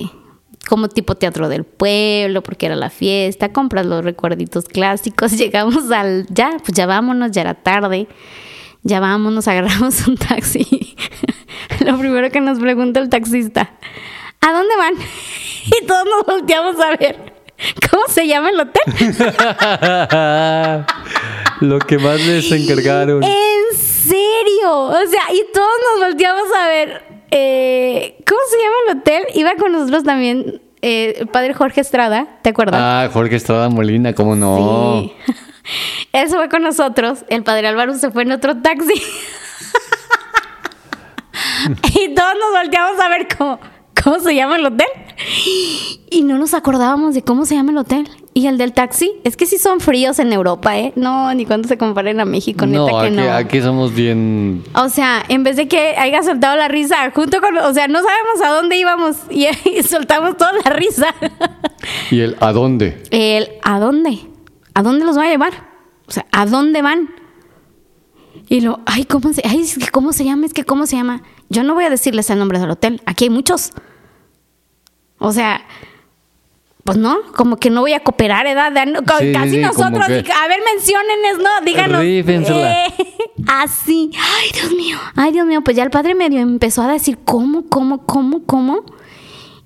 como 0.68 0.88
tipo 0.88 1.14
teatro 1.14 1.48
del 1.48 1.62
pueblo, 1.62 2.42
porque 2.42 2.66
era 2.66 2.74
la 2.74 2.90
fiesta, 2.90 3.52
compras 3.52 3.86
los 3.86 4.02
recuerditos 4.02 4.64
clásicos, 4.64 5.32
llegamos 5.38 5.92
al, 5.92 6.26
ya, 6.30 6.56
pues 6.58 6.72
ya 6.72 6.86
vámonos, 6.86 7.30
ya 7.30 7.42
era 7.42 7.54
tarde 7.54 8.08
ya 8.82 9.00
vámonos, 9.00 9.48
agarramos 9.48 10.06
un 10.06 10.16
taxi. 10.16 10.96
Lo 11.84 11.98
primero 11.98 12.30
que 12.30 12.40
nos 12.40 12.58
pregunta 12.58 13.00
el 13.00 13.08
taxista, 13.08 13.70
¿a 14.40 14.52
dónde 14.52 14.76
van? 14.76 14.94
Y 15.66 15.84
todos 15.86 16.04
nos 16.06 16.24
volteamos 16.24 16.80
a 16.80 16.96
ver. 16.96 17.34
¿Cómo 17.90 18.04
se 18.08 18.26
llama 18.26 18.48
el 18.48 18.60
hotel? 18.60 18.82
Lo 21.68 21.78
que 21.80 21.98
más 21.98 22.24
les 22.24 22.50
encargaron. 22.52 23.22
¿En 23.22 23.76
serio? 23.76 24.72
O 24.72 25.06
sea, 25.10 25.24
y 25.34 25.42
todos 25.52 25.68
nos 25.90 26.08
volteamos 26.08 26.46
a 26.56 26.68
ver. 26.68 27.02
Eh, 27.30 28.16
¿Cómo 28.26 28.40
se 28.48 28.56
llama 28.56 28.76
el 28.86 28.98
hotel? 28.98 29.24
Iba 29.34 29.56
con 29.56 29.72
nosotros 29.72 30.04
también 30.04 30.62
eh, 30.80 31.16
el 31.18 31.26
padre 31.26 31.54
Jorge 31.54 31.80
Estrada, 31.80 32.38
¿te 32.42 32.50
acuerdas? 32.50 32.80
Ah, 32.82 33.10
Jorge 33.12 33.36
Estrada 33.36 33.68
Molina, 33.68 34.14
¿cómo 34.14 34.36
no? 34.36 35.02
Sí. 35.02 35.12
Él 36.12 36.28
se 36.28 36.36
fue 36.36 36.48
con 36.48 36.62
nosotros, 36.62 37.24
el 37.28 37.42
padre 37.42 37.68
Álvaro 37.68 37.94
se 37.94 38.10
fue 38.10 38.22
en 38.22 38.32
otro 38.32 38.56
taxi. 38.58 38.94
y 41.94 42.14
todos 42.14 42.32
nos 42.40 42.62
volteamos 42.62 43.00
a 43.00 43.08
ver 43.08 43.28
cómo, 43.36 43.60
cómo 44.02 44.20
se 44.20 44.34
llama 44.34 44.56
el 44.56 44.66
hotel. 44.66 44.88
Y 46.10 46.22
no 46.22 46.38
nos 46.38 46.54
acordábamos 46.54 47.14
de 47.14 47.22
cómo 47.22 47.44
se 47.44 47.54
llama 47.54 47.72
el 47.72 47.78
hotel. 47.78 48.08
Y 48.34 48.46
el 48.46 48.56
del 48.56 48.72
taxi, 48.72 49.12
es 49.24 49.36
que 49.36 49.46
sí 49.46 49.58
son 49.58 49.80
fríos 49.80 50.20
en 50.20 50.32
Europa, 50.32 50.78
¿eh? 50.78 50.92
No, 50.94 51.34
ni 51.34 51.44
cuando 51.44 51.66
se 51.66 51.76
comparen 51.76 52.20
a 52.20 52.24
México, 52.24 52.66
no, 52.66 52.86
neta 52.86 53.02
que 53.02 53.10
no. 53.10 53.32
Aquí 53.32 53.60
somos 53.60 53.92
bien. 53.94 54.62
O 54.74 54.88
sea, 54.88 55.24
en 55.28 55.42
vez 55.42 55.56
de 55.56 55.66
que 55.66 55.96
haya 55.96 56.22
soltado 56.22 56.56
la 56.56 56.68
risa, 56.68 57.10
junto 57.12 57.40
con. 57.40 57.58
O 57.58 57.74
sea, 57.74 57.88
no 57.88 57.98
sabemos 57.98 58.40
a 58.44 58.50
dónde 58.50 58.76
íbamos 58.76 59.16
y, 59.28 59.46
y 59.68 59.82
soltamos 59.82 60.36
toda 60.36 60.52
la 60.64 60.70
risa. 60.70 61.12
¿Y 62.12 62.20
el 62.20 62.36
a 62.38 62.52
dónde? 62.52 63.02
El 63.10 63.50
a 63.62 63.80
dónde. 63.80 64.20
¿A 64.78 64.82
dónde 64.82 65.04
los 65.04 65.18
va 65.18 65.24
a 65.24 65.28
llevar? 65.28 65.52
O 66.06 66.12
sea, 66.12 66.24
¿a 66.30 66.46
dónde 66.46 66.82
van? 66.82 67.10
Y 68.48 68.60
lo, 68.60 68.78
ay, 68.86 69.06
¿cómo 69.06 69.32
se, 69.32 69.42
ay, 69.44 69.68
¿cómo 69.90 70.12
se 70.12 70.24
llama? 70.24 70.46
Es 70.46 70.54
que, 70.54 70.62
¿cómo 70.62 70.86
se 70.86 70.94
llama? 70.94 71.24
Yo 71.48 71.64
no 71.64 71.74
voy 71.74 71.82
a 71.82 71.90
decirles 71.90 72.30
el 72.30 72.38
nombre 72.38 72.60
del 72.60 72.70
hotel. 72.70 73.02
Aquí 73.04 73.24
hay 73.24 73.30
muchos. 73.30 73.72
O 75.18 75.32
sea, 75.32 75.62
pues 76.84 76.96
no, 76.96 77.18
como 77.34 77.56
que 77.56 77.70
no 77.70 77.80
voy 77.80 77.92
a 77.92 78.04
cooperar, 78.04 78.46
¿edad? 78.46 78.72
casi 79.04 79.58
nosotros, 79.58 80.04
a 80.04 80.48
ver, 80.48 80.60
menciónenles, 80.64 81.38
¿no? 81.42 81.60
Díganos. 81.64 82.00
Eh, 82.04 82.94
así. 83.48 84.12
Ay, 84.14 84.50
Dios 84.52 84.72
mío. 84.76 84.98
Ay, 85.16 85.32
Dios 85.32 85.44
mío. 85.44 85.60
Pues 85.64 85.76
ya 85.76 85.82
el 85.82 85.90
padre 85.90 86.14
medio 86.14 86.38
empezó 86.38 86.82
a 86.82 86.92
decir, 86.92 87.18
¿cómo, 87.24 87.64
cómo, 87.68 88.06
cómo, 88.06 88.44
cómo? 88.46 88.84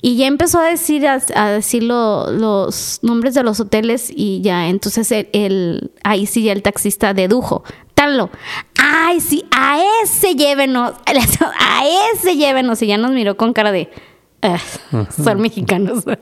Y 0.05 0.17
ya 0.17 0.27
empezó 0.27 0.59
a 0.59 0.67
decir, 0.67 1.07
a, 1.07 1.49
decir 1.51 1.85
los 1.85 2.99
nombres 3.03 3.35
de 3.35 3.45
los 3.45 3.61
hoteles 3.61 4.13
y 4.15 4.41
ya, 4.43 4.69
entonces 4.69 5.27
el, 5.33 5.93
ahí 6.03 6.27
sí 6.27 6.43
ya 6.43 6.53
el 6.53 6.63
taxista 6.63 7.15
dedujo, 7.15 7.63
Talo, 7.95 8.31
ay 8.77 9.21
sí, 9.21 9.45
a 9.53 9.79
ese 10.03 10.35
llévenos, 10.35 10.95
a 11.07 11.85
ese 12.15 12.37
llévenos. 12.37 12.83
Y 12.83 12.89
ya 12.89 12.99
nos 12.99 13.13
miró 13.13 13.37
con 13.37 13.53
cara 13.53 13.71
de, 13.71 13.91
son 15.25 15.41
mexicanos. 15.41 16.05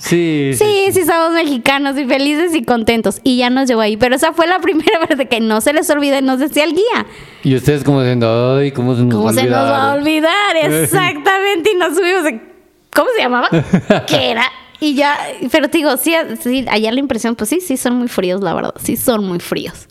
Sí, 0.00 0.52
sí, 0.54 0.86
sí, 0.92 1.04
somos 1.04 1.32
mexicanos 1.32 1.98
y 1.98 2.06
felices 2.06 2.54
y 2.54 2.64
contentos. 2.64 3.20
Y 3.22 3.36
ya 3.36 3.50
nos 3.50 3.68
llevó 3.68 3.82
ahí. 3.82 3.98
Pero 3.98 4.14
esa 4.14 4.32
fue 4.32 4.46
la 4.46 4.58
primera 4.62 4.98
vez 5.06 5.18
de 5.18 5.28
que 5.28 5.40
no 5.40 5.60
se 5.60 5.74
les 5.74 5.90
olvide, 5.90 6.22
nos 6.22 6.38
decía 6.38 6.64
el 6.64 6.72
guía. 6.72 7.06
Y 7.44 7.54
ustedes 7.54 7.84
como 7.84 8.00
diciendo, 8.00 8.56
ay, 8.56 8.72
¿cómo 8.72 8.96
se 8.96 9.02
nos 9.02 9.14
¿Cómo 9.14 9.30
se 9.30 9.42
nos 9.42 9.52
va 9.52 9.92
a 9.92 9.94
olvidar? 9.94 10.56
Exactamente. 10.56 11.72
Y 11.74 11.76
nos 11.76 11.94
subimos 11.94 12.24
de 12.24 12.49
¿Cómo 12.94 13.08
se 13.16 13.22
llamaba? 13.22 13.48
¿Qué 14.06 14.30
era? 14.30 14.44
Y 14.80 14.94
ya, 14.94 15.18
pero 15.52 15.68
te 15.68 15.78
digo, 15.78 15.96
sí, 15.98 16.14
sí, 16.42 16.64
allá 16.68 16.90
la 16.90 17.00
impresión, 17.00 17.36
pues 17.36 17.50
sí, 17.50 17.60
sí 17.60 17.76
son 17.76 17.96
muy 17.96 18.08
fríos, 18.08 18.40
la 18.40 18.54
verdad, 18.54 18.74
sí 18.82 18.96
son 18.96 19.26
muy 19.26 19.38
fríos. 19.38 19.88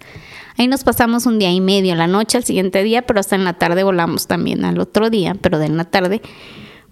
Ahí 0.57 0.67
nos 0.67 0.83
pasamos 0.83 1.25
un 1.25 1.39
día 1.39 1.51
y 1.51 1.61
medio, 1.61 1.95
la 1.95 2.07
noche, 2.07 2.37
al 2.37 2.43
siguiente 2.43 2.83
día, 2.83 3.03
pero 3.03 3.19
hasta 3.19 3.35
en 3.35 3.45
la 3.45 3.53
tarde 3.53 3.83
volamos 3.83 4.27
también 4.27 4.65
al 4.65 4.79
otro 4.79 5.09
día, 5.09 5.35
pero 5.39 5.59
de 5.59 5.67
en 5.67 5.77
la 5.77 5.85
tarde 5.85 6.21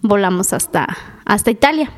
volamos 0.02 0.54
hasta, 0.54 0.96
hasta 1.26 1.52
Italia. 1.52 1.92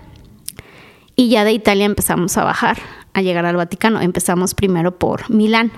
Y 1.16 1.30
ya 1.30 1.44
de 1.44 1.52
Italia 1.52 1.86
empezamos 1.86 2.38
a 2.38 2.46
bajar, 2.46 2.78
a 3.14 3.22
llegar 3.22 3.46
al 3.46 3.58
Vaticano. 3.58 4.02
Empezamos 4.02 4.56
primero 4.56 4.98
por 4.98 5.30
Milán. 5.30 5.72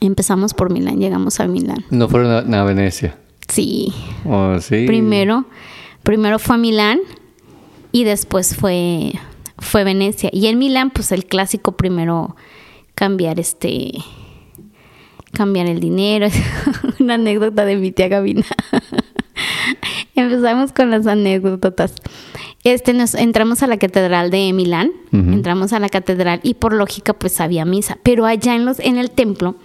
Empezamos 0.00 0.54
por 0.54 0.72
Milán, 0.72 0.98
llegamos 0.98 1.38
a 1.40 1.46
Milán. 1.46 1.84
¿No 1.90 2.08
fueron 2.08 2.54
a, 2.54 2.64
Venecia? 2.64 3.16
Sí. 3.48 3.92
Oh, 4.24 4.58
sí. 4.60 4.86
Primero 4.86 5.44
primero 6.02 6.38
fue 6.38 6.56
a 6.56 6.58
Milán 6.58 7.00
y 7.92 8.04
después 8.04 8.56
fue, 8.56 9.12
fue 9.58 9.84
Venecia. 9.84 10.30
Y 10.32 10.46
en 10.46 10.58
Milán, 10.58 10.90
pues 10.90 11.12
el 11.12 11.26
clásico 11.26 11.76
primero 11.76 12.36
cambiar 12.94 13.40
este 13.40 13.92
cambiar 15.32 15.66
el 15.66 15.80
dinero. 15.80 16.28
Una 17.00 17.14
anécdota 17.14 17.64
de 17.64 17.76
mi 17.76 17.90
tía 17.90 18.08
Gabina. 18.08 18.44
Empezamos 20.14 20.72
con 20.72 20.90
las 20.90 21.06
anécdotas. 21.06 21.94
Este, 22.64 22.92
nos 22.92 23.14
entramos 23.14 23.62
a 23.62 23.66
la 23.66 23.76
catedral 23.76 24.30
de 24.30 24.52
Milán, 24.52 24.92
entramos 25.10 25.72
a 25.72 25.80
la 25.80 25.88
catedral 25.88 26.38
y 26.44 26.54
por 26.54 26.72
lógica 26.74 27.12
pues 27.12 27.40
había 27.40 27.64
misa, 27.64 27.98
pero 28.04 28.24
allá 28.24 28.54
en 28.54 28.64
los 28.64 28.78
en 28.78 28.98
el 28.98 29.10
templo, 29.10 29.56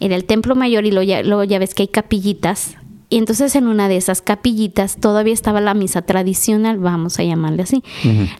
en 0.00 0.12
el 0.12 0.24
templo 0.24 0.56
mayor 0.56 0.86
y 0.86 0.90
luego 0.90 1.06
ya, 1.06 1.22
luego 1.22 1.44
ya 1.44 1.58
ves 1.58 1.74
que 1.74 1.82
hay 1.82 1.88
capillitas 1.88 2.78
y 3.10 3.16
entonces 3.16 3.56
en 3.56 3.66
una 3.66 3.88
de 3.88 3.96
esas 3.96 4.20
capillitas 4.20 4.98
todavía 4.98 5.32
estaba 5.32 5.60
la 5.60 5.72
misa 5.72 6.02
tradicional, 6.02 6.78
vamos 6.78 7.18
a 7.18 7.24
llamarle 7.24 7.62
así. 7.62 7.82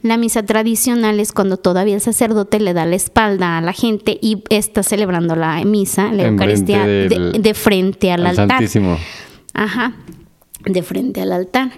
La 0.03 0.19
misa 0.19 0.43
tradicional 0.43 1.21
es 1.21 1.33
cuando 1.33 1.57
todavía 1.57 1.95
el 1.95 2.01
sacerdote 2.03 2.61
le 2.61 2.75
da 2.75 2.85
la 2.85 2.97
espalda 2.97 3.57
a 3.57 3.61
la 3.63 3.73
gente 3.73 4.19
y 4.21 4.43
está 4.51 4.83
celebrando 4.83 5.37
la 5.37 5.65
misa, 5.65 6.13
la 6.13 6.25
Eucaristía, 6.25 6.87
de, 6.87 7.55
frente 7.55 8.13
al, 8.13 8.27
altar. 8.27 8.49
Santísimo. 8.49 8.99
Ajá, 9.55 9.95
de 10.65 10.83
frente 10.83 11.23
al 11.23 11.33
altar. 11.33 11.71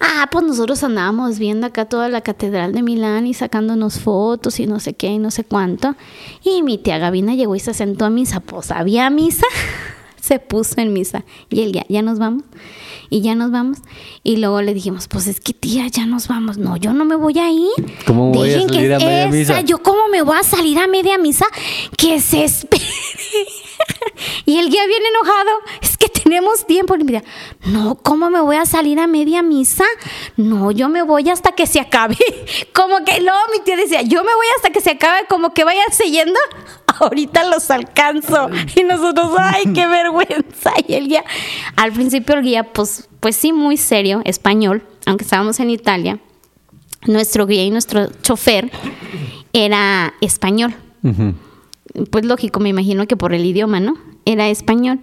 Ah, 0.00 0.28
pues 0.30 0.44
nosotros 0.44 0.84
andábamos 0.84 1.38
viendo 1.38 1.66
acá 1.66 1.86
toda 1.86 2.08
la 2.08 2.20
catedral 2.20 2.72
de 2.72 2.82
Milán 2.82 3.26
y 3.26 3.34
sacándonos 3.34 4.00
fotos 4.00 4.60
y 4.60 4.66
no 4.66 4.78
sé 4.78 4.94
qué 4.94 5.08
y 5.08 5.18
no 5.18 5.30
sé 5.30 5.44
cuánto. 5.44 5.96
Y 6.44 6.62
mi 6.62 6.78
tía 6.78 6.98
Gabina 6.98 7.34
llegó 7.34 7.56
y 7.56 7.60
se 7.60 7.74
sentó 7.74 8.04
a 8.04 8.10
misa. 8.10 8.40
Pues 8.40 8.70
había 8.70 9.08
misa, 9.10 9.46
se 10.24 10.38
puso 10.38 10.80
en 10.80 10.92
misa. 10.92 11.24
Y 11.50 11.60
él 11.62 11.72
ya, 11.72 11.84
ya 11.88 12.00
nos 12.00 12.18
vamos 12.18 12.44
y 13.10 13.20
ya 13.20 13.34
nos 13.34 13.50
vamos. 13.50 13.78
Y 14.22 14.36
luego 14.38 14.62
le 14.62 14.72
dijimos, 14.72 15.06
pues 15.08 15.26
es 15.26 15.40
que 15.40 15.52
tía, 15.52 15.86
ya 15.88 16.06
nos 16.06 16.28
vamos. 16.28 16.56
No, 16.56 16.76
yo 16.76 16.92
no 16.94 17.04
me 17.04 17.14
voy 17.14 17.38
a 17.38 17.50
ir. 17.50 17.70
¿Cómo 18.06 18.32
voy 18.32 18.52
a 18.52 18.60
salir 18.60 18.92
a 18.94 18.98
media 18.98 19.28
misa? 19.28 19.60
Yo 19.60 19.82
cómo 19.82 20.08
me 20.08 20.22
voy 20.22 20.36
a 20.38 20.42
salir 20.42 20.78
a 20.78 20.86
media 20.86 21.18
misa 21.18 21.44
que 21.98 22.20
se 22.20 22.44
espere. 22.44 22.84
y 24.46 24.58
el 24.58 24.70
guía 24.70 24.86
bien 24.86 25.02
enojado, 25.10 25.50
es 25.82 25.98
que 25.98 26.08
tenemos 26.08 26.66
tiempo. 26.66 26.94
Y 26.94 27.04
me 27.04 27.12
decía, 27.12 27.28
no, 27.66 27.96
¿cómo 27.96 28.30
me 28.30 28.40
voy 28.40 28.56
a 28.56 28.64
salir 28.64 28.98
a 28.98 29.06
media 29.06 29.42
misa? 29.42 29.84
No, 30.36 30.70
yo 30.70 30.88
me 30.88 31.02
voy 31.02 31.28
hasta 31.28 31.52
que 31.52 31.66
se 31.66 31.80
acabe. 31.80 32.16
como 32.74 33.04
que, 33.04 33.20
no, 33.20 33.32
mi 33.52 33.62
tía 33.62 33.76
decía, 33.76 34.02
yo 34.02 34.24
me 34.24 34.34
voy 34.34 34.46
hasta 34.56 34.70
que 34.70 34.80
se 34.80 34.92
acabe, 34.92 35.26
como 35.28 35.52
que 35.52 35.64
vaya 35.64 35.82
siguiendo. 35.92 36.40
Ahorita 37.00 37.44
los 37.48 37.70
alcanzo. 37.70 38.48
Y 38.76 38.84
nosotros, 38.84 39.32
ay, 39.38 39.64
qué 39.74 39.86
vergüenza. 39.86 40.72
Y 40.86 40.94
el 40.94 41.08
guía, 41.08 41.24
al 41.76 41.92
principio 41.92 42.36
el 42.36 42.42
guía, 42.42 42.64
pues, 42.72 43.08
pues 43.20 43.36
sí, 43.36 43.52
muy 43.52 43.76
serio, 43.76 44.22
español, 44.24 44.82
aunque 45.06 45.24
estábamos 45.24 45.60
en 45.60 45.70
Italia. 45.70 46.18
Nuestro 47.06 47.46
guía 47.46 47.64
y 47.64 47.70
nuestro 47.70 48.08
chofer 48.22 48.70
era 49.52 50.14
español 50.20 50.74
pues 52.10 52.24
lógico, 52.24 52.60
me 52.60 52.68
imagino 52.68 53.06
que 53.06 53.16
por 53.16 53.32
el 53.32 53.44
idioma, 53.44 53.80
¿no? 53.80 53.96
Era 54.24 54.48
español 54.48 55.00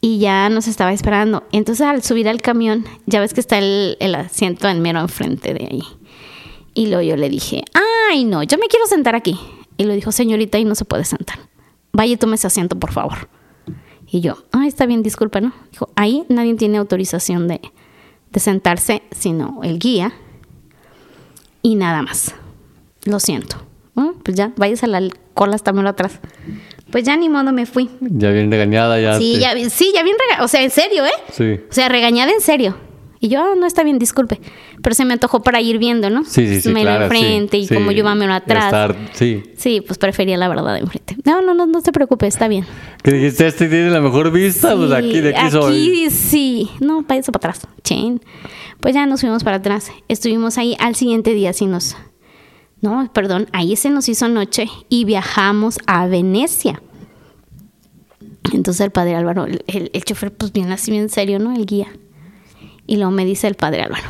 y 0.00 0.18
ya 0.18 0.48
nos 0.48 0.68
estaba 0.68 0.92
esperando. 0.92 1.44
Entonces 1.52 1.86
al 1.86 2.02
subir 2.02 2.28
al 2.28 2.40
camión, 2.40 2.86
ya 3.06 3.20
ves 3.20 3.34
que 3.34 3.40
está 3.40 3.58
el, 3.58 3.96
asiento 4.14 4.68
en 4.68 4.80
mero 4.80 5.00
enfrente 5.00 5.52
de 5.52 5.68
ahí. 5.70 5.82
Y 6.72 6.86
luego 6.86 7.02
yo 7.02 7.16
le 7.16 7.28
dije, 7.28 7.64
ay 8.10 8.24
no, 8.24 8.42
yo 8.42 8.56
me 8.58 8.66
quiero 8.68 8.86
sentar 8.86 9.14
aquí. 9.14 9.38
Y 9.80 9.84
lo 9.84 9.94
dijo, 9.94 10.12
señorita, 10.12 10.58
y 10.58 10.66
no 10.66 10.74
se 10.74 10.84
puede 10.84 11.06
sentar. 11.06 11.38
Vaya 11.90 12.12
y 12.12 12.16
tome 12.18 12.34
ese 12.34 12.46
asiento, 12.46 12.78
por 12.78 12.92
favor. 12.92 13.30
Y 14.06 14.20
yo, 14.20 14.36
ay, 14.52 14.68
está 14.68 14.84
bien, 14.84 15.02
disculpa, 15.02 15.40
¿no? 15.40 15.54
Dijo, 15.72 15.88
ahí 15.96 16.26
nadie 16.28 16.54
tiene 16.54 16.76
autorización 16.76 17.48
de, 17.48 17.62
de 18.30 18.40
sentarse, 18.40 19.02
sino 19.10 19.60
el 19.62 19.78
guía 19.78 20.12
y 21.62 21.76
nada 21.76 22.02
más. 22.02 22.34
Lo 23.06 23.20
siento. 23.20 23.56
Pues 24.22 24.36
ya, 24.36 24.52
vayas 24.58 24.84
a 24.84 24.86
la 24.86 25.00
cola 25.32 25.54
hasta 25.54 25.72
menos 25.72 25.92
atrás. 25.92 26.20
Pues 26.92 27.04
ya 27.04 27.16
ni 27.16 27.30
modo 27.30 27.50
me 27.50 27.64
fui. 27.64 27.88
Ya 28.02 28.32
bien 28.32 28.50
regañada, 28.50 29.00
ya. 29.00 29.16
Sí, 29.16 29.38
ya, 29.38 29.54
sí, 29.70 29.92
ya 29.94 30.02
bien 30.02 30.16
regañada. 30.18 30.44
O 30.44 30.48
sea, 30.48 30.62
en 30.62 30.70
serio, 30.70 31.06
¿eh? 31.06 31.10
Sí. 31.32 31.58
O 31.70 31.72
sea, 31.72 31.88
regañada 31.88 32.32
en 32.32 32.42
serio. 32.42 32.76
Y 33.22 33.28
yo, 33.28 33.40
ah, 33.40 33.54
no 33.56 33.66
está 33.66 33.82
bien, 33.84 33.98
disculpe. 33.98 34.40
Pero 34.82 34.94
se 34.94 35.04
me 35.04 35.12
antojó 35.12 35.42
para 35.42 35.60
ir 35.60 35.78
viendo, 35.78 36.08
¿no? 36.08 36.24
Sí, 36.24 36.48
sí, 36.48 36.62
sí. 36.62 36.68
Me 36.70 36.82
claro, 36.82 37.04
enfrente 37.04 37.58
y 37.58 37.68
como 37.68 37.92
yo 37.92 38.02
menos 38.14 38.36
atrás. 38.36 38.64
Estar, 38.64 38.96
sí. 39.12 39.42
Sí, 39.56 39.82
pues 39.82 39.98
prefería 39.98 40.38
la 40.38 40.48
verdad 40.48 40.72
de 40.72 40.80
enfrente. 40.80 41.16
No, 41.24 41.42
no, 41.42 41.52
no, 41.52 41.66
no 41.66 41.80
se 41.82 41.92
preocupe, 41.92 42.26
está 42.26 42.48
bien. 42.48 42.64
Que 43.02 43.12
dijiste, 43.12 43.46
este 43.46 43.68
tiene 43.68 43.90
la 43.90 44.00
mejor 44.00 44.32
vista, 44.32 44.74
pues 44.74 44.90
aquí, 44.92 45.20
de 45.20 45.30
aquí, 45.30 45.38
aquí 45.38 45.50
soy. 45.50 46.10
Sí. 46.10 46.70
No, 46.80 47.02
para 47.02 47.20
eso 47.20 47.30
para 47.30 47.50
atrás. 47.50 47.68
Chen. 47.84 48.20
Pues 48.80 48.94
ya 48.94 49.04
nos 49.04 49.20
fuimos 49.20 49.44
para 49.44 49.58
atrás. 49.58 49.92
Estuvimos 50.08 50.56
ahí 50.56 50.74
al 50.80 50.94
siguiente 50.94 51.34
día, 51.34 51.52
sí 51.52 51.66
nos 51.66 51.96
no, 52.80 53.10
perdón, 53.12 53.46
ahí 53.52 53.76
se 53.76 53.90
nos 53.90 54.08
hizo 54.08 54.28
noche 54.28 54.66
y 54.88 55.04
viajamos 55.04 55.78
a 55.86 56.06
Venecia. 56.06 56.82
Entonces 58.52 58.80
el 58.80 58.90
padre 58.90 59.14
Álvaro, 59.16 59.46
el, 59.46 60.04
chofer, 60.04 60.32
pues 60.32 60.52
bien 60.52 60.72
así, 60.72 60.90
bien 60.90 61.10
serio, 61.10 61.38
¿no? 61.38 61.54
El 61.54 61.66
guía. 61.66 61.88
Y 62.86 62.96
luego 62.96 63.10
me 63.10 63.24
dice 63.24 63.46
el 63.46 63.54
padre 63.54 63.82
Álvaro, 63.82 64.08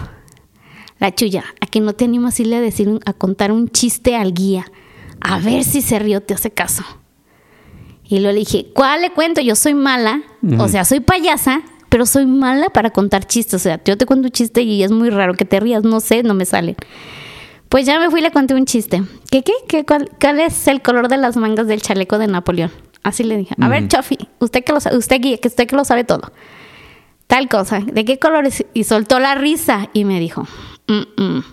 la 0.98 1.14
chulla, 1.14 1.44
a 1.60 1.66
que 1.66 1.80
no 1.80 1.94
te 1.94 2.04
animas 2.04 2.38
a 2.38 2.42
irle 2.42 2.56
a 2.56 2.60
decir, 2.60 3.00
a 3.04 3.12
contar 3.12 3.52
un 3.52 3.68
chiste 3.68 4.16
al 4.16 4.32
guía, 4.32 4.66
a 5.20 5.38
ver 5.38 5.64
si 5.64 5.82
se 5.82 5.98
rió, 5.98 6.20
te 6.20 6.34
hace 6.34 6.50
caso. 6.50 6.84
Y 8.04 8.18
luego 8.18 8.32
le 8.32 8.40
dije, 8.40 8.66
¿cuál 8.74 9.02
le 9.02 9.12
cuento? 9.12 9.40
Yo 9.40 9.54
soy 9.54 9.74
mala, 9.74 10.22
o 10.58 10.66
sea, 10.68 10.84
soy 10.84 11.00
payasa, 11.00 11.62
pero 11.88 12.06
soy 12.06 12.26
mala 12.26 12.70
para 12.70 12.90
contar 12.90 13.24
chistes. 13.26 13.54
O 13.54 13.58
sea, 13.58 13.80
yo 13.84 13.96
te 13.96 14.06
cuento 14.06 14.26
un 14.26 14.32
chiste 14.32 14.62
y 14.62 14.82
es 14.82 14.90
muy 14.90 15.10
raro 15.10 15.34
que 15.34 15.44
te 15.44 15.60
rías, 15.60 15.84
no 15.84 16.00
sé, 16.00 16.22
no 16.22 16.34
me 16.34 16.44
sale. 16.44 16.76
Pues 17.68 17.86
ya 17.86 18.00
me 18.00 18.10
fui 18.10 18.18
y 18.20 18.22
le 18.24 18.32
conté 18.32 18.54
un 18.54 18.64
chiste. 18.64 19.02
¿Qué, 19.30 19.44
qué? 19.44 19.52
¿Qué 19.68 19.84
cuál, 19.84 20.40
es 20.40 20.66
el 20.66 20.82
color 20.82 21.06
de 21.08 21.18
las 21.18 21.36
mangas 21.36 21.68
del 21.68 21.82
chaleco 21.82 22.18
de 22.18 22.26
Napoleón? 22.26 22.72
Así 23.04 23.22
le 23.22 23.36
dije. 23.36 23.54
A 23.60 23.68
ver, 23.68 23.86
Chofi, 23.86 24.18
usted 24.40 24.64
que 24.64 24.72
lo 24.72 24.80
sabe, 24.80 24.96
usted 24.96 25.20
que 25.20 25.40
usted 25.46 25.68
que 25.68 25.76
lo 25.76 25.84
sabe 25.84 26.02
todo. 26.02 26.32
Tal 27.30 27.48
cosa. 27.48 27.80
¿De 27.80 28.04
qué 28.04 28.18
color 28.18 28.46
es? 28.46 28.66
Y 28.74 28.84
soltó 28.84 29.18
la 29.18 29.34
risa 29.34 29.88
y 29.94 30.04
me 30.04 30.20
dijo, 30.20 30.46
mm, 30.86 31.22
mm". 31.22 31.44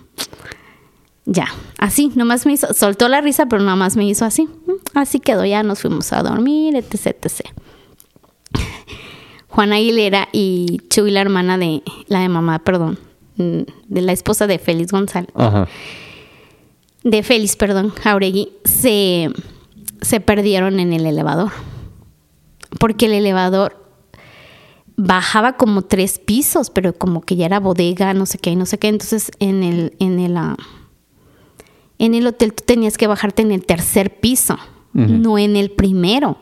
ya, 1.24 1.46
así, 1.78 2.12
nomás 2.14 2.44
me 2.44 2.52
hizo, 2.52 2.74
soltó 2.74 3.08
la 3.08 3.22
risa, 3.22 3.46
pero 3.46 3.62
nada 3.62 3.76
más 3.76 3.96
me 3.96 4.04
hizo 4.04 4.26
así. 4.26 4.42
Mm, 4.44 4.72
así 4.94 5.20
quedó, 5.20 5.46
ya 5.46 5.62
nos 5.62 5.80
fuimos 5.80 6.12
a 6.12 6.22
dormir, 6.22 6.76
etc, 6.76 7.16
etc. 7.22 7.40
Juana 9.48 9.76
Aguilera 9.76 10.28
y 10.32 10.82
Chuy, 10.90 11.10
la 11.10 11.22
hermana 11.22 11.56
de, 11.56 11.82
la 12.08 12.20
de 12.20 12.28
mamá, 12.28 12.58
perdón, 12.58 12.98
de 13.36 14.02
la 14.02 14.12
esposa 14.12 14.46
de 14.46 14.58
Félix 14.58 14.92
González. 14.92 15.30
Ajá 15.34 15.66
de 17.04 17.22
Félix, 17.22 17.56
perdón, 17.56 17.90
Jauregui, 17.90 18.52
se, 18.64 19.30
se 20.00 20.20
perdieron 20.20 20.80
en 20.80 20.92
el 20.92 21.06
elevador. 21.06 21.50
Porque 22.78 23.06
el 23.06 23.12
elevador 23.12 23.77
bajaba 24.98 25.54
como 25.56 25.82
tres 25.82 26.18
pisos, 26.18 26.70
pero 26.70 26.92
como 26.92 27.22
que 27.22 27.36
ya 27.36 27.46
era 27.46 27.60
bodega, 27.60 28.12
no 28.14 28.26
sé 28.26 28.36
qué, 28.36 28.54
no 28.56 28.66
sé 28.66 28.78
qué. 28.78 28.88
Entonces 28.88 29.30
en 29.38 29.62
el, 29.62 29.94
en 30.00 30.18
el, 30.18 30.36
ah, 30.36 30.56
en 31.98 32.14
el 32.14 32.26
hotel 32.26 32.52
tú 32.52 32.64
tenías 32.66 32.98
que 32.98 33.06
bajarte 33.06 33.42
en 33.42 33.52
el 33.52 33.64
tercer 33.64 34.20
piso, 34.20 34.58
no 34.92 35.38
en 35.38 35.54
el 35.54 35.70
primero 35.70 36.38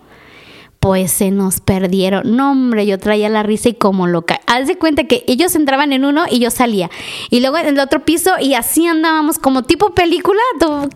pues 0.86 1.10
se 1.10 1.32
nos 1.32 1.60
perdieron. 1.60 2.36
No, 2.36 2.52
hombre, 2.52 2.86
yo 2.86 2.96
traía 2.98 3.28
la 3.28 3.42
risa 3.42 3.70
y 3.70 3.74
como 3.74 4.06
loca. 4.06 4.40
Haz 4.46 4.68
de 4.68 4.78
cuenta 4.78 5.04
que 5.04 5.24
ellos 5.26 5.56
entraban 5.56 5.92
en 5.92 6.04
uno 6.04 6.26
y 6.30 6.38
yo 6.38 6.50
salía. 6.50 6.90
Y 7.28 7.40
luego 7.40 7.56
en 7.56 7.66
el 7.66 7.80
otro 7.80 8.04
piso 8.04 8.34
y 8.40 8.54
así 8.54 8.86
andábamos 8.86 9.40
como 9.40 9.64
tipo 9.64 9.94
película, 9.94 10.40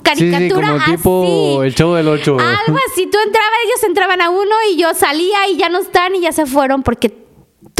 caricatura. 0.02 0.78
Sí, 0.86 0.96
como 1.02 1.24
tipo 1.24 1.62
el 1.64 1.74
show 1.74 1.94
del 1.94 2.06
8. 2.06 2.38
Algo 2.38 2.78
así. 2.92 3.08
Tú 3.11 3.18
entrabas, 3.26 3.50
ellos 3.64 3.84
entraban 3.88 4.20
a 4.20 4.30
uno 4.30 4.54
y 4.72 4.76
yo 4.76 4.94
salía 4.94 5.48
y 5.52 5.56
ya 5.56 5.68
no 5.68 5.80
están 5.80 6.14
y 6.14 6.20
ya 6.20 6.30
se 6.30 6.46
fueron 6.46 6.84
porque 6.84 7.29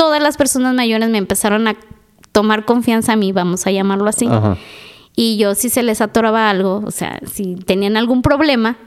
todas 0.01 0.22
las 0.22 0.38
personas 0.38 0.72
mayores 0.74 1.11
me 1.11 1.18
empezaron 1.18 1.68
a 1.68 1.76
tomar 2.32 2.64
confianza 2.64 3.12
a 3.12 3.16
mí, 3.16 3.32
vamos 3.32 3.66
a 3.66 3.70
llamarlo 3.70 4.09
así. 4.09 4.26
Y 5.14 5.36
yo 5.36 5.55
si 5.55 5.68
se 5.68 5.82
les 5.82 6.01
atoraba 6.01 6.48
algo, 6.48 6.82
o 6.86 6.90
sea, 6.90 7.20
si 7.30 7.55
tenían 7.55 7.98
algún 7.98 8.22
problema, 8.22 8.78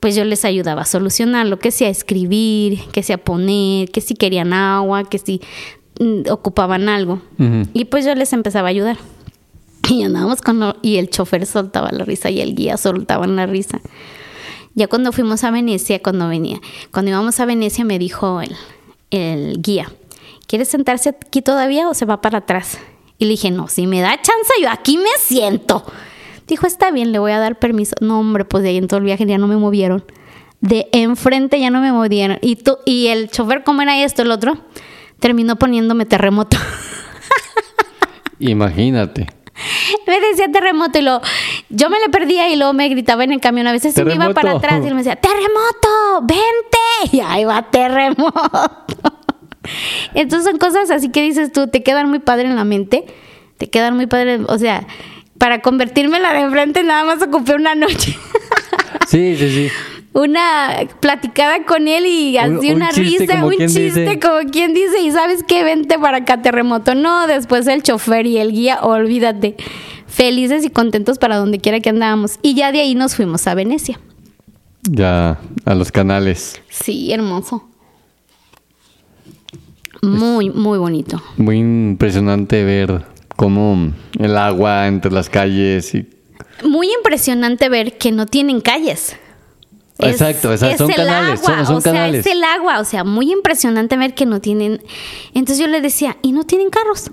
pues 0.00 0.14
yo 0.14 0.22
les 0.26 0.44
ayudaba 0.44 0.82
a 0.82 0.84
solucionarlo, 0.84 1.58
que 1.58 1.70
sea 1.70 1.88
escribir, 1.88 2.78
que 2.92 3.02
sea 3.02 3.16
poner, 3.16 3.90
que 3.90 4.02
si 4.02 4.12
querían 4.12 4.52
agua, 4.52 5.04
que 5.04 5.16
si 5.16 5.40
mm, 5.98 6.30
ocupaban 6.30 6.90
algo. 6.90 7.22
Y 7.72 7.86
pues 7.86 8.04
yo 8.04 8.14
les 8.14 8.34
empezaba 8.34 8.68
a 8.68 8.70
ayudar. 8.70 8.98
Y 9.88 10.02
andábamos 10.02 10.42
con 10.42 10.76
y 10.82 10.98
el 10.98 11.08
chofer 11.08 11.46
soltaba 11.46 11.90
la 11.90 12.04
risa 12.04 12.28
y 12.28 12.42
el 12.42 12.54
guía 12.54 12.76
soltaban 12.76 13.34
la 13.34 13.46
risa. 13.46 13.80
Ya 14.74 14.88
cuando 14.88 15.10
fuimos 15.10 15.42
a 15.42 15.50
Venecia, 15.50 16.02
cuando 16.02 16.28
venía, 16.28 16.60
cuando 16.92 17.12
íbamos 17.12 17.40
a 17.40 17.46
Venecia 17.46 17.86
me 17.86 17.98
dijo 17.98 18.42
el, 18.42 18.54
el 19.10 19.62
guía, 19.62 19.90
¿quieres 20.50 20.66
sentarse 20.66 21.10
aquí 21.10 21.42
todavía 21.42 21.88
o 21.88 21.94
se 21.94 22.04
va 22.06 22.20
para 22.20 22.38
atrás? 22.38 22.76
Y 23.18 23.26
le 23.26 23.30
dije, 23.30 23.52
no, 23.52 23.68
si 23.68 23.86
me 23.86 24.00
da 24.00 24.16
chance, 24.16 24.52
yo 24.60 24.68
aquí 24.68 24.98
me 24.98 25.10
siento. 25.20 25.84
Dijo, 26.48 26.66
está 26.66 26.90
bien, 26.90 27.12
le 27.12 27.20
voy 27.20 27.30
a 27.30 27.38
dar 27.38 27.60
permiso. 27.60 27.94
No, 28.00 28.18
hombre, 28.18 28.44
pues 28.44 28.64
de 28.64 28.70
ahí 28.70 28.76
en 28.76 28.88
todo 28.88 28.98
el 28.98 29.04
viaje 29.04 29.24
ya 29.26 29.38
no 29.38 29.46
me 29.46 29.56
movieron. 29.56 30.04
De 30.60 30.88
enfrente 30.90 31.60
ya 31.60 31.70
no 31.70 31.80
me 31.80 31.92
movieron. 31.92 32.38
Y, 32.42 32.56
tú, 32.56 32.78
y 32.84 33.06
el 33.06 33.30
chofer, 33.30 33.62
¿cómo 33.62 33.82
era 33.82 34.02
esto? 34.02 34.22
El 34.22 34.32
otro, 34.32 34.58
terminó 35.20 35.54
poniéndome 35.54 36.04
terremoto. 36.04 36.56
Imagínate. 38.40 39.28
Me 40.04 40.20
decía 40.20 40.50
terremoto 40.50 40.98
y 40.98 41.02
lo, 41.02 41.20
yo 41.68 41.90
me 41.90 42.00
le 42.00 42.08
perdía 42.08 42.48
y 42.48 42.56
luego 42.56 42.72
me 42.72 42.88
gritaba 42.88 43.22
en 43.22 43.30
el 43.30 43.40
camión. 43.40 43.68
A 43.68 43.72
veces 43.72 43.96
me 44.04 44.14
iba 44.14 44.34
para 44.34 44.52
atrás 44.52 44.80
y 44.82 44.88
él 44.88 44.94
me 44.94 45.04
decía, 45.04 45.14
terremoto, 45.14 46.22
vente. 46.22 47.16
Y 47.16 47.20
ahí 47.20 47.44
va 47.44 47.70
terremoto. 47.70 49.19
Entonces 50.14 50.50
son 50.50 50.58
cosas 50.58 50.90
así 50.90 51.10
que 51.10 51.22
dices 51.22 51.52
tú, 51.52 51.68
te 51.68 51.82
quedan 51.82 52.08
muy 52.08 52.18
padre 52.18 52.48
en 52.48 52.56
la 52.56 52.64
mente. 52.64 53.04
Te 53.58 53.68
quedan 53.68 53.94
muy 53.94 54.06
padre, 54.06 54.40
o 54.46 54.58
sea, 54.58 54.86
para 55.40 55.62
convertirme 55.62 56.18
en 56.18 56.22
la 56.22 56.32
de 56.32 56.40
enfrente 56.40 56.82
nada 56.82 57.04
más 57.04 57.22
ocupé 57.22 57.54
una 57.54 57.74
noche. 57.74 58.16
sí, 59.08 59.36
sí, 59.36 59.50
sí. 59.50 59.68
Una 60.12 60.76
platicada 61.00 61.64
con 61.64 61.86
él 61.86 62.04
y 62.04 62.36
así 62.36 62.72
una 62.72 62.90
risa, 62.90 63.44
un 63.44 63.52
chiste 63.52 64.18
como 64.18 64.50
quien 64.50 64.74
dice, 64.74 65.00
y 65.00 65.12
sabes 65.12 65.44
qué, 65.46 65.62
vente 65.62 65.98
para 65.98 66.18
acá 66.18 66.42
terremoto. 66.42 66.94
No, 66.94 67.26
después 67.26 67.66
el 67.68 67.82
chofer 67.82 68.26
y 68.26 68.38
el 68.38 68.52
guía, 68.52 68.80
olvídate. 68.82 69.56
Felices 70.06 70.64
y 70.64 70.70
contentos 70.70 71.18
para 71.18 71.36
donde 71.36 71.60
quiera 71.60 71.80
que 71.80 71.90
andábamos. 71.90 72.38
Y 72.42 72.54
ya 72.54 72.72
de 72.72 72.80
ahí 72.80 72.94
nos 72.94 73.14
fuimos 73.14 73.46
a 73.46 73.54
Venecia. 73.54 74.00
Ya, 74.82 75.38
a 75.64 75.74
los 75.74 75.92
canales. 75.92 76.60
Sí, 76.68 77.12
hermoso. 77.12 77.69
Muy, 80.02 80.50
muy 80.50 80.78
bonito. 80.78 81.22
Muy 81.36 81.58
impresionante 81.58 82.64
ver 82.64 83.04
como 83.36 83.92
el 84.18 84.36
agua 84.36 84.86
entre 84.86 85.12
las 85.12 85.28
calles 85.28 85.94
y... 85.94 86.08
Muy 86.64 86.92
impresionante 86.92 87.68
ver 87.68 87.96
que 87.96 88.12
no 88.12 88.26
tienen 88.26 88.60
calles. 88.60 89.16
exacto, 89.98 90.52
exacto. 90.52 90.86
son 90.86 90.94
canales, 90.94 91.40
son, 91.40 91.76
o 91.76 91.80
Sea, 91.80 92.08
es 92.08 92.26
el 92.26 92.42
agua, 92.44 92.80
o 92.80 92.84
sea, 92.84 93.04
muy 93.04 93.32
impresionante 93.32 93.96
ver 93.96 94.14
que 94.14 94.26
no 94.26 94.40
tienen. 94.40 94.82
Entonces 95.32 95.58
yo 95.58 95.66
le 95.66 95.80
decía, 95.80 96.16
¿y 96.22 96.32
no 96.32 96.44
tienen 96.44 96.70
carros? 96.70 97.10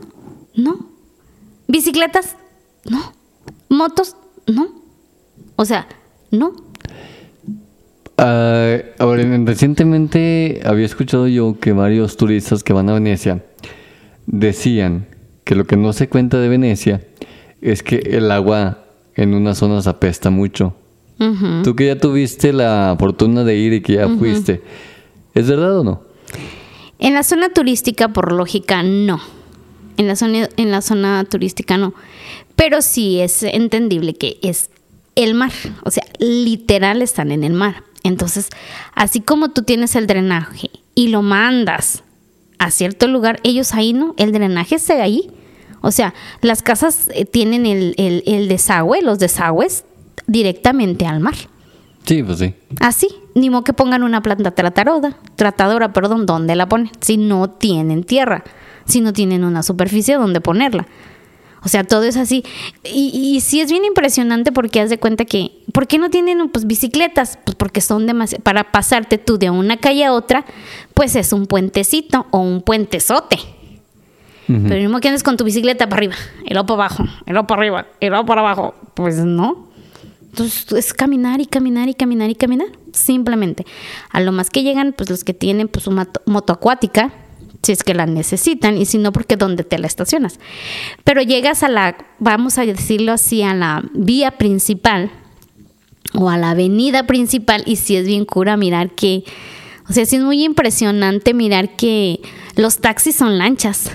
No. 0.53 0.87
¿Bicicletas? 1.67 2.35
No. 2.85 3.13
¿Motos? 3.69 4.15
No. 4.47 4.67
O 5.55 5.65
sea, 5.65 5.87
no. 6.31 6.53
Uh, 8.19 8.81
ahora, 8.97 9.23
recientemente 9.45 10.61
había 10.65 10.85
escuchado 10.87 11.27
yo 11.27 11.59
que 11.59 11.71
varios 11.71 12.17
turistas 12.17 12.63
que 12.63 12.73
van 12.73 12.89
a 12.89 12.93
Venecia 12.93 13.43
decían 14.25 15.05
que 15.43 15.53
lo 15.53 15.65
que 15.65 15.77
no 15.77 15.93
se 15.93 16.09
cuenta 16.09 16.39
de 16.39 16.49
Venecia 16.49 17.01
es 17.61 17.83
que 17.83 17.97
el 17.97 18.31
agua 18.31 18.85
en 19.15 19.35
unas 19.35 19.59
zonas 19.59 19.87
apesta 19.87 20.29
mucho. 20.29 20.75
Tú 21.63 21.75
que 21.75 21.87
ya 21.87 21.97
tuviste 21.97 22.53
la 22.53 22.95
fortuna 22.99 23.43
de 23.43 23.55
ir 23.57 23.73
y 23.73 23.81
que 23.81 23.93
ya 23.93 24.07
fuiste, 24.07 24.61
¿es 25.33 25.47
verdad 25.47 25.79
o 25.79 25.83
no? 25.83 26.01
En 26.99 27.15
la 27.15 27.23
zona 27.23 27.49
turística, 27.49 28.09
por 28.09 28.31
lógica, 28.31 28.83
no. 28.83 29.19
En 29.97 30.07
la 30.07 30.15
zona, 30.15 30.47
en 30.57 30.71
la 30.71 30.81
zona 30.81 31.23
turística 31.25 31.77
no. 31.77 31.95
Pero 32.55 32.83
sí 32.83 33.19
es 33.19 33.41
entendible 33.41 34.13
que 34.13 34.37
es 34.43 34.69
el 35.15 35.33
mar. 35.33 35.51
O 35.83 35.91
sea, 35.91 36.03
literal 36.19 37.01
están 37.01 37.31
en 37.31 37.43
el 37.43 37.53
mar. 37.53 37.83
Entonces, 38.07 38.49
así 38.95 39.21
como 39.21 39.49
tú 39.49 39.63
tienes 39.63 39.95
el 39.95 40.07
drenaje 40.07 40.69
y 40.95 41.09
lo 41.09 41.21
mandas 41.21 42.03
a 42.57 42.71
cierto 42.71 43.07
lugar, 43.07 43.39
ellos 43.43 43.73
ahí 43.73 43.93
no, 43.93 44.15
el 44.17 44.31
drenaje 44.31 44.75
está 44.75 45.01
ahí. 45.01 45.29
O 45.81 45.91
sea, 45.91 46.13
las 46.41 46.63
casas 46.63 47.09
eh, 47.13 47.25
tienen 47.25 47.65
el, 47.65 47.93
el, 47.97 48.47
desagüe, 48.47 49.01
los 49.01 49.19
desagües 49.19 49.85
directamente 50.25 51.05
al 51.05 51.19
mar. 51.19 51.35
Sí, 52.05 52.23
pues 52.23 52.39
sí. 52.39 52.55
Así, 52.79 53.09
ni 53.35 53.49
modo 53.49 53.65
que 53.65 53.73
pongan 53.73 54.03
una 54.03 54.21
planta 54.21 54.51
tratadora, 54.51 55.17
tratadora, 55.35 55.91
perdón, 55.91 56.25
¿dónde 56.25 56.55
la 56.55 56.67
ponen? 56.67 56.89
Si 57.01 57.17
no 57.17 57.49
tienen 57.49 58.05
tierra, 58.05 58.43
si 58.85 59.01
no 59.01 59.13
tienen 59.13 59.43
una 59.43 59.61
superficie 59.61 60.15
donde 60.15 60.41
ponerla. 60.41 60.87
O 61.63 61.69
sea, 61.69 61.83
todo 61.83 62.03
es 62.03 62.17
así. 62.17 62.43
Y, 62.83 63.11
y 63.13 63.41
sí 63.41 63.61
es 63.61 63.69
bien 63.69 63.83
impresionante 63.85 64.51
porque 64.51 64.79
haz 64.79 64.89
de 64.89 64.99
cuenta 64.99 65.25
que, 65.25 65.51
¿por 65.73 65.87
qué 65.87 65.97
no 65.97 66.09
tienen 66.09 66.49
pues, 66.49 66.67
bicicletas? 66.67 67.39
Pues 67.43 67.55
porque 67.55 67.81
son 67.81 68.05
demasiado, 68.07 68.43
para 68.43 68.71
pasarte 68.71 69.17
tú 69.17 69.37
de 69.37 69.49
una 69.49 69.77
calle 69.77 70.05
a 70.05 70.13
otra, 70.13 70.45
pues 70.93 71.15
es 71.15 71.33
un 71.33 71.47
puentecito 71.47 72.27
o 72.31 72.39
un 72.39 72.61
puentezote. 72.61 73.37
Pero 74.47 74.75
mismo 74.75 75.01
que 75.01 75.09
andes 75.09 75.23
con 75.23 75.35
tu 75.35 75.43
bicicleta 75.43 75.89
para 75.89 75.97
arriba, 75.97 76.15
el 76.45 76.53
luego 76.53 76.67
para 76.67 76.85
abajo, 76.85 77.03
el 77.25 77.33
luego 77.33 77.47
para 77.47 77.59
arriba, 77.59 77.85
el 77.99 78.09
luego 78.09 78.25
para 78.25 78.39
abajo, 78.39 78.75
pues 78.93 79.17
no. 79.17 79.67
Entonces 80.21 80.71
es 80.71 80.93
caminar 80.93 81.41
y 81.41 81.47
caminar 81.47 81.89
y 81.89 81.93
caminar 81.93 82.29
y 82.29 82.35
caminar, 82.35 82.67
simplemente. 82.93 83.65
A 84.09 84.21
lo 84.21 84.31
más 84.31 84.49
que 84.49 84.63
llegan, 84.63 84.93
pues 84.93 85.09
los 85.09 85.25
que 85.25 85.33
tienen 85.33 85.67
pues 85.67 85.87
una 85.87 86.07
moto 86.25 86.53
acuática, 86.53 87.11
si 87.67 87.73
es 87.73 87.83
que 87.83 87.93
la 87.93 88.05
necesitan 88.05 88.77
y 88.77 88.85
si 88.85 88.97
no, 88.97 89.11
porque 89.11 89.35
dónde 89.35 89.65
te 89.65 89.77
la 89.77 89.87
estacionas. 89.87 90.39
Pero 91.03 91.21
llegas 91.21 91.63
a 91.63 91.67
la, 91.67 91.97
vamos 92.17 92.57
a 92.57 92.65
decirlo 92.65 93.11
así, 93.11 93.43
a 93.43 93.53
la 93.53 93.83
vía 93.93 94.31
principal 94.31 95.11
o 96.13 96.29
a 96.29 96.37
la 96.37 96.51
avenida 96.51 97.05
principal 97.05 97.63
y 97.65 97.75
si 97.75 97.97
es 97.97 98.07
bien 98.07 98.23
cura 98.23 98.55
mirar 98.55 98.91
que, 98.91 99.25
o 99.89 99.91
sea, 99.91 100.05
sí 100.05 100.15
es 100.15 100.21
muy 100.21 100.45
impresionante 100.45 101.33
mirar 101.33 101.75
que 101.75 102.21
los 102.55 102.77
taxis 102.77 103.17
son 103.17 103.37
lanchas. 103.37 103.91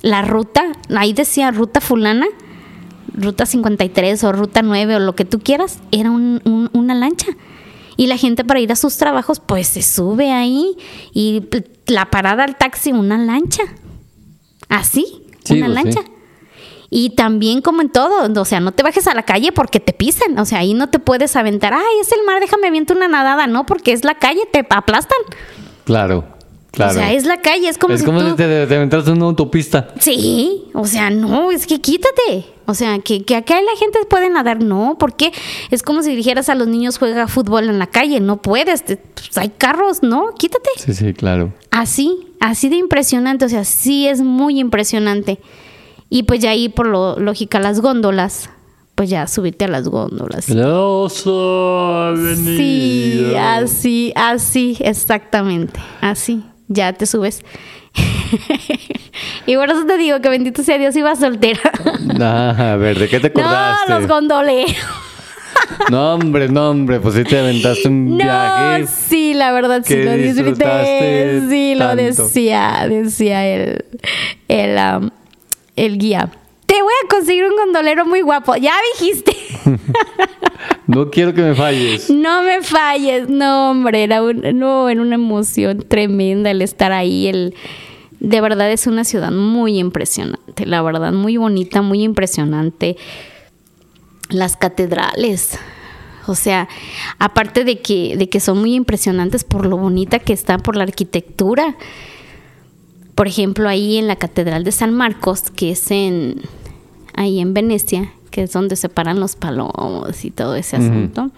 La 0.00 0.22
ruta, 0.22 0.64
ahí 0.96 1.12
decía 1.12 1.50
ruta 1.50 1.82
fulana, 1.82 2.26
ruta 3.12 3.44
53 3.44 4.24
o 4.24 4.32
ruta 4.32 4.62
9 4.62 4.96
o 4.96 4.98
lo 4.98 5.14
que 5.14 5.26
tú 5.26 5.40
quieras, 5.40 5.78
era 5.92 6.10
una 6.10 6.94
lancha. 6.94 7.26
Y 8.00 8.06
la 8.06 8.16
gente 8.16 8.46
para 8.46 8.60
ir 8.60 8.72
a 8.72 8.76
sus 8.76 8.96
trabajos, 8.96 9.40
pues 9.40 9.66
se 9.66 9.82
sube 9.82 10.32
ahí 10.32 10.74
y 11.12 11.42
la 11.86 12.06
parada 12.06 12.44
al 12.44 12.56
taxi, 12.56 12.92
una 12.92 13.18
lancha. 13.18 13.62
Así, 14.70 15.26
una 15.50 15.66
pues 15.66 15.74
lancha. 15.74 16.00
Y 16.88 17.10
también 17.10 17.60
como 17.60 17.82
en 17.82 17.90
todo, 17.90 18.40
o 18.40 18.44
sea, 18.46 18.58
no 18.58 18.72
te 18.72 18.82
bajes 18.82 19.06
a 19.06 19.12
la 19.12 19.24
calle 19.24 19.52
porque 19.52 19.80
te 19.80 19.92
pisen, 19.92 20.38
o 20.38 20.46
sea, 20.46 20.60
ahí 20.60 20.72
no 20.72 20.88
te 20.88 20.98
puedes 20.98 21.36
aventar, 21.36 21.74
ay, 21.74 22.00
es 22.00 22.10
el 22.12 22.24
mar, 22.24 22.40
déjame 22.40 22.68
aviento 22.68 22.94
una 22.94 23.06
nadada, 23.06 23.46
no, 23.46 23.66
porque 23.66 23.92
es 23.92 24.02
la 24.02 24.14
calle, 24.14 24.40
te 24.50 24.66
aplastan. 24.70 25.18
Claro. 25.84 26.24
Claro. 26.70 26.92
O 26.92 26.94
sea, 26.94 27.12
es 27.12 27.26
la 27.26 27.40
calle, 27.40 27.68
es 27.68 27.78
como 27.78 27.94
es 27.94 28.04
como 28.04 28.20
si 28.20 28.36
te, 28.36 28.66
te 28.66 28.74
en 28.76 29.08
una 29.10 29.26
autopista. 29.26 29.88
Sí, 29.98 30.64
o 30.72 30.86
sea, 30.86 31.10
no, 31.10 31.50
es 31.50 31.66
que 31.66 31.80
quítate. 31.80 32.44
O 32.66 32.74
sea, 32.74 33.00
que, 33.00 33.24
que 33.24 33.34
acá 33.34 33.60
la 33.60 33.76
gente 33.76 33.98
puede 34.08 34.30
nadar, 34.30 34.62
no, 34.62 34.96
porque 34.96 35.32
es 35.72 35.82
como 35.82 36.04
si 36.04 36.14
dijeras 36.14 36.48
a 36.48 36.54
los 36.54 36.68
niños 36.68 36.98
juega 36.98 37.26
fútbol 37.26 37.68
en 37.68 37.80
la 37.80 37.88
calle, 37.88 38.20
no 38.20 38.40
puedes, 38.40 38.82
pues, 38.82 39.00
hay 39.36 39.48
carros, 39.48 40.04
no, 40.04 40.34
quítate. 40.38 40.70
Sí, 40.76 40.94
sí, 40.94 41.12
claro. 41.12 41.52
Así, 41.72 42.28
así 42.38 42.68
de 42.68 42.76
impresionante, 42.76 43.44
o 43.44 43.48
sea, 43.48 43.64
sí 43.64 44.06
es 44.06 44.20
muy 44.22 44.60
impresionante. 44.60 45.40
Y 46.08 46.22
pues 46.24 46.38
ya 46.40 46.50
ahí 46.50 46.68
por 46.68 46.86
lo 46.86 47.18
lógica 47.18 47.58
las 47.58 47.80
góndolas, 47.80 48.50
pues 48.94 49.10
ya 49.10 49.26
subirte 49.26 49.64
a 49.64 49.68
las 49.68 49.88
góndolas. 49.88 50.44
Sí, 50.44 50.60
así, 53.36 54.12
así, 54.14 54.76
exactamente, 54.80 55.80
así 56.00 56.44
ya 56.70 56.92
te 56.92 57.04
subes. 57.04 57.44
y 59.46 59.56
por 59.56 59.68
eso 59.68 59.84
te 59.84 59.98
digo 59.98 60.20
que 60.20 60.28
bendito 60.28 60.62
sea 60.62 60.78
Dios, 60.78 60.96
iba 60.96 61.14
soltera. 61.16 61.60
Ah, 62.20 62.72
a 62.72 62.76
ver, 62.76 62.98
¿de 62.98 63.08
qué 63.08 63.20
te 63.20 63.26
acordaste? 63.28 63.90
No, 63.92 63.98
los 63.98 64.08
gondoleos. 64.08 64.72
No, 65.90 66.14
hombre, 66.14 66.48
no, 66.48 66.70
hombre, 66.70 67.00
pues 67.00 67.16
sí 67.16 67.24
te 67.24 67.38
aventaste 67.38 67.88
un 67.88 68.10
no, 68.10 68.16
viaje. 68.16 68.86
Sí, 68.86 69.34
la 69.34 69.52
verdad 69.52 69.82
sí 69.84 69.96
lo 69.96 70.12
disfruté. 70.12 71.42
Sí, 71.48 71.74
lo 71.74 71.96
decía, 71.96 72.86
decía 72.88 73.46
el, 73.46 73.84
el, 74.48 74.78
um, 74.96 75.10
el 75.76 75.98
guía. 75.98 76.30
A 77.04 77.08
conseguir 77.08 77.44
un 77.44 77.56
gondolero 77.56 78.06
muy 78.06 78.20
guapo. 78.20 78.56
Ya 78.56 78.74
dijiste. 78.94 79.36
no 80.86 81.10
quiero 81.10 81.34
que 81.34 81.42
me 81.42 81.54
falles. 81.54 82.10
No 82.10 82.42
me 82.42 82.62
falles. 82.62 83.28
No, 83.28 83.70
hombre, 83.70 84.02
era 84.02 84.20
no, 84.20 84.88
era 84.88 85.00
una 85.00 85.14
emoción 85.14 85.84
tremenda 85.88 86.50
el 86.50 86.62
estar 86.62 86.92
ahí. 86.92 87.28
El, 87.28 87.54
de 88.20 88.40
verdad 88.40 88.70
es 88.70 88.86
una 88.86 89.04
ciudad 89.04 89.30
muy 89.30 89.78
impresionante. 89.78 90.66
La 90.66 90.82
verdad, 90.82 91.12
muy 91.12 91.36
bonita, 91.36 91.82
muy 91.82 92.02
impresionante. 92.02 92.96
Las 94.28 94.56
catedrales. 94.56 95.58
O 96.26 96.34
sea, 96.34 96.68
aparte 97.18 97.64
de 97.64 97.80
que, 97.80 98.16
de 98.16 98.28
que 98.28 98.40
son 98.40 98.58
muy 98.58 98.74
impresionantes 98.74 99.42
por 99.42 99.66
lo 99.66 99.76
bonita 99.76 100.18
que 100.18 100.32
está, 100.32 100.58
por 100.58 100.76
la 100.76 100.84
arquitectura. 100.84 101.76
Por 103.14 103.26
ejemplo, 103.26 103.68
ahí 103.68 103.96
en 103.96 104.06
la 104.06 104.16
Catedral 104.16 104.64
de 104.64 104.72
San 104.72 104.94
Marcos, 104.94 105.50
que 105.50 105.72
es 105.72 105.90
en 105.90 106.42
ahí 107.14 107.40
en 107.40 107.54
Venecia, 107.54 108.12
que 108.30 108.44
es 108.44 108.52
donde 108.52 108.76
se 108.76 108.88
paran 108.88 109.18
los 109.20 109.36
palomos 109.36 110.24
y 110.24 110.30
todo 110.30 110.54
ese 110.54 110.76
asunto, 110.76 111.30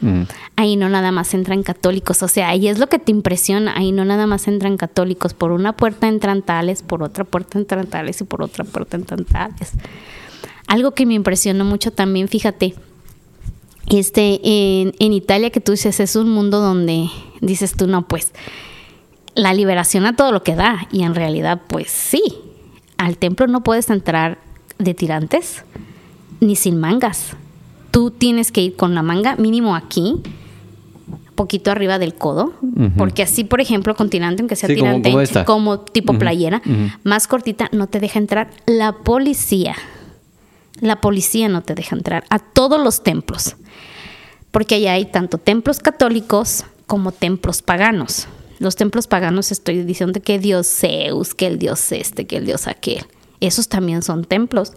ahí 0.57 0.77
no 0.77 0.89
nada 0.89 1.11
más 1.11 1.33
entran 1.35 1.63
católicos, 1.63 2.23
o 2.23 2.29
sea, 2.29 2.51
ahí 2.51 2.69
es 2.69 2.79
lo 2.79 2.89
que 2.89 2.99
te 2.99 3.11
impresiona, 3.11 3.77
ahí 3.77 3.93
no 3.93 4.05
nada 4.05 4.27
más 4.27 4.47
entran 4.47 4.77
católicos, 4.77 5.33
por 5.33 5.53
una 5.53 5.75
puerta 5.75 6.09
entran 6.09 6.43
tales, 6.43 6.83
por 6.83 7.03
otra 7.03 7.25
puerta 7.25 7.59
entran 7.59 7.87
tales 7.87 8.21
y 8.21 8.25
por 8.25 8.43
otra 8.43 8.65
puerta 8.65 8.97
entran 8.97 9.25
tales. 9.25 9.73
Algo 10.67 10.93
que 10.93 11.07
me 11.07 11.15
impresionó 11.15 11.65
mucho 11.65 11.93
también, 11.93 12.29
fíjate, 12.29 12.75
este, 13.89 14.41
en, 14.45 14.95
en 14.99 15.13
Italia 15.13 15.51
que 15.51 15.61
tú 15.61 15.73
dices, 15.73 15.99
es 15.99 16.15
un 16.15 16.31
mundo 16.31 16.61
donde 16.61 17.09
dices 17.41 17.75
tú, 17.75 17.87
no, 17.87 18.07
pues, 18.07 18.33
la 19.35 19.55
liberación 19.55 20.05
a 20.05 20.15
todo 20.15 20.31
lo 20.31 20.43
que 20.43 20.55
da, 20.55 20.87
y 20.93 21.03
en 21.03 21.15
realidad, 21.15 21.63
pues 21.69 21.91
sí, 21.91 22.23
al 22.99 23.17
templo 23.17 23.47
no 23.47 23.63
puedes 23.63 23.89
entrar 23.91 24.39
de 24.79 24.95
tirantes 24.95 25.65
ni 26.43 26.57
sin 26.57 26.79
mangas. 26.79 27.37
Tú 27.91 28.11
tienes 28.11 28.51
que 28.53 28.63
ir 28.63 28.77
con 28.77 28.95
la 28.95 29.03
manga 29.03 29.37
mínimo 29.37 29.77
aquí, 29.77 30.17
poquito 31.35 31.71
arriba 31.71 31.99
del 31.99 32.15
codo, 32.15 32.53
porque 32.97 33.23
así, 33.23 33.45
por 33.45 33.61
ejemplo, 33.61 33.95
con 33.95 34.11
tirante, 34.11 34.43
aunque 34.43 34.57
sea 34.57 34.69
tirante, 34.69 35.13
como, 35.45 35.81
tipo 35.81 36.19
playera, 36.19 36.63
más 37.05 37.27
cortita, 37.27 37.69
no 37.73 37.87
te 37.87 38.01
deja 38.01 38.19
entrar 38.19 38.51
la 38.67 38.93
policía. 38.93 39.77
La 40.81 41.01
policía 41.01 41.49
no 41.49 41.63
te 41.63 41.75
deja 41.75 41.95
entrar 41.95 42.25
a 42.29 42.39
todos 42.39 42.83
los 42.83 43.03
templos, 43.03 43.57
porque 44.51 44.77
allá 44.77 44.95
hay 44.95 45.05
tanto 45.05 45.39
templos 45.39 45.79
católicos 45.79 46.65
como 46.87 47.13
templos 47.13 47.63
paganos. 47.63 48.27
Los 48.59 48.77
templos 48.77 49.07
paganos 49.07 49.53
estoy 49.53 49.83
diciendo 49.85 50.21
que 50.23 50.39
Dios 50.39 50.67
Zeus, 50.67 51.35
que 51.35 51.47
el 51.47 51.59
Dios 51.59 51.93
este, 51.93 52.27
que 52.27 52.39
el 52.39 52.47
Dios 52.47 52.67
aquel 52.67 53.05
esos 53.47 53.69
también 53.69 54.03
son 54.03 54.25
templos. 54.25 54.73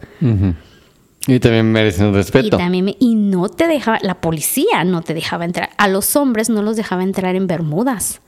Y 1.28 1.39
también 1.39 1.72
merecen 1.72 2.13
respeto. 2.13 2.47
Y, 2.47 2.49
también 2.49 2.95
y 2.99 3.16
no 3.16 3.49
te 3.49 3.68
dejaba, 3.68 3.99
la 4.01 4.22
policía 4.22 4.84
no 4.84 5.01
te 5.01 5.13
dejaba 5.13 5.45
entrar. 5.45 5.70
A 5.78 5.88
los 5.88 6.16
hombres 6.16 6.49
no 6.49 6.61
los 6.61 6.76
dejaba 6.76 7.03
entrar 7.03 7.36
en 7.36 7.47
bermudas. 7.47 8.22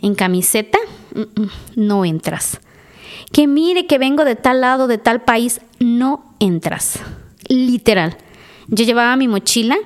En 0.00 0.14
camiseta, 0.14 0.78
no 1.74 2.04
entras. 2.04 2.60
que 3.32 3.46
mire 3.46 3.86
que 3.86 3.98
vengo 3.98 4.24
de 4.24 4.36
tal 4.36 4.60
lado, 4.60 4.86
de 4.86 4.98
tal 4.98 5.22
país, 5.22 5.60
no 5.78 6.34
entras. 6.38 7.00
Literal. 7.48 8.16
Yo 8.68 8.84
llevaba 8.84 9.16
mi 9.16 9.28
mochila, 9.28 9.76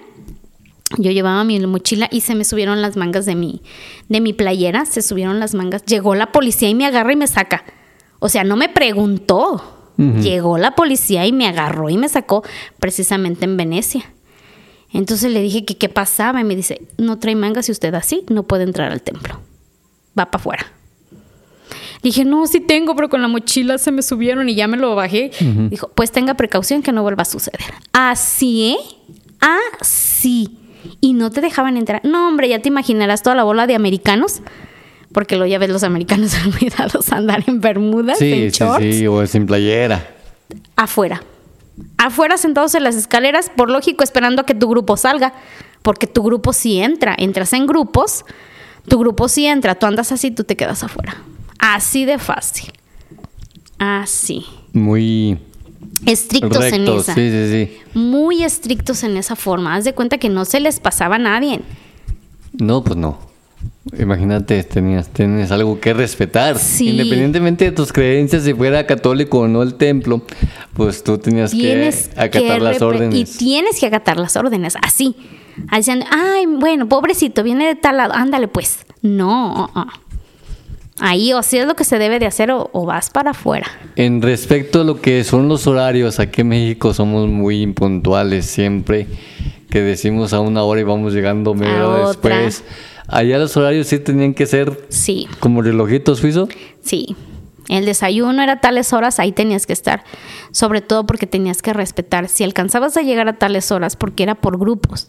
yo 0.99 1.11
llevaba 1.11 1.45
mi 1.45 1.59
mochila 1.61 2.09
y 2.11 2.23
se 2.23 2.35
me 2.35 2.45
subieron 2.45 2.83
las 2.83 2.97
mangas 2.97 3.27
de 3.27 3.35
mi, 3.35 3.63
de 4.09 4.21
mi 4.21 4.33
playera, 4.33 4.85
se 4.85 5.03
subieron 5.03 5.39
las 5.41 5.55
mangas. 5.55 5.85
Llegó 5.85 6.15
la 6.15 6.33
policía 6.33 6.69
y 6.69 6.75
me 6.75 6.87
agarra 6.87 7.13
y 7.13 7.17
me 7.17 7.27
saca. 7.27 7.65
O 8.21 8.29
sea, 8.29 8.45
no 8.45 8.57
me 8.57 8.69
preguntó. 8.69 9.77
Llegó 10.23 10.57
la 10.57 10.75
policía 10.75 11.27
y 11.27 11.33
me 11.33 11.47
agarró 11.47 11.91
y 11.91 11.99
me 11.99 12.09
sacó 12.09 12.43
precisamente 12.79 13.45
en 13.45 13.59
Venecia. 13.59 14.03
Entonces 14.95 15.31
le 15.31 15.43
dije 15.43 15.67
que 15.67 15.77
qué 15.77 15.91
pasaba 15.91 16.41
y 16.41 16.45
me 16.45 16.57
dice, 16.57 16.81
no 16.97 17.19
trae 17.19 17.35
mangas 17.35 17.69
y 17.69 17.73
usted 17.73 17.93
así 17.93 18.25
no 18.31 18.45
puede 18.45 18.65
entrar 18.65 18.91
al 18.91 19.03
templo. 19.03 19.39
Va 20.19 20.31
para 20.31 20.41
afuera. 20.41 20.67
Dije, 22.03 22.25
no, 22.25 22.47
sí 22.47 22.61
tengo, 22.61 22.97
pero 22.97 23.11
con 23.11 23.21
la 23.21 23.29
mochila 23.29 23.77
se 23.77 23.93
me 23.93 24.01
subieron 24.01 24.49
y 24.49 24.55
ya 24.55 24.67
me 24.69 24.79
lo 24.79 24.95
bajé. 24.95 25.33
Dijo, 25.69 25.91
pues 25.95 26.11
tenga 26.11 26.33
precaución 26.35 26.83
que 26.83 26.93
no 26.93 27.03
vuelva 27.03 27.23
a 27.23 27.27
suceder. 27.27 27.61
Así, 27.93 28.71
¿eh? 28.71 28.77
Así. 29.79 30.57
Y 31.03 31.13
no 31.13 31.31
te 31.31 31.43
dejaban 31.43 31.77
entrar. 31.77 32.01
No, 32.05 32.27
hombre, 32.27 32.49
ya 32.49 32.61
te 32.63 32.69
imaginarás 32.69 33.23
toda 33.23 33.37
la 33.37 33.45
bola 33.45 33.67
de 33.67 33.75
americanos. 33.75 34.41
Porque 35.13 35.37
lo 35.37 35.47
ya 35.47 35.59
ves 35.59 35.71
los 35.71 35.83
americanos 35.83 36.35
olvidados 36.47 37.13
andar 37.13 37.45
en 37.47 37.61
bermudas, 37.61 38.19
sí, 38.19 38.33
en 38.33 38.53
sí, 38.53 38.93
sí, 38.93 39.07
o 39.07 39.27
sin 39.27 39.47
playera. 39.47 40.09
Afuera. 40.77 41.23
Afuera 41.97 42.37
sentados 42.37 42.75
en 42.75 42.85
las 42.85 42.95
escaleras, 42.95 43.51
por 43.55 43.71
lógico, 43.71 44.05
esperando 44.05 44.43
a 44.43 44.47
que 44.47 44.55
tu 44.55 44.69
grupo 44.69 44.97
salga. 44.97 45.35
Porque 45.83 46.07
tu 46.07 46.23
grupo 46.23 46.53
sí 46.53 46.79
entra. 46.79 47.15
Entras 47.17 47.53
en 47.53 47.67
grupos, 47.67 48.25
tu 48.89 48.99
grupo 48.99 49.29
sí 49.29 49.47
entra. 49.47 49.75
Tú 49.75 49.87
andas 49.87 50.13
así, 50.13 50.31
tú 50.31 50.45
te 50.45 50.57
quedas 50.57 50.85
afuera. 50.85 51.17
Así 51.59 52.05
de 52.05 52.19
fácil. 52.19 52.73
Así. 53.79 54.45
Muy 54.73 55.39
estrictos 56.07 56.65
en 56.67 56.89
esa. 56.89 57.15
Sí, 57.15 57.31
sí, 57.31 57.51
sí. 57.51 57.79
Muy 57.95 58.45
estrictos 58.45 59.03
en 59.05 59.17
esa 59.17 59.37
forma. 59.37 59.75
Haz 59.75 59.85
de 59.85 59.95
cuenta 59.95 60.19
que 60.19 60.29
no 60.29 60.45
se 60.45 60.61
les 60.61 60.81
pasaba 60.81 61.17
a 61.17 61.19
nadie. 61.19 61.61
No, 62.53 62.85
pues 62.85 62.97
no. 62.97 63.30
Imagínate, 63.99 64.63
tenías, 64.63 65.09
tienes 65.09 65.51
algo 65.51 65.81
que 65.81 65.93
respetar. 65.93 66.57
Independientemente 66.79 67.65
de 67.67 67.73
tus 67.73 67.93
creencias, 67.93 68.45
si 68.45 68.55
fuera 68.55 68.87
católico 68.87 69.41
o 69.41 69.49
no 69.49 69.63
el 69.63 69.75
templo, 69.75 70.23
pues 70.75 71.03
tú 71.03 71.19
tenías 71.19 71.53
que 71.53 71.93
acatar 72.17 72.63
las 72.63 72.81
órdenes. 72.83 73.35
Y 73.35 73.39
tienes 73.39 73.81
que 73.81 73.87
acatar 73.87 74.19
las 74.19 74.37
órdenes, 74.37 74.77
así. 74.83 75.17
Diciendo, 75.75 76.07
ay, 76.11 76.47
bueno, 76.47 76.89
pobrecito, 76.89 77.43
viene 77.43 77.67
de 77.67 77.75
tal 77.75 77.97
lado, 77.97 78.15
ándale 78.15 78.49
pues. 78.49 78.87
No, 79.03 79.71
uh, 79.75 79.79
uh. 79.79 79.85
Ahí 81.01 81.33
o 81.33 81.43
si 81.43 81.57
es 81.57 81.67
lo 81.67 81.75
que 81.75 81.85
se 81.85 81.99
debe 81.99 82.19
de 82.19 82.27
hacer 82.27 82.51
o, 82.53 82.69
vas 82.85 83.09
para 83.09 83.31
afuera. 83.31 83.67
En 83.97 84.21
respecto 84.21 84.83
a 84.83 84.85
lo 84.85 85.01
que 85.01 85.25
son 85.25 85.49
los 85.49 85.67
horarios, 85.67 86.21
aquí 86.21 86.43
en 86.43 86.49
México 86.49 86.93
somos 86.93 87.27
muy 87.27 87.63
impuntuales 87.63 88.45
siempre, 88.45 89.07
que 89.71 89.81
decimos 89.81 90.35
a 90.35 90.41
una 90.41 90.63
hora 90.63 90.83
y 90.83 90.85
vamos 90.85 91.15
llegando 91.15 91.55
media 91.55 91.89
hora 91.89 92.09
después. 92.09 92.65
Allá 93.11 93.39
los 93.39 93.57
horarios 93.57 93.89
sí 93.89 93.99
tenían 93.99 94.35
que 94.35 94.47
ser 94.47 94.87
sí. 94.89 95.29
como 95.41 95.63
relojitos 95.63 96.19
suizos. 96.19 96.49
Sí, 96.83 97.17
el 97.71 97.85
desayuno 97.85 98.43
era 98.43 98.61
tales 98.61 98.93
horas, 98.93 99.21
ahí 99.21 99.31
tenías 99.31 99.65
que 99.65 99.73
estar. 99.73 100.03
Sobre 100.51 100.81
todo 100.81 101.07
porque 101.07 101.29
tenías 101.29 101.63
que 101.63 101.73
respetar. 101.73 102.27
Si 102.27 102.43
alcanzabas 102.43 102.97
a 102.97 103.03
llegar 103.03 103.29
a 103.29 103.35
tales 103.35 103.71
horas, 103.71 103.95
porque 103.95 104.25
era 104.25 104.35
por 104.35 104.59
grupos, 104.59 105.09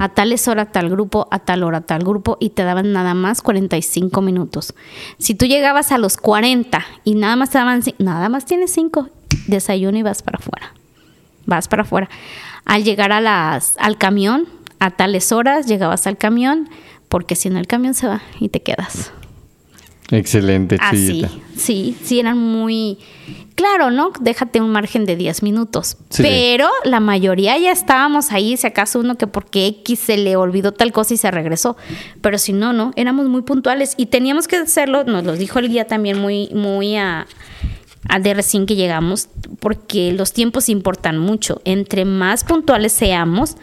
a 0.00 0.08
tales 0.08 0.48
horas 0.48 0.72
tal 0.72 0.90
grupo, 0.90 1.28
a 1.30 1.38
tal 1.38 1.62
hora 1.62 1.80
tal 1.82 2.02
grupo, 2.02 2.38
y 2.40 2.50
te 2.50 2.64
daban 2.64 2.92
nada 2.92 3.14
más 3.14 3.40
45 3.40 4.20
minutos. 4.20 4.74
Si 5.18 5.36
tú 5.36 5.46
llegabas 5.46 5.92
a 5.92 5.98
los 5.98 6.16
40 6.16 6.84
y 7.04 7.14
nada 7.14 7.36
más 7.36 7.50
te 7.50 7.58
daban, 7.58 7.82
nada 7.98 8.28
más 8.28 8.46
tienes 8.46 8.72
5, 8.72 9.08
desayuno 9.46 9.96
y 9.96 10.02
vas 10.02 10.22
para 10.22 10.38
afuera. 10.38 10.74
Vas 11.46 11.68
para 11.68 11.82
afuera. 11.82 12.10
Al 12.64 12.82
llegar 12.82 13.12
a 13.12 13.20
las, 13.20 13.76
al 13.78 13.96
camión, 13.96 14.48
a 14.80 14.90
tales 14.90 15.30
horas, 15.30 15.66
llegabas 15.66 16.08
al 16.08 16.16
camión, 16.16 16.68
porque 17.12 17.36
si 17.36 17.50
no 17.50 17.58
el 17.58 17.66
camión 17.66 17.92
se 17.92 18.06
va 18.06 18.22
y 18.40 18.48
te 18.48 18.62
quedas. 18.62 19.12
Excelente, 20.10 20.78
Así, 20.80 21.26
sí, 21.54 21.94
sí, 22.02 22.18
eran 22.18 22.38
muy... 22.38 22.96
Claro, 23.54 23.90
¿no? 23.90 24.12
Déjate 24.18 24.62
un 24.62 24.70
margen 24.70 25.04
de 25.04 25.14
10 25.16 25.42
minutos. 25.42 25.98
Pero 26.16 26.70
la 26.84 27.00
mayoría 27.00 27.58
ya 27.58 27.70
estábamos 27.70 28.32
ahí, 28.32 28.56
si 28.56 28.66
acaso 28.66 28.98
uno 28.98 29.18
que 29.18 29.26
porque 29.26 29.66
X 29.66 29.98
se 29.98 30.16
le 30.16 30.36
olvidó 30.36 30.72
tal 30.72 30.90
cosa 30.90 31.12
y 31.12 31.18
se 31.18 31.30
regresó. 31.30 31.76
Pero 32.22 32.38
si 32.38 32.54
no, 32.54 32.72
no, 32.72 32.92
éramos 32.96 33.28
muy 33.28 33.42
puntuales 33.42 33.92
y 33.98 34.06
teníamos 34.06 34.48
que 34.48 34.56
hacerlo, 34.56 35.04
nos 35.04 35.22
lo 35.24 35.36
dijo 35.36 35.58
el 35.58 35.68
guía 35.68 35.86
también 35.86 36.18
muy, 36.18 36.48
muy 36.54 36.96
a, 36.96 37.26
a 38.08 38.20
de 38.20 38.32
recién 38.32 38.64
que 38.64 38.74
llegamos, 38.74 39.28
porque 39.60 40.12
los 40.12 40.32
tiempos 40.32 40.70
importan 40.70 41.18
mucho. 41.18 41.60
Entre 41.66 42.06
más 42.06 42.42
puntuales 42.42 42.92
seamos, 42.92 43.56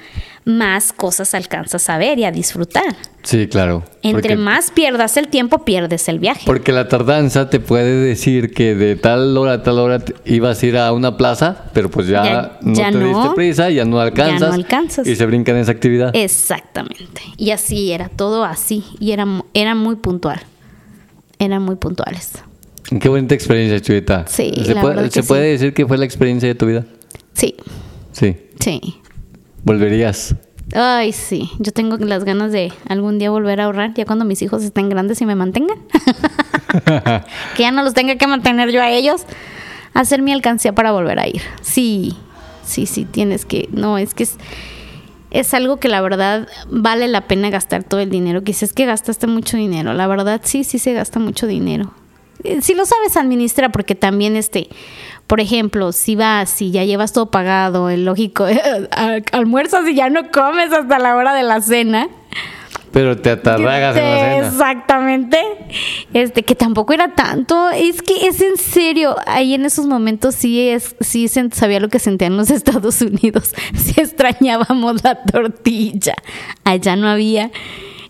más 0.46 0.94
cosas 0.94 1.34
alcanzas 1.34 1.90
a 1.90 1.98
ver 1.98 2.20
y 2.20 2.26
a 2.26 2.32
disfrutar. 2.32 2.96
Sí, 3.30 3.48
claro. 3.48 3.84
Entre 4.02 4.38
más 4.38 4.72
pierdas 4.72 5.16
el 5.16 5.28
tiempo, 5.28 5.64
pierdes 5.64 6.10
el 6.10 6.18
viaje. 6.18 6.42
Porque 6.48 6.72
la 6.72 6.88
tardanza 6.88 7.48
te 7.52 7.60
puede 7.60 7.96
decir 7.96 8.56
que 8.56 8.74
de 8.74 8.96
tal 8.96 9.38
hora 9.38 9.54
a 9.54 9.62
tal 9.62 9.78
hora 9.78 10.04
ibas 10.26 10.64
a 10.64 10.66
ir 10.66 10.78
a 10.78 10.92
una 10.94 11.16
plaza, 11.16 11.66
pero 11.76 11.92
pues 11.92 12.08
ya, 12.08 12.58
no 12.62 12.74
te 12.74 12.98
diste 12.98 13.30
prisa, 13.36 13.70
ya 13.70 13.86
no 13.86 14.00
alcanzas. 14.00 14.40
Ya 14.40 14.48
no 14.48 14.54
alcanzas. 14.54 15.06
Y 15.06 15.16
se 15.16 15.28
brinca 15.28 15.52
en 15.52 15.60
esa 15.60 15.72
actividad. 15.72 16.10
Exactamente. 16.16 17.22
Y 17.38 17.52
así 17.52 17.92
era, 17.92 18.10
todo 18.10 18.44
así. 18.44 18.84
Y 19.00 19.12
era, 19.12 19.28
era 19.54 19.76
muy 19.76 19.98
puntual. 19.98 20.42
Eran 21.38 21.62
muy 21.62 21.76
puntuales. 21.76 22.32
Qué 23.00 23.10
bonita 23.10 23.36
experiencia, 23.36 23.80
Chubita. 23.80 24.26
Sí. 24.26 24.52
¿Se, 24.66 24.74
puede, 24.74 25.12
¿se 25.12 25.22
puede 25.22 25.52
decir 25.52 25.76
que 25.76 25.86
fue 25.86 26.00
la 26.00 26.06
experiencia 26.06 26.50
de 26.50 26.56
tu 26.56 26.66
vida? 26.66 26.84
Sí. 27.34 27.56
Sí. 28.12 28.36
Sí. 28.60 28.82
¿Volverías? 29.64 30.34
Ay, 30.74 31.12
sí. 31.12 31.50
Yo 31.60 31.72
tengo 31.72 31.98
las 31.98 32.24
ganas 32.24 32.52
de 32.52 32.72
algún 32.88 33.20
día 33.20 33.32
volver 33.32 33.62
a 33.62 33.66
ahorrar, 33.66 33.94
ya 33.94 34.06
cuando 34.06 34.26
mis 34.26 34.42
hijos 34.42 34.64
estén 34.64 34.90
grandes 34.90 35.22
y 35.22 35.26
me 35.26 35.36
mantengan. 35.36 35.78
que 37.56 37.64
ya 37.64 37.72
no 37.72 37.84
los 37.84 37.94
tenga 37.94 38.16
que 38.16 38.28
mantener 38.28 38.72
yo 38.72 38.82
a 38.82 38.90
ellos. 38.90 39.26
Hacer 39.94 40.22
mi 40.22 40.32
alcancía 40.32 40.74
para 40.74 40.92
volver 40.92 41.20
a 41.20 41.28
ir. 41.28 41.42
Sí, 41.62 42.16
sí, 42.64 42.86
sí, 42.86 43.06
tienes 43.06 43.46
que. 43.46 43.68
No, 43.72 43.98
es 43.98 44.14
que 44.14 44.24
es, 44.24 44.38
es 45.32 45.54
algo 45.54 45.78
que 45.78 45.88
la 45.88 46.02
verdad 46.02 46.48
vale 46.70 47.08
la 47.08 47.22
pena 47.22 47.50
gastar 47.50 47.84
todo 47.84 48.00
el 48.00 48.10
dinero. 48.10 48.44
Que 48.44 48.52
es 48.52 48.74
que 48.74 48.86
gastaste 48.86 49.26
mucho 49.26 49.58
dinero. 49.58 49.94
La 49.94 50.06
verdad, 50.08 50.42
sí, 50.44 50.64
sí 50.64 50.78
se 50.78 50.94
gasta 50.94 51.20
mucho 51.20 51.48
dinero. 51.48 51.94
Eh, 52.44 52.62
si 52.62 52.74
lo 52.74 52.86
sabes, 52.86 53.18
administra, 53.18 53.70
porque 53.70 53.96
también 53.96 54.36
este 54.36 54.70
por 55.30 55.40
ejemplo, 55.40 55.92
si 55.92 56.16
vas 56.16 56.60
y 56.60 56.72
ya 56.72 56.86
llevas 56.86 57.14
todo 57.14 57.30
pagado, 57.30 57.92
el 57.92 58.04
lógico, 58.04 58.48
almuerzas 59.32 59.88
y 59.88 59.94
ya 59.94 60.10
no 60.10 60.32
comes 60.32 60.74
hasta 60.74 60.98
la 60.98 61.16
hora 61.16 61.36
de 61.36 61.44
la 61.44 61.62
cena. 61.62 62.10
Pero 62.92 63.16
te 63.16 63.30
atarragas 63.30 63.96
en 63.96 64.04
la 64.04 64.18
cena. 64.18 64.48
Exactamente. 64.48 65.40
Este, 66.16 66.42
que 66.42 66.56
tampoco 66.56 66.94
era 66.94 67.14
tanto. 67.14 67.70
Es 67.70 68.02
que 68.02 68.26
es 68.26 68.42
en 68.42 68.58
serio. 68.58 69.18
Ahí 69.28 69.54
en 69.54 69.66
esos 69.66 69.86
momentos 69.86 70.34
sí 70.34 70.68
es, 70.68 70.96
sí 71.00 71.28
sabía 71.28 71.80
lo 71.80 71.90
que 71.90 72.00
sentían 72.00 72.36
los 72.36 72.50
Estados 72.50 73.00
Unidos. 73.04 73.54
Sí 73.76 74.02
extrañábamos 74.02 75.04
la 75.04 75.24
tortilla. 75.26 76.16
Allá 76.64 76.96
no 76.96 77.08
había. 77.08 77.52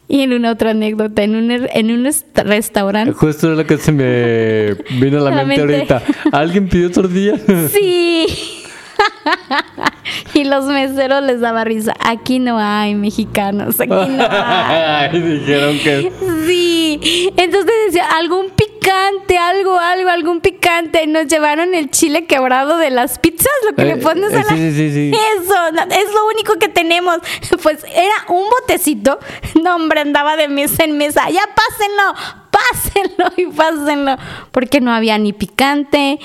Y 0.09 0.21
en 0.21 0.33
una 0.33 0.51
otra 0.51 0.71
anécdota, 0.71 1.23
en 1.23 1.35
un, 1.35 1.51
en 1.51 1.91
un 1.91 2.09
restaurante. 2.35 3.13
Justo 3.13 3.47
era 3.47 3.55
lo 3.55 3.65
que 3.65 3.77
se 3.77 3.91
me 3.91 4.73
vino 4.99 5.19
a 5.19 5.29
la, 5.29 5.43
mente, 5.45 5.61
ahorita. 5.61 6.01
¿Alguien 6.31 6.67
pidió 6.67 6.91
tortilla? 6.91 7.35
Sí. 7.71 8.25
y 10.33 10.43
los 10.43 10.65
meseros 10.65 11.23
les 11.23 11.39
daba 11.39 11.63
risa. 11.63 11.93
Aquí 11.99 12.39
no 12.39 12.57
hay 12.59 12.95
mexicanos, 12.95 13.79
aquí 13.79 13.89
no 13.89 14.27
hay. 14.29 15.19
dijeron 15.21 15.79
que. 15.79 16.11
Sí. 16.45 17.31
Entonces 17.37 17.71
decía, 17.87 18.07
algún 18.11 18.49
picante, 18.49 19.37
algo, 19.37 19.77
algo, 19.77 20.09
algún 20.09 20.41
picante. 20.41 21.05
Nos 21.07 21.27
llevaron 21.27 21.73
el 21.73 21.89
chile 21.89 22.25
quebrado 22.25 22.77
de 22.77 22.89
las 22.89 23.19
pizzas, 23.19 23.47
lo 23.69 23.75
que 23.75 23.85
le 23.85 23.93
eh, 23.93 23.97
pones 23.97 24.33
a 24.33 24.39
eh, 24.39 24.43
la. 24.43 24.55
Sí, 24.55 24.71
sí, 24.71 24.91
sí. 24.91 25.11
Eso, 25.37 25.55
es 25.67 26.13
lo 26.13 26.27
único 26.33 26.53
que 26.59 26.69
tenemos. 26.69 27.17
Pues 27.61 27.83
era 27.83 28.13
un 28.29 28.45
botecito. 28.49 29.19
No, 29.61 29.75
hombre, 29.75 29.99
andaba 29.99 30.37
de 30.37 30.47
mesa 30.47 30.85
en 30.85 30.97
mesa. 30.97 31.29
Ya 31.29 31.41
pásenlo, 31.41 32.39
pásenlo 32.71 33.31
y 33.37 33.45
pásenlo. 33.55 34.15
Porque 34.51 34.81
no 34.81 34.91
había 34.91 35.17
ni 35.17 35.33
picante 35.33 36.19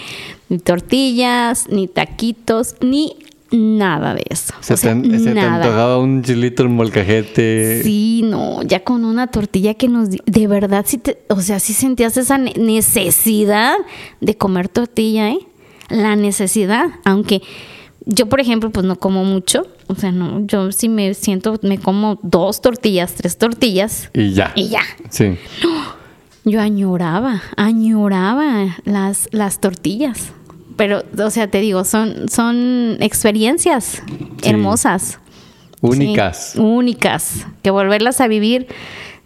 ni 0.48 0.58
tortillas, 0.58 1.68
ni 1.68 1.88
taquitos, 1.88 2.76
ni 2.80 3.16
nada 3.50 4.14
de 4.14 4.24
eso. 4.28 4.54
Se, 4.60 4.76
te, 4.76 4.88
antojaba 4.88 5.98
un 5.98 6.22
chilito 6.22 6.64
en 6.64 6.74
molcajete. 6.74 7.82
Sí, 7.82 8.22
no, 8.24 8.62
ya 8.62 8.82
con 8.82 9.04
una 9.04 9.28
tortilla 9.28 9.74
que 9.74 9.88
nos... 9.88 10.10
De 10.10 10.46
verdad, 10.46 10.84
sí 10.86 10.98
te, 10.98 11.18
o 11.28 11.40
sea, 11.40 11.60
sí 11.60 11.72
sentías 11.72 12.16
esa 12.16 12.38
necesidad 12.38 13.74
de 14.20 14.36
comer 14.36 14.68
tortilla, 14.68 15.30
¿eh? 15.30 15.38
La 15.90 16.16
necesidad, 16.16 16.86
aunque 17.04 17.42
yo, 18.06 18.26
por 18.26 18.40
ejemplo, 18.40 18.70
pues 18.70 18.84
no 18.84 18.96
como 18.96 19.24
mucho. 19.24 19.66
O 19.86 19.94
sea, 19.94 20.12
no, 20.12 20.44
yo 20.46 20.72
sí 20.72 20.88
me 20.88 21.14
siento, 21.14 21.58
me 21.62 21.78
como 21.78 22.18
dos 22.22 22.60
tortillas, 22.60 23.14
tres 23.14 23.38
tortillas. 23.38 24.10
Y 24.14 24.32
ya. 24.32 24.52
Y 24.54 24.68
ya. 24.68 24.82
Sí. 25.10 25.36
Yo 26.44 26.60
añoraba, 26.60 27.42
añoraba 27.56 28.76
las, 28.84 29.28
las 29.32 29.60
tortillas. 29.60 30.32
Pero, 30.76 31.02
o 31.18 31.30
sea, 31.30 31.48
te 31.48 31.60
digo, 31.60 31.84
son, 31.84 32.28
son 32.28 32.96
experiencias 33.00 34.02
hermosas. 34.42 35.20
Únicas. 35.80 36.54
únicas. 36.56 37.46
Que 37.62 37.70
volverlas 37.70 38.20
a 38.20 38.26
vivir, 38.26 38.66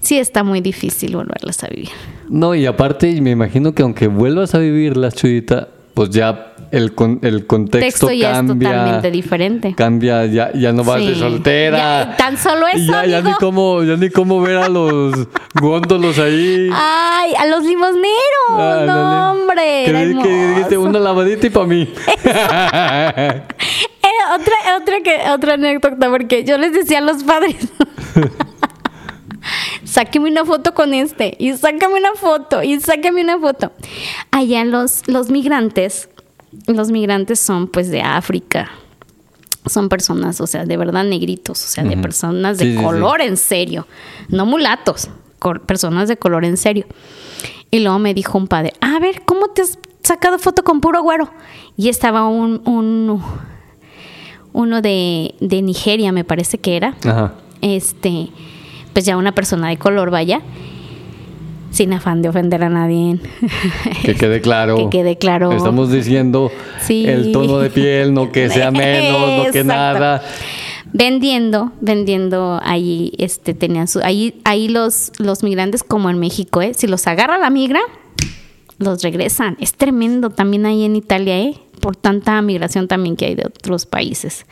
sí 0.00 0.18
está 0.18 0.42
muy 0.42 0.60
difícil 0.60 1.14
volverlas 1.14 1.62
a 1.64 1.68
vivir. 1.68 1.90
No, 2.28 2.54
y 2.54 2.66
aparte, 2.66 3.20
me 3.20 3.30
imagino 3.30 3.74
que 3.74 3.82
aunque 3.82 4.08
vuelvas 4.08 4.54
a 4.54 4.58
vivirlas, 4.58 5.14
Chuyita, 5.14 5.68
pues 5.94 6.10
ya 6.10 6.47
el, 6.70 6.94
con, 6.94 7.18
el 7.22 7.46
contexto 7.46 8.10
ya 8.10 8.32
cambia. 8.32 8.68
Es 8.68 8.74
totalmente 8.74 9.10
diferente. 9.10 9.74
Cambia, 9.76 10.26
ya, 10.26 10.52
ya 10.52 10.72
no 10.72 10.84
vas 10.84 11.04
de 11.04 11.14
soltera. 11.14 12.16
tan 12.16 12.36
solo 12.36 12.66
eso. 12.68 12.92
Ya, 12.92 13.06
ya, 13.06 13.20
ni 13.22 13.32
cómo, 13.34 13.82
ya 13.82 13.96
ni 13.96 14.10
cómo 14.10 14.40
ver 14.40 14.56
a 14.56 14.68
los 14.68 15.14
góndolos 15.60 16.18
ahí. 16.18 16.70
Ay, 16.72 17.34
a 17.38 17.46
los 17.46 17.64
limosneros. 17.64 18.86
no, 18.86 19.32
hombre. 19.32 19.84
Que, 19.84 20.48
dijiste 20.54 20.78
una 20.78 20.98
lavadita 20.98 21.46
y 21.46 21.50
para 21.50 21.66
mí. 21.66 21.88
Eh, 24.00 24.34
otra, 24.34 24.54
otra, 24.80 25.00
que, 25.02 25.30
otra 25.30 25.54
anécdota, 25.54 26.08
porque 26.08 26.42
yo 26.42 26.56
les 26.56 26.72
decía 26.72 26.98
a 26.98 27.00
los 27.02 27.24
padres. 27.24 27.68
sáqueme 29.84 30.30
una 30.30 30.44
foto 30.44 30.74
con 30.74 30.94
este, 30.94 31.34
y 31.38 31.52
sácame 31.54 31.98
una 31.98 32.14
foto, 32.14 32.62
y 32.62 32.80
sáqueme 32.80 33.22
una 33.22 33.38
foto. 33.38 33.72
Allá 34.30 34.64
los, 34.64 35.06
los 35.08 35.30
migrantes, 35.30 36.08
los 36.66 36.90
migrantes 36.90 37.40
son 37.40 37.68
pues 37.68 37.90
de 37.90 38.00
África, 38.00 38.70
son 39.66 39.88
personas, 39.88 40.40
o 40.40 40.46
sea, 40.46 40.64
de 40.64 40.76
verdad 40.76 41.04
negritos, 41.04 41.62
o 41.64 41.68
sea, 41.68 41.84
de 41.84 41.96
personas 41.96 42.58
de 42.58 42.74
color 42.76 43.20
en 43.20 43.36
serio, 43.36 43.86
no 44.28 44.46
mulatos, 44.46 45.08
personas 45.66 46.08
de 46.08 46.16
color 46.16 46.44
en 46.44 46.56
serio. 46.56 46.86
Y 47.70 47.80
luego 47.80 47.98
me 47.98 48.14
dijo 48.14 48.38
un 48.38 48.48
padre, 48.48 48.72
a 48.80 48.98
ver, 48.98 49.22
¿cómo 49.26 49.48
te 49.48 49.62
has 49.62 49.78
sacado 50.02 50.38
foto 50.38 50.64
con 50.64 50.80
puro 50.80 51.02
güero? 51.02 51.30
Y 51.76 51.90
estaba 51.90 52.26
un, 52.26 52.62
un 52.64 53.22
uno 54.54 54.80
de, 54.80 55.34
de 55.40 55.60
Nigeria, 55.60 56.12
me 56.12 56.24
parece 56.24 56.58
que 56.58 56.76
era. 56.76 56.96
Ajá. 57.04 57.34
Este, 57.60 58.30
pues 58.94 59.04
ya 59.04 59.18
una 59.18 59.32
persona 59.32 59.68
de 59.68 59.76
color, 59.76 60.10
vaya 60.10 60.40
sin 61.70 61.92
afán 61.92 62.22
de 62.22 62.28
ofender 62.28 62.62
a 62.62 62.68
nadie. 62.68 63.18
Que 64.02 64.14
quede 64.14 64.40
claro. 64.40 64.76
que 64.76 64.98
quede 64.98 65.18
claro. 65.18 65.52
Estamos 65.52 65.90
diciendo 65.90 66.50
el 66.88 67.32
tono 67.32 67.58
de 67.58 67.70
piel, 67.70 68.14
no 68.14 68.32
que 68.32 68.48
sea 68.48 68.70
menos, 68.70 69.46
no 69.46 69.52
que 69.52 69.64
nada. 69.64 70.22
Vendiendo, 70.92 71.72
vendiendo 71.80 72.60
ahí, 72.62 73.12
este, 73.18 73.52
tenían 73.52 73.88
su, 73.88 74.00
ahí, 74.00 74.40
ahí 74.44 74.68
los, 74.68 75.12
los 75.18 75.42
migrantes 75.42 75.82
como 75.82 76.08
en 76.08 76.18
México, 76.18 76.62
¿eh? 76.62 76.72
Si 76.74 76.86
los 76.86 77.06
agarra 77.06 77.36
la 77.36 77.50
migra, 77.50 77.80
los 78.78 79.02
regresan. 79.02 79.56
Es 79.60 79.74
tremendo 79.74 80.30
también 80.30 80.64
ahí 80.64 80.84
en 80.84 80.96
Italia, 80.96 81.38
¿eh? 81.38 81.60
Por 81.80 81.94
tanta 81.96 82.40
migración 82.40 82.88
también 82.88 83.16
que 83.16 83.26
hay 83.26 83.34
de 83.34 83.46
otros 83.46 83.84
países. 83.84 84.46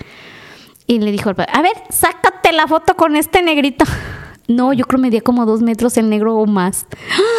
Y 0.87 1.01
le 1.01 1.11
dijo 1.11 1.31
al 1.31 1.37
padre, 1.37 1.53
a 1.55 1.63
ver, 1.63 1.73
sácate 1.89 2.53
la 2.53 2.67
foto 2.67 2.95
con 2.95 3.17
este 3.17 3.43
negrito. 3.43 3.85
No, 4.49 4.73
yo 4.73 4.85
creo 4.85 4.99
que 4.99 5.03
medía 5.03 5.21
como 5.21 5.45
dos 5.45 5.61
metros 5.63 5.97
el 5.97 6.09
negro 6.09 6.37
o 6.37 6.47
más. 6.47 6.87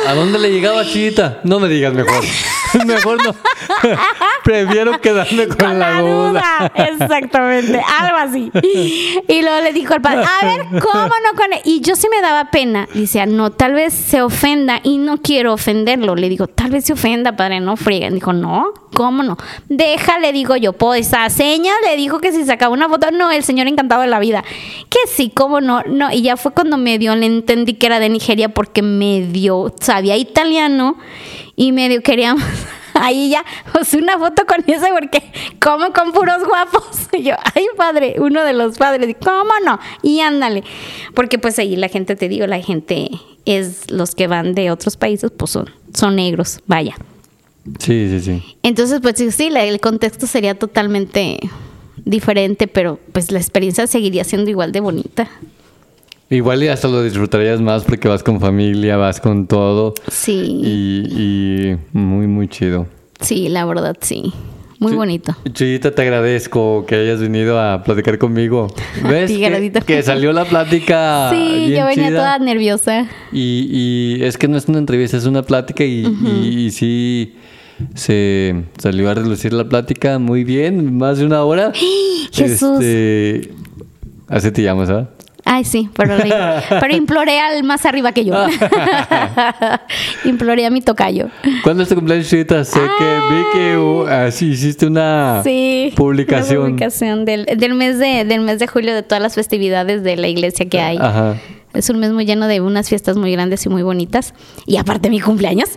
¿A 0.06 0.14
dónde 0.14 0.40
le 0.40 0.52
llegaba 0.52 0.86
Chita? 0.86 1.40
No 1.44 1.60
me 1.60 1.70
digas 1.70 1.94
mejor. 1.94 2.24
mejor 2.86 3.24
no. 3.24 3.34
Prefiero 4.44 5.00
quedarme 5.02 5.48
con, 5.48 5.80
la, 5.80 6.02
duda. 6.02 6.72
Exactamente, 6.76 7.82
algo 8.00 8.18
así. 8.18 8.52
Y 9.28 9.42
luego 9.42 9.62
le 9.62 9.74
dijo 9.74 9.94
al 9.94 10.02
padre, 10.02 10.24
a 10.24 10.46
ver, 10.46 10.82
¿cómo 10.82 11.08
no 11.08 11.36
con 11.36 11.54
él? 11.54 11.60
Y 11.66 11.82
yo 11.82 11.96
sí 11.96 12.08
me 12.10 12.22
daba 12.22 12.50
pena. 12.52 12.88
Dice, 12.94 13.26
no, 13.26 13.52
tal 13.52 13.74
vez 13.74 13.94
se 13.94 14.22
ofenda 14.22 14.80
y 14.84 14.98
no 14.98 15.18
quiero 15.18 15.54
ofenderlo. 15.54 16.16
Le 16.16 16.30
digo, 16.30 16.48
tal 16.48 16.72
vez 16.72 16.86
se 16.86 16.94
ofenda, 16.94 17.36
padre, 17.36 17.60
no 17.60 17.76
frieguen. 17.76 18.16
Dijo, 18.16 18.34
no, 18.34 18.74
¿cómo 18.94 19.24
no? 19.24 19.38
Déjale, 19.68 20.32
digo 20.32 20.56
yo, 20.56 20.74
pues 20.74 21.08
esa 21.08 21.30
seña 21.30 21.74
le 21.86 21.98
dijo 21.98 22.20
que 22.20 22.32
si 22.32 22.46
sacaba 22.46 22.74
una 22.74 22.90
foto, 22.90 23.12
no, 23.12 23.32
el 23.32 23.44
señor 23.44 23.68
encantado 23.68 24.02
de 24.02 24.08
la 24.08 24.20
vida. 24.20 24.44
Que 24.90 25.00
sí, 25.08 25.32
¿cómo 25.34 25.62
no? 25.62 25.84
No, 25.88 26.12
y 26.12 26.22
ya 26.22 26.38
fue 26.38 26.54
cuando 26.54 26.78
medio 26.98 27.16
le 27.16 27.26
entendí 27.26 27.74
que 27.74 27.86
era 27.86 28.00
de 28.00 28.10
Nigeria 28.10 28.50
porque 28.50 28.82
medio 28.82 29.74
sabía 29.80 30.18
italiano 30.18 30.98
y 31.56 31.72
medio 31.72 32.02
queríamos 32.02 32.44
ahí 32.94 33.30
ya, 33.30 33.46
pues 33.74 33.94
una 33.94 34.18
foto 34.18 34.44
con 34.46 34.64
ese 34.68 34.88
porque 34.98 35.24
como 35.62 35.92
con 35.94 36.12
puros 36.12 36.46
guapos. 36.46 36.84
Y 37.18 37.24
yo, 37.24 37.36
ay 37.56 37.66
padre, 37.76 38.16
uno 38.20 38.44
de 38.44 38.54
los 38.54 38.78
padres, 38.78 39.16
¿cómo 39.24 39.52
no? 39.66 39.80
Y 40.04 40.20
ándale, 40.20 40.64
porque 41.16 41.40
pues 41.40 41.58
ahí 41.58 41.76
la 41.76 41.88
gente, 41.88 42.16
te 42.16 42.30
digo, 42.30 42.46
la 42.46 42.62
gente 42.62 43.10
es 43.46 43.90
los 43.90 44.14
que 44.14 44.28
van 44.28 44.54
de 44.54 44.70
otros 44.72 44.98
países, 44.98 45.32
pues 45.36 45.52
son, 45.52 45.70
son 45.94 46.16
negros, 46.18 46.60
vaya. 46.68 46.96
Sí, 47.80 48.08
sí, 48.10 48.20
sí. 48.20 48.58
Entonces, 48.62 49.00
pues 49.02 49.18
sí, 49.18 49.48
el 49.48 49.80
contexto 49.80 50.28
sería 50.28 50.58
totalmente 50.58 51.40
diferente, 52.06 52.68
pero 52.68 53.00
pues 53.12 53.32
la 53.32 53.40
experiencia 53.40 53.88
seguiría 53.88 54.24
siendo 54.24 54.50
igual 54.50 54.72
de 54.72 54.80
bonita. 54.80 55.30
Igual 56.30 56.64
y 56.64 56.68
hasta 56.68 56.90
lo 56.90 57.04
disfrutarías 57.04 57.62
más 57.62 57.84
porque 57.86 58.08
vas 58.08 58.22
con 58.22 58.40
familia, 58.40 58.98
vas 58.98 59.22
con 59.22 59.48
todo. 59.48 59.94
Sí. 60.10 60.62
Y, 60.64 61.76
muy, 61.94 62.28
muy 62.28 62.50
chido. 62.50 62.88
Sí, 63.22 63.48
la 63.48 63.66
verdad, 63.66 63.96
sí. 64.02 64.34
Muy 64.80 64.94
bonito. 64.94 65.36
Chuyita, 65.54 65.96
te 65.96 66.02
agradezco 66.04 66.86
que 66.86 66.96
hayas 66.96 67.20
venido 67.20 67.60
a 67.60 67.82
platicar 67.82 68.18
conmigo. 68.18 68.68
¿Ves? 69.10 69.32
que, 69.86 70.04
salió 70.04 70.34
la 70.34 70.46
plática. 70.46 71.30
Sí, 71.34 71.74
yo 71.76 71.86
venía 71.86 72.10
toda 72.10 72.38
nerviosa. 72.40 73.08
Y, 73.32 74.20
es 74.22 74.38
que 74.38 74.48
no 74.48 74.58
es 74.58 74.68
una 74.68 74.80
entrevista, 74.80 75.18
es 75.18 75.26
una 75.26 75.44
plática 75.44 75.84
y, 75.84 76.06
y 76.06 76.72
sí 76.72 77.36
se 77.94 78.66
salió 78.78 79.10
a 79.10 79.14
relucir 79.14 79.54
la 79.54 79.68
plática 79.68 80.20
muy 80.20 80.44
bien, 80.44 80.98
más 80.98 81.20
de 81.20 81.26
una 81.26 81.44
hora. 81.44 81.72
Jesús. 82.32 82.80
Este, 82.82 83.52
así 84.28 84.52
te 84.52 84.62
llamas, 84.62 84.90
¿ah? 84.90 85.10
Ay, 85.50 85.64
sí, 85.64 85.90
pero, 85.96 86.18
pero 86.70 86.94
imploré 86.94 87.40
al 87.40 87.64
más 87.64 87.86
arriba 87.86 88.12
que 88.12 88.26
yo. 88.26 88.34
imploré 90.26 90.66
a 90.66 90.70
mi 90.70 90.82
tocayo. 90.82 91.30
¿Cuándo 91.64 91.84
es 91.84 91.90
tu 91.90 91.96
cumpleaños, 91.96 92.28
Chita? 92.28 92.66
Sé 92.66 92.80
que 92.80 93.20
vi 93.30 93.44
que 93.54 93.78
uh, 93.78 94.06
así 94.08 94.48
hiciste 94.50 94.86
una 94.86 95.42
publicación. 95.96 96.58
Una 96.58 96.68
publicación 96.68 97.24
del, 97.24 97.46
del, 97.46 97.74
mes 97.76 97.98
de, 97.98 98.26
del 98.26 98.42
mes 98.42 98.60
de 98.60 98.68
julio 98.68 98.94
de 98.94 99.04
todas 99.04 99.22
las 99.22 99.36
festividades 99.36 100.04
de 100.04 100.18
la 100.18 100.28
iglesia 100.28 100.68
que 100.68 100.82
hay. 100.82 100.98
Ajá. 100.98 101.38
Es 101.74 101.90
un 101.90 102.00
mes 102.00 102.12
muy 102.12 102.26
lleno 102.26 102.48
de 102.48 102.60
unas 102.60 102.90
fiestas 102.90 103.16
muy 103.16 103.32
grandes 103.32 103.66
y 103.66 103.70
muy 103.70 103.84
bonitas. 103.84 104.34
Y 104.66 104.76
aparte 104.76 105.10
mi 105.10 105.22
cumpleaños. 105.22 105.70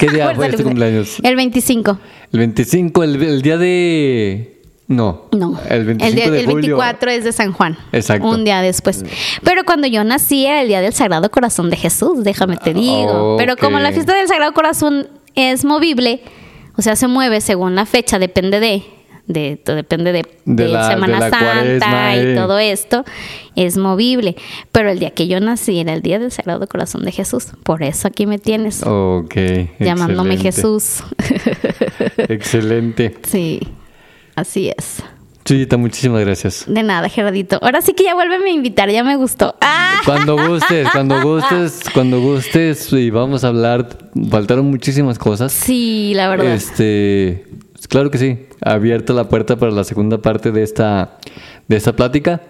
¿Qué 0.00 0.08
día 0.08 0.32
fue 0.34 0.48
este 0.48 0.64
cumpleaños? 0.64 1.18
El 1.22 1.36
25. 1.36 1.98
El 2.32 2.38
25, 2.40 3.04
el 3.04 3.42
día 3.42 3.56
de... 3.56 4.55
No. 4.88 5.22
No. 5.32 5.58
El 5.68 5.84
25 5.84 6.34
el, 6.34 6.46
24 6.46 7.10
es 7.10 7.24
de 7.24 7.32
San 7.32 7.52
Juan. 7.52 7.76
Exacto. 7.92 8.28
Un 8.28 8.44
día 8.44 8.62
después. 8.62 9.04
Pero 9.42 9.64
cuando 9.64 9.88
yo 9.88 10.04
nací 10.04 10.46
era 10.46 10.62
el 10.62 10.68
día 10.68 10.80
del 10.80 10.92
Sagrado 10.92 11.30
Corazón 11.30 11.70
de 11.70 11.76
Jesús, 11.76 12.22
déjame 12.22 12.56
te 12.56 12.72
digo. 12.72 13.36
Pero 13.36 13.56
como 13.56 13.80
la 13.80 13.92
fiesta 13.92 14.14
del 14.14 14.28
Sagrado 14.28 14.52
Corazón 14.52 15.08
es 15.34 15.64
movible, 15.64 16.20
o 16.76 16.82
sea, 16.82 16.94
se 16.94 17.08
mueve 17.08 17.40
según 17.40 17.74
la 17.74 17.84
fecha, 17.84 18.20
depende 18.20 18.60
de, 18.60 18.84
de 19.26 19.60
depende 19.64 20.12
de, 20.12 20.22
Semana 20.44 21.30
Santa 21.30 22.16
y 22.16 22.36
todo 22.36 22.58
esto, 22.60 23.04
es 23.56 23.76
movible. 23.76 24.36
Pero 24.70 24.90
el 24.90 25.00
día 25.00 25.10
que 25.10 25.26
yo 25.26 25.40
nací 25.40 25.80
era 25.80 25.94
el 25.94 26.02
día 26.02 26.20
del 26.20 26.30
Sagrado 26.30 26.68
Corazón 26.68 27.04
de 27.04 27.10
Jesús. 27.10 27.48
Por 27.64 27.82
eso 27.82 28.06
aquí 28.06 28.26
me 28.26 28.38
tienes. 28.38 28.84
Ok. 28.84 29.34
Llamándome 29.80 30.36
Jesús. 30.36 31.02
excelente. 32.28 33.16
Sí. 33.26 33.60
Así 34.36 34.70
es. 34.76 35.02
Chuyita, 35.46 35.76
muchísimas 35.76 36.20
gracias. 36.22 36.64
De 36.66 36.82
nada, 36.82 37.08
Gerardito. 37.08 37.58
Ahora 37.62 37.80
sí 37.80 37.94
que 37.94 38.02
ya 38.02 38.14
vuélveme 38.14 38.50
a 38.50 38.52
invitar, 38.52 38.90
ya 38.90 39.04
me 39.04 39.16
gustó. 39.16 39.54
¡Ah! 39.60 40.00
Cuando 40.04 40.36
gustes, 40.36 40.88
cuando 40.92 41.20
gustes, 41.22 41.80
cuando 41.92 42.20
gustes 42.20 42.92
y 42.92 43.10
vamos 43.10 43.44
a 43.44 43.48
hablar. 43.48 43.88
Faltaron 44.30 44.66
muchísimas 44.66 45.18
cosas. 45.18 45.52
Sí, 45.52 46.12
la 46.14 46.28
verdad. 46.28 46.52
Este, 46.52 47.44
claro 47.88 48.10
que 48.10 48.18
sí. 48.18 48.38
Abierta 48.60 49.12
la 49.12 49.28
puerta 49.28 49.56
para 49.56 49.72
la 49.72 49.84
segunda 49.84 50.18
parte 50.18 50.52
de 50.52 50.62
esta, 50.62 51.18
de 51.66 51.76
esta 51.76 51.94
plática. 51.96 52.42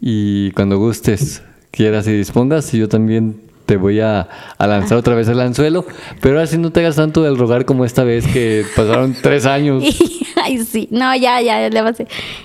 Y 0.00 0.50
cuando 0.52 0.78
gustes, 0.78 1.42
quieras 1.70 2.06
y 2.06 2.12
dispongas, 2.12 2.72
y 2.74 2.78
yo 2.78 2.88
también 2.88 3.40
te 3.70 3.76
voy 3.76 4.00
a, 4.00 4.26
lanzar 4.58 4.98
otra 4.98 5.14
vez 5.14 5.28
el 5.28 5.38
anzuelo, 5.38 5.86
pero 6.20 6.34
ahora 6.34 6.48
sí 6.48 6.58
no 6.58 6.72
te 6.72 6.80
hagas 6.80 6.96
tanto 6.96 7.22
del 7.22 7.38
rogar 7.38 7.64
como 7.64 7.84
esta 7.84 8.02
vez 8.02 8.26
que 8.26 8.64
pasaron 8.76 9.14
tres 9.22 9.46
años. 9.46 9.84
Ay, 10.42 10.64
sí, 10.64 10.88
no, 10.90 11.14
ya, 11.14 11.40
ya, 11.40 11.68
ya, 11.68 11.94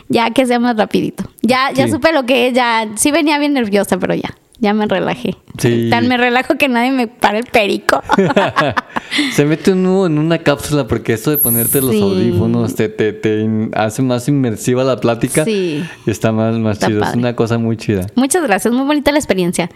ya 0.07 0.30
que 0.30 0.45
sea 0.45 0.59
más 0.59 0.78
rapidito. 0.78 1.23
Ya, 1.41 1.71
ya 1.73 1.88
supe 1.88 2.13
lo 2.13 2.28
que 2.28 2.49
es, 2.49 2.53
ya, 2.53 2.88
sí 2.95 3.09
venía 3.09 3.39
bien 3.39 3.53
nerviosa, 3.53 3.97
pero 3.97 4.13
ya. 4.13 4.36
Ya 4.59 4.73
me 4.73 4.86
relajé. 4.86 5.36
Sí. 5.57 5.89
Tan 5.89 6.07
me 6.07 6.15
relajo 6.15 6.55
que 6.57 6.69
nadie 6.69 6.91
me 6.91 7.07
para 7.07 7.39
el 7.39 7.45
perico. 7.45 8.01
Se 9.34 9.43
mete 9.43 9.71
uno 9.71 10.05
en 10.05 10.17
una 10.17 10.38
cápsula 10.38 10.88
porque 10.88 11.11
esto 11.11 11.30
de 11.30 11.38
ponerte 11.38 11.82
los 11.82 11.93
audífonos 11.93 12.73
te, 12.73 12.88
te, 12.88 13.11
te, 13.11 13.49
hace 13.73 14.01
más 14.01 14.30
inmersiva 14.30 14.86
la 14.86 14.95
plática. 14.95 15.43
Sí. 15.43 15.84
Y 16.05 16.09
está 16.09 16.32
más, 16.32 16.55
más 16.57 16.80
chido. 16.80 17.03
Es 17.03 17.15
una 17.15 17.36
cosa 17.36 17.57
muy 17.57 17.76
chida. 17.76 18.07
Muchas 18.15 18.43
gracias. 18.43 18.73
Muy 18.73 18.86
bonita 18.86 19.11
la 19.11 19.17
experiencia. 19.17 19.69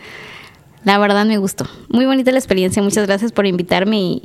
La 0.83 0.97
verdad 0.97 1.25
me 1.25 1.37
gustó. 1.37 1.65
Muy 1.89 2.05
bonita 2.05 2.31
la 2.31 2.39
experiencia. 2.39 2.81
Muchas 2.81 3.05
gracias 3.05 3.31
por 3.31 3.45
invitarme 3.45 3.99
y, 3.99 4.23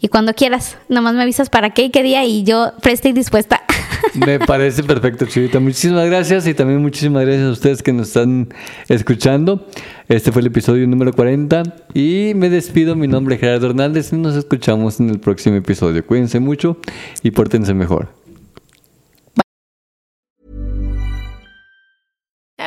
y 0.00 0.08
cuando 0.08 0.34
quieras, 0.34 0.76
nomás 0.88 1.14
me 1.14 1.22
avisas 1.22 1.50
para 1.50 1.70
qué 1.70 1.84
y 1.84 1.90
qué 1.90 2.02
día 2.02 2.24
y 2.24 2.44
yo 2.44 2.72
presta 2.82 3.08
y 3.08 3.12
dispuesta. 3.12 3.62
Me 4.14 4.38
parece 4.38 4.82
perfecto, 4.82 5.26
Chivita. 5.26 5.58
Muchísimas 5.60 6.06
gracias 6.06 6.46
y 6.46 6.54
también 6.54 6.80
muchísimas 6.80 7.24
gracias 7.24 7.46
a 7.46 7.50
ustedes 7.50 7.82
que 7.82 7.92
nos 7.92 8.08
están 8.08 8.48
escuchando. 8.88 9.66
Este 10.08 10.30
fue 10.30 10.42
el 10.42 10.48
episodio 10.48 10.86
número 10.86 11.12
40 11.12 11.62
y 11.94 12.32
me 12.36 12.50
despido. 12.50 12.94
Mi 12.94 13.08
nombre 13.08 13.34
es 13.34 13.40
Gerardo 13.40 13.68
Hernández 13.68 14.12
y 14.12 14.16
nos 14.16 14.36
escuchamos 14.36 15.00
en 15.00 15.10
el 15.10 15.18
próximo 15.18 15.56
episodio. 15.56 16.06
Cuídense 16.06 16.38
mucho 16.38 16.76
y 17.22 17.30
pórtense 17.32 17.74
mejor. 17.74 18.23